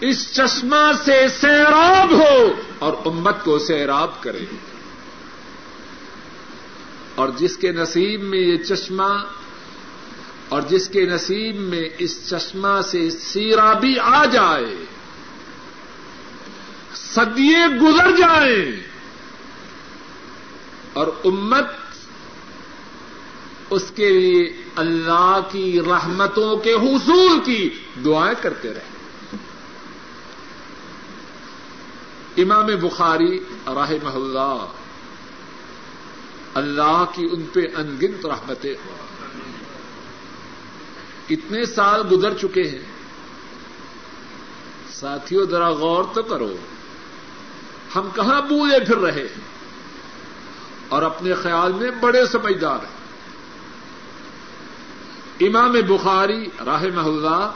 اس 0.00 0.32
چشمہ 0.32 0.92
سے 1.04 1.28
سیراب 1.40 2.12
ہو 2.12 2.52
اور 2.78 2.92
امت 3.04 3.44
کو 3.44 3.58
سیراب 3.58 4.22
کرے۔ 4.22 4.44
اور 7.14 7.28
جس 7.36 7.56
کے 7.56 7.72
نصیب 7.72 8.22
میں 8.22 8.38
یہ 8.38 8.56
چشمہ 8.56 9.24
اور 10.48 10.62
جس 10.62 10.88
کے 10.88 11.06
نصیب 11.06 11.56
میں 11.56 11.88
اس 11.98 12.30
چشمہ 12.30 12.80
سے 12.82 13.10
سیرابی 13.10 13.98
آ 13.98 14.24
جائے، 14.24 14.84
صدیے 16.94 17.78
گزر 17.80 18.10
جائیں۔ 18.10 18.88
اور 20.92 21.06
امت 21.24 21.66
اس 23.70 23.92
کے 23.94 24.08
لیے 24.10 24.62
اللہ 24.78 25.40
کی 25.50 25.80
رحمتوں 25.80 26.56
کے 26.56 26.72
حصول 26.72 27.40
کی 27.44 27.70
دعائیں 28.04 28.42
کرتے 28.42 28.74
رہے۔ 28.74 28.98
امام 32.42 32.66
بخاری 32.66 33.38
راہ 33.66 33.92
محلہ 34.02 34.66
اللہ 36.54 37.04
کی 37.14 37.28
ان 37.32 37.42
پہ 37.52 37.60
انگنت 37.76 38.26
رحمتیں۔ 38.26 38.74
کتنے 41.28 41.64
سال 41.66 42.02
گزر 42.10 42.34
چکے 42.34 42.62
ہیں۔ 42.62 42.82
ساتھیوں 44.90 45.46
ذرا 45.46 45.68
غور 45.68 46.04
تو 46.14 46.22
کرو۔ 46.22 46.56
ہم 47.96 48.08
کہاں 48.14 48.40
بوئے 48.40 48.84
پھر 48.84 48.98
رہے؟ 48.98 49.22
ہیں 49.22 49.44
اور 50.88 51.02
اپنے 51.02 51.34
خیال 51.34 51.72
میں 51.72 51.90
بڑے 51.90 52.26
سمجھدار 52.26 52.78
ہیں۔ 52.78 52.97
امام 55.40 55.72
بخاری 55.72 56.46
راہ 56.66 56.82
محلہ 56.94 57.52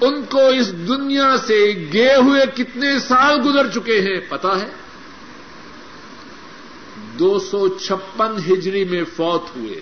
ان 0.00 0.24
کو 0.24 0.46
اس 0.46 0.72
دنیا 0.72 1.36
سے 1.46 1.88
گئے 1.92 2.14
ہوئے 2.16 2.42
کتنے 2.54 2.98
سال 2.98 3.40
گزر 3.44 3.70
چکے 3.70 4.00
ہیں 4.00 4.20
پتا 4.28 4.60
ہے؟ 4.60 4.70
دو 7.18 7.38
سو 7.38 7.68
چھپن 7.68 8.52
ہجری 8.52 8.84
میں 8.84 9.04
فوت 9.16 9.56
ہوئے، 9.56 9.80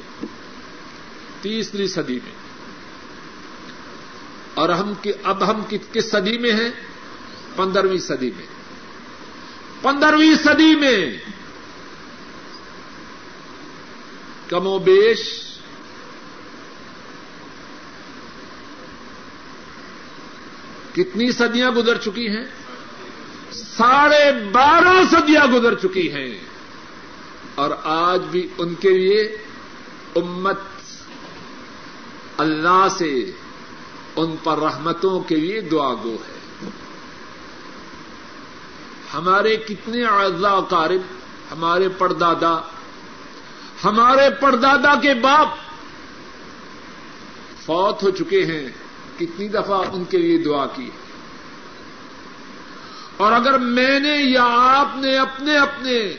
تیسری 1.42 1.86
صدی 1.86 2.20
میں۔ 2.24 2.32
اور 4.54 4.68
ہم 4.68 4.92
اب 5.22 5.50
ہم 5.50 5.62
کس 5.92 6.10
صدی 6.10 6.38
میں 6.38 6.52
ہیں؟ 6.52 6.70
پندرہویں 7.56 7.98
صدی 7.98 8.30
میں۔ 8.36 8.46
پندرہویں 9.82 10.34
صدی 10.44 10.76
میں 10.76 11.18
کم 14.48 14.66
و 14.66 14.78
بیش 14.78 15.42
کتنی 20.92 21.32
صدیاں 21.32 21.70
گزر 21.70 21.98
چکی 21.98 22.28
ہیں؟ 22.28 22.44
ساڑھے 23.52 24.44
بارہ 24.52 25.04
صدیاں 25.10 25.46
گزر 25.46 25.74
چکی 25.74 26.12
ہیں۔ 26.12 26.38
اور 27.54 27.70
آج 27.84 28.20
بھی 28.22 28.48
ان 28.58 28.74
کے 28.74 28.90
لیے 28.90 29.22
امت 30.16 30.58
اللہ 32.36 32.86
سے 32.98 33.30
ان 34.16 34.36
پر 34.44 34.58
رحمتوں 34.58 35.20
کے 35.20 35.36
لیے 35.36 35.60
دعا 35.60 35.94
گو 35.94 36.16
ہے۔ 36.28 36.68
ہمارے 39.14 39.56
کتنے 39.56 40.04
اعضا 40.04 40.60
قارب، 40.60 41.00
ہمارے 41.52 41.88
پردادا 41.88 42.60
ہمارے 43.84 44.30
پردادا 44.40 44.94
کے 44.94 45.14
باپ 45.14 45.48
فوت 47.64 48.02
ہو 48.02 48.10
چکے 48.10 48.44
ہیں۔ 48.44 48.68
کتنی 49.18 49.48
دفعہ 49.48 49.82
ان 49.92 50.04
کے 50.04 50.18
لیے 50.18 50.38
دعا 50.38 50.66
کی۔ 50.66 50.90
اور 53.16 53.32
اگر 53.32 53.58
میں 53.58 54.00
نے 54.00 54.16
یا 54.16 54.46
آپ 54.50 54.96
نے 54.96 55.18
اپنے 55.18 55.58
اپنے 55.58 56.16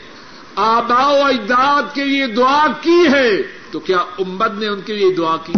آبا 0.56 1.08
و 1.08 1.24
اجداد 1.24 1.82
کے 1.94 2.04
لیے 2.04 2.26
دعا 2.26 2.66
کی 2.80 3.06
ہے، 3.12 3.42
تو 3.70 3.80
کیا 3.80 3.98
امت 3.98 4.52
نے 4.52 4.66
ان 4.66 4.80
کے 4.80 4.92
لیے 4.94 5.12
دعا 5.12 5.36
کی؟ 5.36 5.52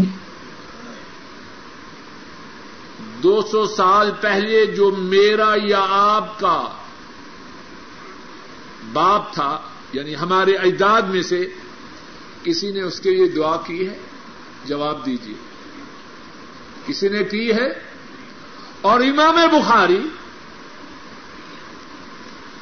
دو 3.23 3.43
سو 3.43 3.67
سال 3.67 4.11
پہلے 4.21 4.67
جو 4.67 4.91
میرا 4.99 5.55
یا 5.63 5.87
آپ 5.91 6.41
کا 6.41 6.69
باپ 8.93 9.33
تھا 9.33 9.61
یعنی 9.93 10.17
ہمارے 10.17 10.55
اجداد 10.55 11.03
میں 11.03 11.23
سے 11.23 11.49
کسی 12.45 12.71
نے 12.71 12.83
اس 12.83 13.01
کے 13.01 13.11
لیے 13.11 13.29
دعا 13.29 13.57
کی 13.57 13.89
ہے؟ 13.89 13.99
جواب 14.65 15.07
دیجیے 15.07 15.35
کسی 16.87 17.09
نے 17.09 17.25
کی 17.25 17.53
ہے؟ 17.53 17.69
اور 18.81 19.01
امام 19.01 19.35
بخاری 19.35 20.09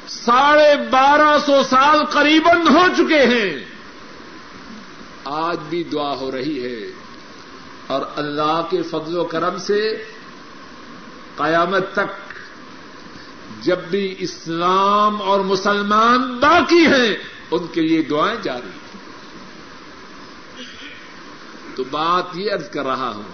ساڑھے 0.07 0.89
بارہ 0.91 1.37
سو 1.45 1.63
سال 1.69 2.05
قریباً 2.05 2.67
ہو 2.67 2.87
چکے 2.97 3.19
ہیں۔ 3.19 3.65
آج 5.23 5.57
بھی 5.69 5.83
دعا 5.83 6.15
ہو 6.15 6.31
رہی 6.31 6.63
ہے۔ 6.63 6.91
اور 7.87 8.01
اللہ 8.15 8.61
کے 8.69 8.81
فضل 8.81 9.17
و 9.17 9.23
کرم 9.23 9.57
سے 9.57 10.03
قیامت 11.35 11.93
تک 11.93 12.33
جب 13.61 13.79
بھی 13.89 14.15
اسلام 14.17 15.21
اور 15.21 15.39
مسلمان 15.39 16.37
باقی 16.37 16.85
ہیں، 16.85 17.17
ان 17.51 17.67
کے 17.67 17.81
لیے 17.81 18.01
دعائیں 18.01 18.37
جاری 18.43 18.67
ہیں۔ 18.67 18.78
تو 21.75 21.83
بات 21.83 22.25
یہ 22.33 22.51
ارض 22.51 22.69
کر 22.69 22.85
رہا 22.85 23.13
ہوں، 23.15 23.29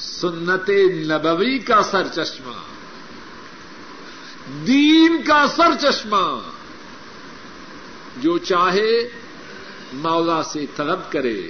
سنت 0.00 0.70
نبوی 1.06 1.58
کا 1.58 1.82
سر 1.82 2.08
چشمہ، 2.08 2.56
دین 4.66 5.22
کا 5.22 5.46
سر 5.46 5.74
چشمہ، 5.80 6.38
جو 8.16 8.38
چاہے 8.38 9.08
مولا 9.92 10.42
سے 10.42 10.66
طلب 10.76 11.00
کرے 11.12 11.48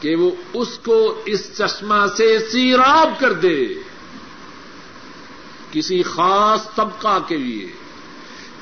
کہ 0.00 0.16
وہ 0.16 0.30
اس 0.52 0.78
کو 0.78 1.22
اس 1.26 1.58
چشمہ 1.58 2.06
سے 2.16 2.38
سیراب 2.38 3.20
کر 3.20 3.32
دے 3.32 3.74
کسی 5.70 6.02
خاص 6.02 6.74
طبقہ 6.74 7.18
کے 7.28 7.36
لیے، 7.36 7.72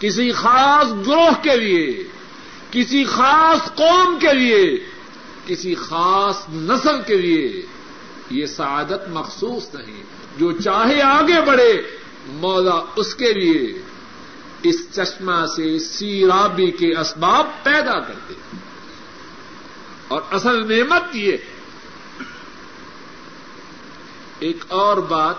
کسی 0.01 0.33
خاص 0.33 0.87
گروہ 1.07 1.43
کے 1.43 1.57
لیے۔ 1.57 2.09
کسی 2.71 3.05
خاص 3.05 3.75
قوم 3.75 4.19
کے 4.19 4.33
لیے، 4.33 4.87
کسی 5.47 5.75
خاص 5.75 6.37
نسل 6.49 7.03
کے 7.07 7.17
لیے 7.17 7.67
یہ 8.31 8.47
سعادت 8.47 9.09
مخصوص 9.09 9.75
نہیں۔ 9.75 10.03
جو 10.39 10.53
چاہے 10.53 11.03
آگے 11.03 11.41
بڑھے، 11.47 11.83
مولا 12.27 12.83
اس 12.97 13.15
کے 13.15 13.33
لیے 13.33 13.83
اس 14.63 14.93
چشمہ 14.93 15.47
سے 15.57 15.79
سیرابی 15.79 16.71
کے 16.71 16.99
اسباب 16.99 17.47
پیدا 17.63 18.01
کرتے 18.01 18.35
اور 20.09 20.23
اصل 20.31 20.79
نعمت 20.79 21.17
یہ 21.17 21.37
ایک 24.39 24.65
اور 24.69 24.97
بات 24.97 25.37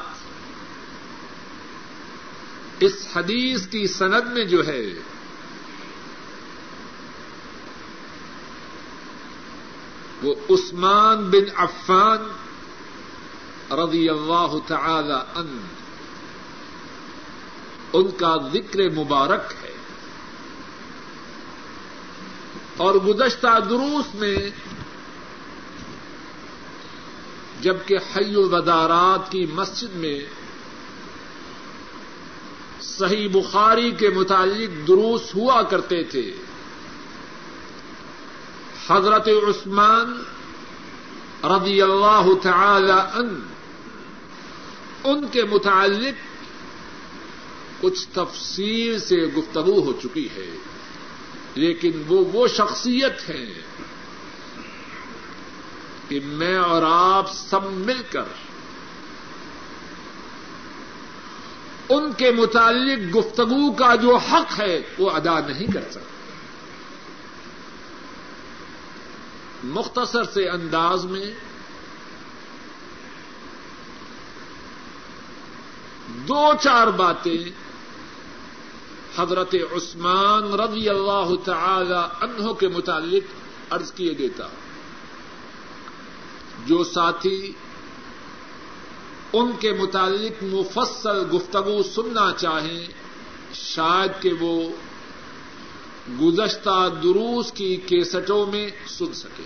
اس 2.80 3.08
حدیث 3.16 3.68
کی 3.68 3.88
سند 3.88 4.34
میں 4.34 4.46
جو 4.46 4.68
ہے 4.68 4.94
وہ 10.24 10.36
عثمان 10.50 11.30
بن 11.30 11.44
عفان 11.56 12.32
رضی 13.74 14.10
اللہ 14.10 14.54
تعالی 14.68 15.14
ان 15.36 15.68
ان 17.94 18.12
کا 18.12 18.36
ذکر 18.54 18.90
مبارک 18.90 19.54
ہے۔ 19.64 19.72
اور 22.78 22.96
گزشتہ 22.96 23.60
دروس 23.70 24.16
میں 24.16 24.50
جبکہ 27.62 27.98
حی 27.98 28.36
الودارات 28.36 29.32
کی 29.32 29.46
مسجد 29.54 29.96
میں 29.96 30.20
صحیح 32.82 33.28
بخاری 33.28 33.92
کے 33.92 34.10
متعلق 34.10 34.88
دروس 34.88 35.36
ہوا 35.36 35.62
کرتے 35.62 36.04
تھے 36.04 36.32
حضرت 38.92 39.28
عثمان 39.28 40.24
رضی 41.44 41.82
اللہ 41.82 42.28
تعالی 42.42 42.92
ان 42.92 43.40
ان 45.04 45.28
کے 45.28 45.44
متعلق 45.44 46.20
کچھ 47.82 48.08
تفصیل 48.14 49.00
سے 49.00 49.16
گفتگو 49.16 49.80
ہو 49.82 49.94
چکی 50.04 50.28
ہے، 50.36 50.50
لیکن 51.56 52.04
وہ 52.08 52.24
وہ 52.34 52.48
شخصیت 52.48 53.30
ہیں 53.30 53.54
کہ 56.08 56.20
میں 56.24 56.58
اور 56.58 56.84
آپ 56.88 57.34
سب 57.34 57.72
مل 57.72 58.02
کر 58.10 58.40
ان 61.90 62.14
کے 62.18 62.32
متعلق 62.32 63.16
گفتگو 63.16 63.72
کا 63.72 63.96
جو 63.96 64.16
حق 64.16 64.60
ہے 64.60 64.82
وہ 64.98 65.12
ادا 65.12 65.40
نہیں 65.40 65.74
کر 65.74 65.82
سکتے۔ 65.92 66.21
مختصر 69.64 70.24
سے 70.24 70.50
انداز 70.50 71.06
میں 71.06 71.26
دو 76.28 76.52
چار 76.62 76.88
باتیں 76.88 77.50
حضرت 79.18 79.56
عثمان 79.76 80.54
رضی 80.54 80.90
اللہ 80.90 81.34
تعالی 81.46 82.02
عنہ 82.22 82.54
کے 82.54 82.68
متعلق 82.68 83.24
عرض 83.70 83.92
کیے 83.92 84.14
دیتا 84.14 84.48
جو 86.66 86.84
ساتھی 86.84 87.52
ان 89.34 89.52
کے 89.60 89.74
متعلق 89.74 90.44
مفصل 90.44 91.24
گفتگو 91.34 91.84
سننا 91.84 92.32
چاہیں، 92.38 92.86
شاید 93.54 94.22
کہ 94.22 94.34
وہ 94.40 94.70
گزشتہ 96.22 96.90
دروس 97.04 97.52
کی 97.52 97.76
کیسٹوں 97.76 98.46
میں 98.46 98.70
سن 98.88 99.14
سکے۔ 99.14 99.44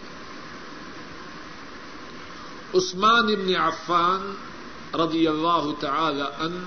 عثمان 2.78 3.26
ابن 3.32 3.56
عفان 3.56 4.36
رضی 4.94 5.28
اللہ 5.28 5.68
تعالی 5.80 6.24
ان 6.40 6.64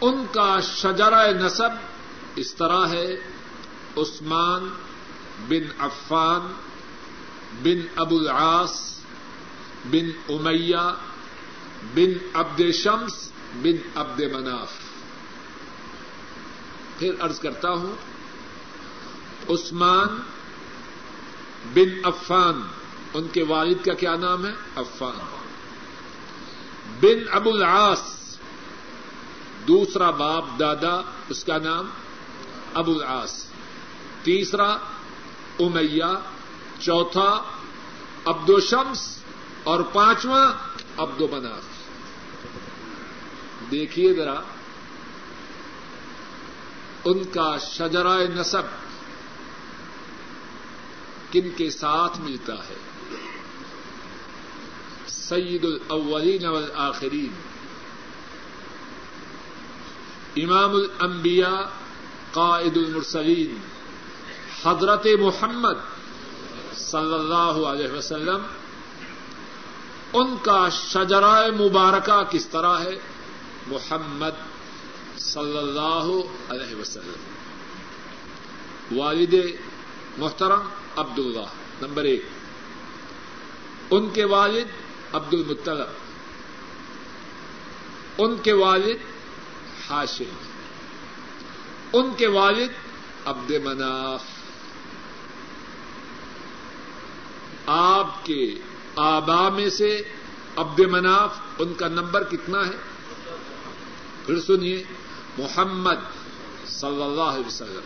ان 0.00 0.26
کا 0.32 0.60
شجرہ 0.60 1.32
نصب 1.32 1.70
اس 2.36 2.54
طرح 2.54 2.86
ہے، 2.86 3.16
عثمان 3.96 4.68
بن 5.48 5.70
عفان 5.78 6.52
بن 7.62 7.80
ابو 7.96 8.16
العاص 8.16 9.00
بن 9.84 10.10
امیہ 10.28 10.94
بن 11.94 12.12
عبد 12.34 12.62
شمس 12.74 13.32
بن 13.54 13.76
عبد 13.94 14.20
مناف 14.20 14.85
پھر 16.98 17.14
ارض 17.20 17.40
کرتا 17.40 17.70
ہوں، 17.70 17.94
عثمان 19.48 20.20
بن 21.74 22.00
عفان، 22.04 22.62
ان 23.14 23.26
کے 23.32 23.42
والد 23.42 23.84
کا 23.84 23.94
کیا 23.94 24.16
نام 24.16 24.46
ہے؟ 24.46 24.52
عفان۔ 24.76 25.18
بن 27.00 27.24
ابو 27.30 27.50
العاص، 27.50 28.38
دوسرا 29.68 30.10
باپ، 30.10 30.44
دادا، 30.60 31.02
اس 31.28 31.44
کا 31.44 31.58
نام 31.58 31.86
ابو 32.74 32.92
العاص۔ 32.92 33.46
تیسرا، 34.22 34.76
امیہ۔ 35.58 36.20
چوتھا 36.80 37.42
عبد 38.24 38.50
شمس 38.62 39.18
اور 39.64 39.80
پانچواں 39.92 40.52
عبد 40.96 41.20
و 41.20 41.28
مناف 41.32 41.62
دیکھیے 43.70 44.14
ذرا 44.14 44.40
ان 47.06 47.24
کا 47.24 47.56
شجرائے 47.58 48.26
نصب 48.26 48.62
کن 51.32 51.48
کے 51.56 51.70
ساتھ 51.70 52.20
ملتا 52.20 52.52
ہے؟ 52.52 52.76
سید 55.06 55.64
الاولین 55.64 56.46
والآخرین۔ 56.46 57.32
امام 60.36 60.70
الانبیاء، 60.70 61.62
قائد 62.32 62.76
المرسلین، 62.76 63.58
حضرت 64.64 65.06
محمد 65.20 65.74
صلی 66.76 67.14
اللہ 67.14 67.66
علیہ 67.68 67.92
وسلم۔ 67.92 68.42
ان 70.12 70.36
کا 70.42 70.68
شجرائے 70.68 71.50
مبارکہ 71.50 72.22
کس 72.30 72.46
طرح 72.46 72.78
ہے؟ 72.78 72.98
محمد 73.66 74.56
صلی 75.18 75.58
اللہ 75.58 76.20
علیہ 76.48 76.76
وسلم. 76.76 77.34
والد 78.98 79.34
محترم 80.18 80.60
عبد 80.96 81.18
اللہ 81.18 81.46
نمبر 81.82 82.04
ایک. 82.04 82.22
ان 83.90 84.10
کے 84.10 84.24
والد 84.24 84.66
عبد 85.14 85.34
المطلب 85.34 85.86
ان 88.18 88.36
کے 88.42 88.52
والد 88.52 88.96
ہاشم 89.90 90.36
ان 91.92 92.14
کے 92.16 92.26
والد 92.26 92.68
عبد 93.24 93.50
مناف. 93.50 94.24
آپ 97.66 98.24
کے 98.24 98.54
آبا 98.96 99.48
میں 99.48 99.70
سے 99.70 100.02
عبد 100.56 100.80
مناف، 100.80 101.38
ان 101.58 101.74
کا 101.74 101.88
نمبر 101.88 102.24
کتنا 102.24 102.66
ہے؟ 102.66 102.76
پھر 104.26 104.40
سنیے. 104.40 104.84
محمد 105.38 105.96
صلی 106.66 107.02
اللہ 107.02 107.22
علیہ 107.22 107.46
وسلم 107.46 107.84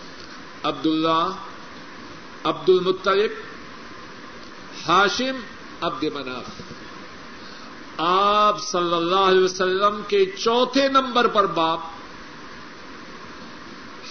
عبد 0.62 0.86
اللہ 0.86 1.28
عبد 2.44 2.68
المطلب 2.68 3.30
ہاشم 4.88 5.40
عبد 5.80 6.05
مناف 6.14 6.44
آپ 7.96 8.62
صلی 8.62 8.94
اللہ 8.94 9.24
علیہ 9.30 9.44
وسلم 9.44 10.01
کے 10.09 10.24
چوتھے 10.24 10.88
نمبر 10.88 11.26
پر 11.26 11.46
باپ، 11.46 11.80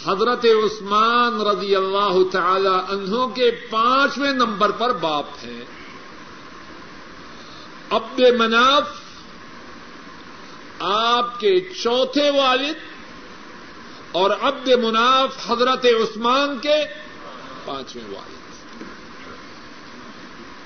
حضرت 0.06 0.46
عثمان 0.46 1.42
رضی 1.42 1.76
اللہ 1.76 2.18
تعالی 2.32 2.68
عنہ 2.68 3.26
کے 3.36 3.52
پانچویں 3.52 4.34
نمبر 4.34 4.72
پر 4.72 4.94
باپ 4.94 5.26
ہیں۔ 5.44 5.66
عبد 7.90 8.20
مناف 8.40 8.90
آپ 10.80 11.40
کے 11.40 11.60
چوتھے 11.60 12.30
والد 12.30 12.89
اور 14.12 14.32
عبد 14.42 14.68
مناف 14.68 15.52
حضرت 15.52 15.86
عثمان 15.86 16.60
کے 16.60 16.86
پانچویں 17.66 18.06
والد۔ 18.06 18.40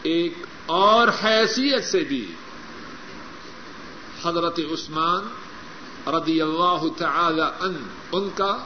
ایک 0.03 0.33
اور 0.65 1.07
حیثیت 1.23 1.83
سے 1.83 1.99
بھی 1.99 2.33
حضرت 4.23 4.59
عثمان 4.59 5.27
رضی 6.09 6.41
اللہ 6.41 6.83
تعالی 6.97 7.41
ان 7.41 7.87
ان 8.11 8.29
کا 8.35 8.57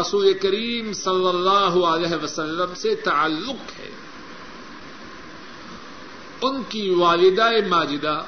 رسول 0.00 0.38
کریم 0.42 0.92
صلی 0.92 1.28
اللہ 1.28 1.86
علیہ 1.86 2.16
وسلم 2.22 2.74
سے 2.74 2.94
تعلق 2.94 3.78
ہے۔ 3.78 3.90
ان 6.40 6.62
کی 6.68 6.90
والدہ 6.90 7.48
ماجدہ، 7.68 8.22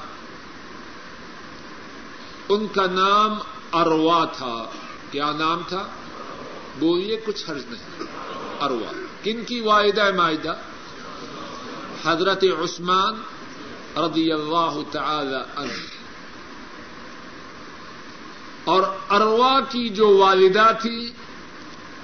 ان 2.48 2.66
کا 2.66 2.86
نام 2.86 3.38
اروا 3.76 4.24
تھا۔ 4.24 4.70
کیا 5.10 5.32
نام 5.32 5.62
تھا؟ 5.68 5.88
بولیے، 6.78 7.20
کچھ 7.26 7.50
حرج 7.50 7.62
نہیں۔ 7.68 8.02
اروا۔ 8.60 8.92
کن 9.22 9.44
کی 9.44 9.60
والدہ 9.60 10.10
ماجدہ 10.16 10.56
حضرت 12.04 12.44
عثمان 12.44 13.14
رضی 13.98 14.32
اللہ 14.32 14.78
تعالی 14.90 15.36
عنہ۔ 15.56 15.86
اور 18.64 18.82
اروا 19.10 19.60
کی 19.60 19.88
جو 19.88 20.16
والدہ 20.16 20.70
تھی، 20.82 21.12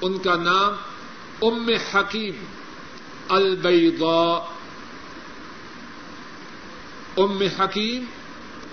ان 0.00 0.18
کا 0.18 0.36
نام 0.36 0.72
ام 1.42 1.68
حکیم 1.94 2.44
البیضاء۔ 3.28 4.46
ام 7.16 7.42
حکیم 7.60 8.04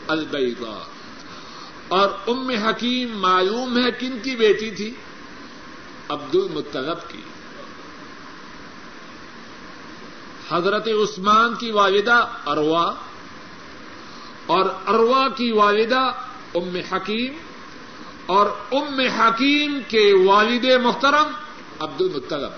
البیضاء۔ 0.08 0.99
اور 1.90 2.10
ام 2.28 2.50
حکیم 2.50 3.20
معلوم 3.20 3.78
ہے 3.78 3.92
کن 3.92 4.20
کی 4.24 4.36
بیٹی 4.36 4.72
تھی؟ 4.72 4.94
عبد 6.10 6.36
المطلب 6.36 6.98
کی۔ 7.08 7.22
حضرت 10.50 10.88
عثمان 10.88 11.56
کی 11.56 11.72
والدہ 11.72 12.28
اروا 12.46 12.94
اور 14.46 14.66
اروا 14.88 15.30
کی 15.30 15.52
والدہ 15.52 16.12
ام 16.56 16.78
حکیم 16.92 17.34
اور 18.26 18.50
ام 18.72 19.00
حکیم 19.00 19.80
کے 19.88 20.14
والد 20.26 20.66
محترم 20.84 21.32
عبد 21.80 22.02
المطلب 22.02 22.52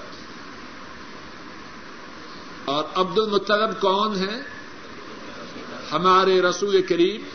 اور 2.65 2.83
عبد 2.95 3.19
المطلب 3.19 3.81
کون 3.81 4.15
ہے 4.15 4.41
ہمارے 5.91 6.41
رسول 6.41 6.81
کریم۔ 6.81 7.30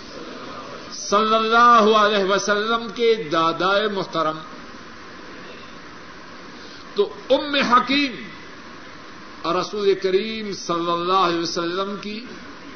صلی 0.92 1.34
اللہ 1.34 1.96
علیہ 1.96 2.24
وسلم 2.24 2.86
کے 2.94 3.14
دادا 3.32 3.72
محترم، 3.94 4.38
تو 6.94 7.14
ام 7.30 7.54
حکیم، 7.54 8.26
رسول 9.48 9.94
کریم 9.94 10.52
صلی 10.52 10.90
اللہ 10.90 11.12
علیہ 11.12 11.40
وسلم 11.40 11.96
کی 12.00 12.24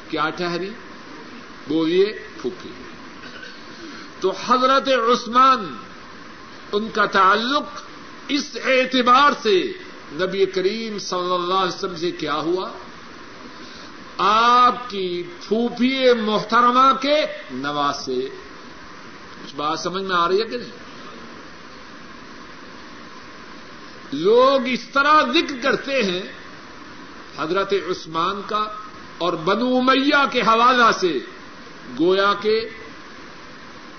کیا 0.09 0.29
ٹہری 0.29 0.69
بولیے، 1.67 2.19
پھوکی۔ 2.41 2.69
تو 4.19 4.33
حضرت 4.47 4.87
عثمان، 4.87 5.75
ان 6.71 6.89
کا 6.89 7.05
تعلق 7.05 7.81
اس 8.27 8.57
اعتبار 8.65 9.31
سے 9.43 9.73
نبی 10.13 10.45
کریم 10.45 10.99
صلی 10.99 11.33
اللہ 11.33 11.53
علیہ 11.53 11.75
وسلم 11.75 11.95
سے 11.95 12.11
کیا 12.11 12.35
ہوا؟ 12.35 12.69
آپ 14.23 14.89
کی 14.89 15.23
پھوپھی 15.47 16.13
محترمہ 16.13 16.93
کے 17.01 17.25
نواز 17.51 18.05
سے 18.05 18.29
کچھ 19.43 19.55
بات 19.55 19.79
سمجھ 19.79 20.03
میں 20.03 20.15
آ 20.15 20.27
رہی 20.27 20.41
ہے 20.41 20.45
کہ 20.45 20.57
نہیں؟ 20.57 20.71
لوگ 24.11 24.67
اس 24.67 24.89
طرح 24.93 25.21
ذکر 25.33 25.55
کرتے 25.61 26.03
ہیں 26.03 26.21
حضرت 27.37 27.73
عثمان 27.73 28.41
کا 28.47 28.65
اور 29.17 29.33
بنو 29.33 29.81
میاں 29.81 30.25
کے 30.31 30.41
حوالہ 30.41 30.91
سے، 30.99 31.19
گویا 31.99 32.33
کے 32.41 32.69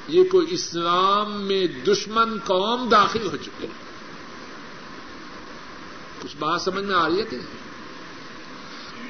یہ 0.09 0.25
کوئی 0.25 0.47
اسلام 0.51 1.43
میں 1.43 1.67
دشمن 1.67 2.39
قوم 2.45 2.89
داخل 2.89 3.27
ہو 3.27 3.37
چکے 3.37 3.67
ہیں۔ 3.67 3.93
کچھ 6.23 6.37
بات 6.39 6.63
سمجھ 6.63 6.85
میں 6.85 6.97
آ 6.97 7.09
رہی 7.09 7.19
ہے 7.19 7.23
کہ 7.23 7.37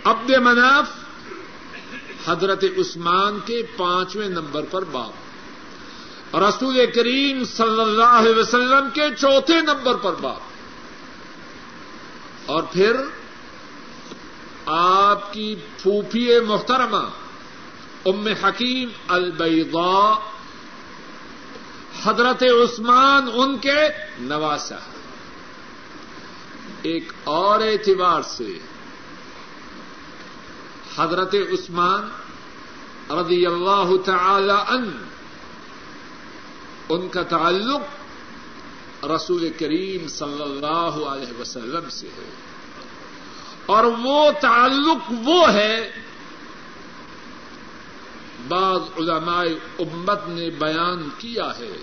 عبد 0.04 0.30
مناف 0.30 1.01
حضرت 2.26 2.64
عثمان 2.78 3.38
کے 3.44 3.62
پانچویں 3.76 4.28
نمبر 4.28 4.62
پر 4.70 4.84
باپ 4.84 6.36
رسول 6.36 6.86
کریم 6.94 7.44
صلی 7.44 7.80
اللہ 7.80 8.12
علیہ 8.20 8.34
وسلم 8.34 8.88
کے 8.94 9.02
چوتھے 9.18 9.60
نمبر 9.60 9.94
پر 9.94 10.12
باپ 10.12 10.40
اور 12.46 12.62
پھر 12.72 12.96
آپ 14.66 15.32
کی 15.32 15.54
پھوپھی 15.82 16.40
محترمہ 16.40 17.08
ام 18.04 18.26
حکیم 18.26 18.88
البیضاء، 19.08 20.14
حضرت 22.04 22.42
عثمان 22.42 23.28
ان 23.34 23.58
کے 23.58 23.88
نواسا 24.18 24.76
ایک 26.82 27.12
اور 27.24 27.60
اعتبار 27.60 28.22
سے 28.22 28.58
حضرت 30.96 31.34
عثمان 31.34 32.08
رضی 33.12 33.46
اللہ 33.46 33.96
تعالی 34.04 34.54
ان 34.68 35.04
ان 36.88 37.08
کا 37.08 37.22
تعلق 37.22 37.80
رسول 39.04 39.48
کریم 39.58 40.08
صلی 40.08 40.42
اللہ 40.42 41.06
علیہ 41.06 41.40
وسلم 41.40 41.88
سے 41.88 42.06
ہے۔ 42.06 42.30
اور 43.66 43.84
وہ 43.84 44.30
تعلق 44.40 45.12
وہ 45.24 45.52
ہے، 45.52 45.90
بعض 48.48 48.80
علماء 48.98 49.44
امت 49.78 50.20
نے 50.26 50.50
بیان 50.50 51.08
کیا 51.18 51.58
ہے 51.58 51.76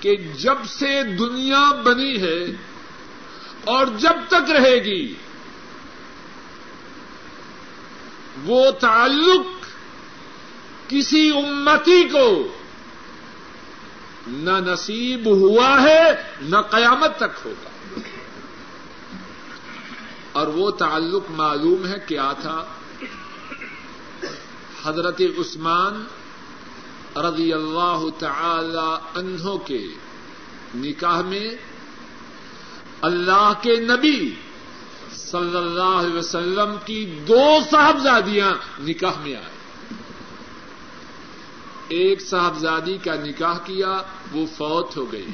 کہ 0.00 0.16
جب 0.16 0.56
سے 0.68 1.02
دنیا 1.02 1.72
بنی 1.84 2.22
ہے 2.22 2.44
اور 3.64 3.86
جب 3.86 4.14
تک 4.28 4.50
رہے 4.50 4.84
گی 4.84 5.14
وہ 8.44 8.70
تعلق 8.70 9.46
کسی 10.90 11.30
امتی 11.30 12.08
کو 12.08 12.52
نہ 14.26 14.50
نصیب 14.50 15.26
ہوا 15.26 15.82
ہے، 15.82 16.02
نہ 16.42 16.56
قیامت 16.56 17.16
تک 17.16 17.46
ہوگا۔ 17.46 18.00
اور 20.32 20.46
وہ 20.46 20.70
تعلق 20.70 21.30
معلوم 21.30 21.86
ہے 21.86 21.96
کیا 22.06 22.32
تھا؟ 22.40 22.64
حضرت 24.84 25.20
عثمان 25.20 26.04
رضی 27.16 27.52
اللہ 27.52 28.04
تعالی 28.18 29.18
عنہ 29.18 29.56
کے 29.66 29.86
نکاح 30.74 31.20
میں 31.22 31.50
اللہ 33.00 33.52
کے 33.62 33.76
نبی 33.76 34.34
صلی 35.14 35.56
اللہ 35.56 35.82
علیہ 35.82 36.14
وسلم 36.14 36.76
کی 36.84 37.20
دو 37.28 37.58
صاحبزادیاں 37.70 38.52
نکاح 38.80 39.20
میں 39.22 39.34
آئے۔ 39.34 39.52
ایک 41.88 42.20
صاحبزادی 42.20 42.98
کا 43.04 43.14
نکاح 43.14 43.58
کیا، 43.58 44.02
وہ 44.32 44.46
فوت 44.46 44.96
ہو 44.96 45.12
گئی۔ 45.12 45.26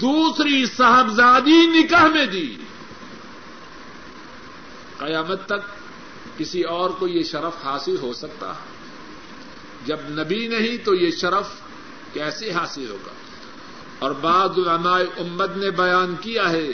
دوسری 0.00 0.66
صاحبزادی 0.66 1.66
نکاح 1.66 2.06
میں 2.06 2.26
دی۔ 2.26 2.56
قیامت 4.98 5.46
تک 5.46 5.60
کسی 6.38 6.62
اور 6.62 6.90
کو 6.90 7.08
یہ 7.08 7.22
شرف 7.22 7.64
حاصل 7.64 7.96
ہو 8.02 8.12
سکتا۔ 8.12 8.50
ہے 8.50 8.76
جب 9.86 9.96
نبی 10.08 10.48
نہیں 10.48 10.84
تو 10.84 10.94
یہ 10.94 11.10
شرف 11.10 11.48
کیسے 12.12 12.52
حاصل 12.52 12.90
ہوگا؟ 12.90 13.12
اور 13.98 14.10
بعض 14.10 14.50
علماء 14.58 15.00
امت 15.16 15.56
نے 15.56 15.70
بیان 15.70 16.14
کیا 16.20 16.50
ہے 16.50 16.68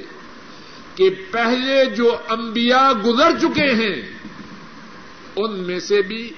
کہ 0.94 1.10
پہلے 1.30 1.84
جو 1.84 2.16
انبیاء 2.28 2.92
گزر 2.92 3.38
چکے 3.38 3.74
ہیں، 3.74 4.18
ان 5.36 5.58
میں 5.58 5.80
سے 5.80 6.02
بھی 6.02 6.32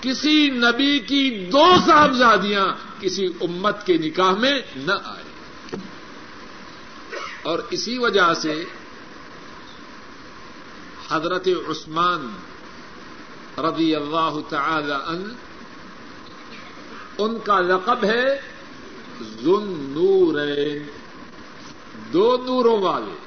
کسی 0.00 0.50
نبی 0.50 0.98
کی 0.98 1.46
دو 1.52 1.74
صاحبزادیاں 1.86 2.66
کسی 3.00 3.26
امت 3.40 3.86
کے 3.86 3.96
نکاح 3.96 4.30
میں 4.30 4.60
نہ 4.76 4.92
آئے۔ 5.04 5.26
اور 7.42 7.58
اسی 7.70 7.98
وجہ 7.98 8.34
سے 8.34 8.64
حضرت 11.10 11.48
عثمان 11.68 12.32
رضی 13.60 13.94
اللہ 13.94 14.38
تعالی 14.48 14.92
ان 14.92 15.34
ان 17.18 17.38
کا 17.44 17.60
لقب 17.60 18.04
ہے 18.04 18.40
ذن 19.22 19.84
نورین 19.88 20.82
دو 22.12 22.36
نوروں 22.46 22.78
والے۔ 22.78 23.25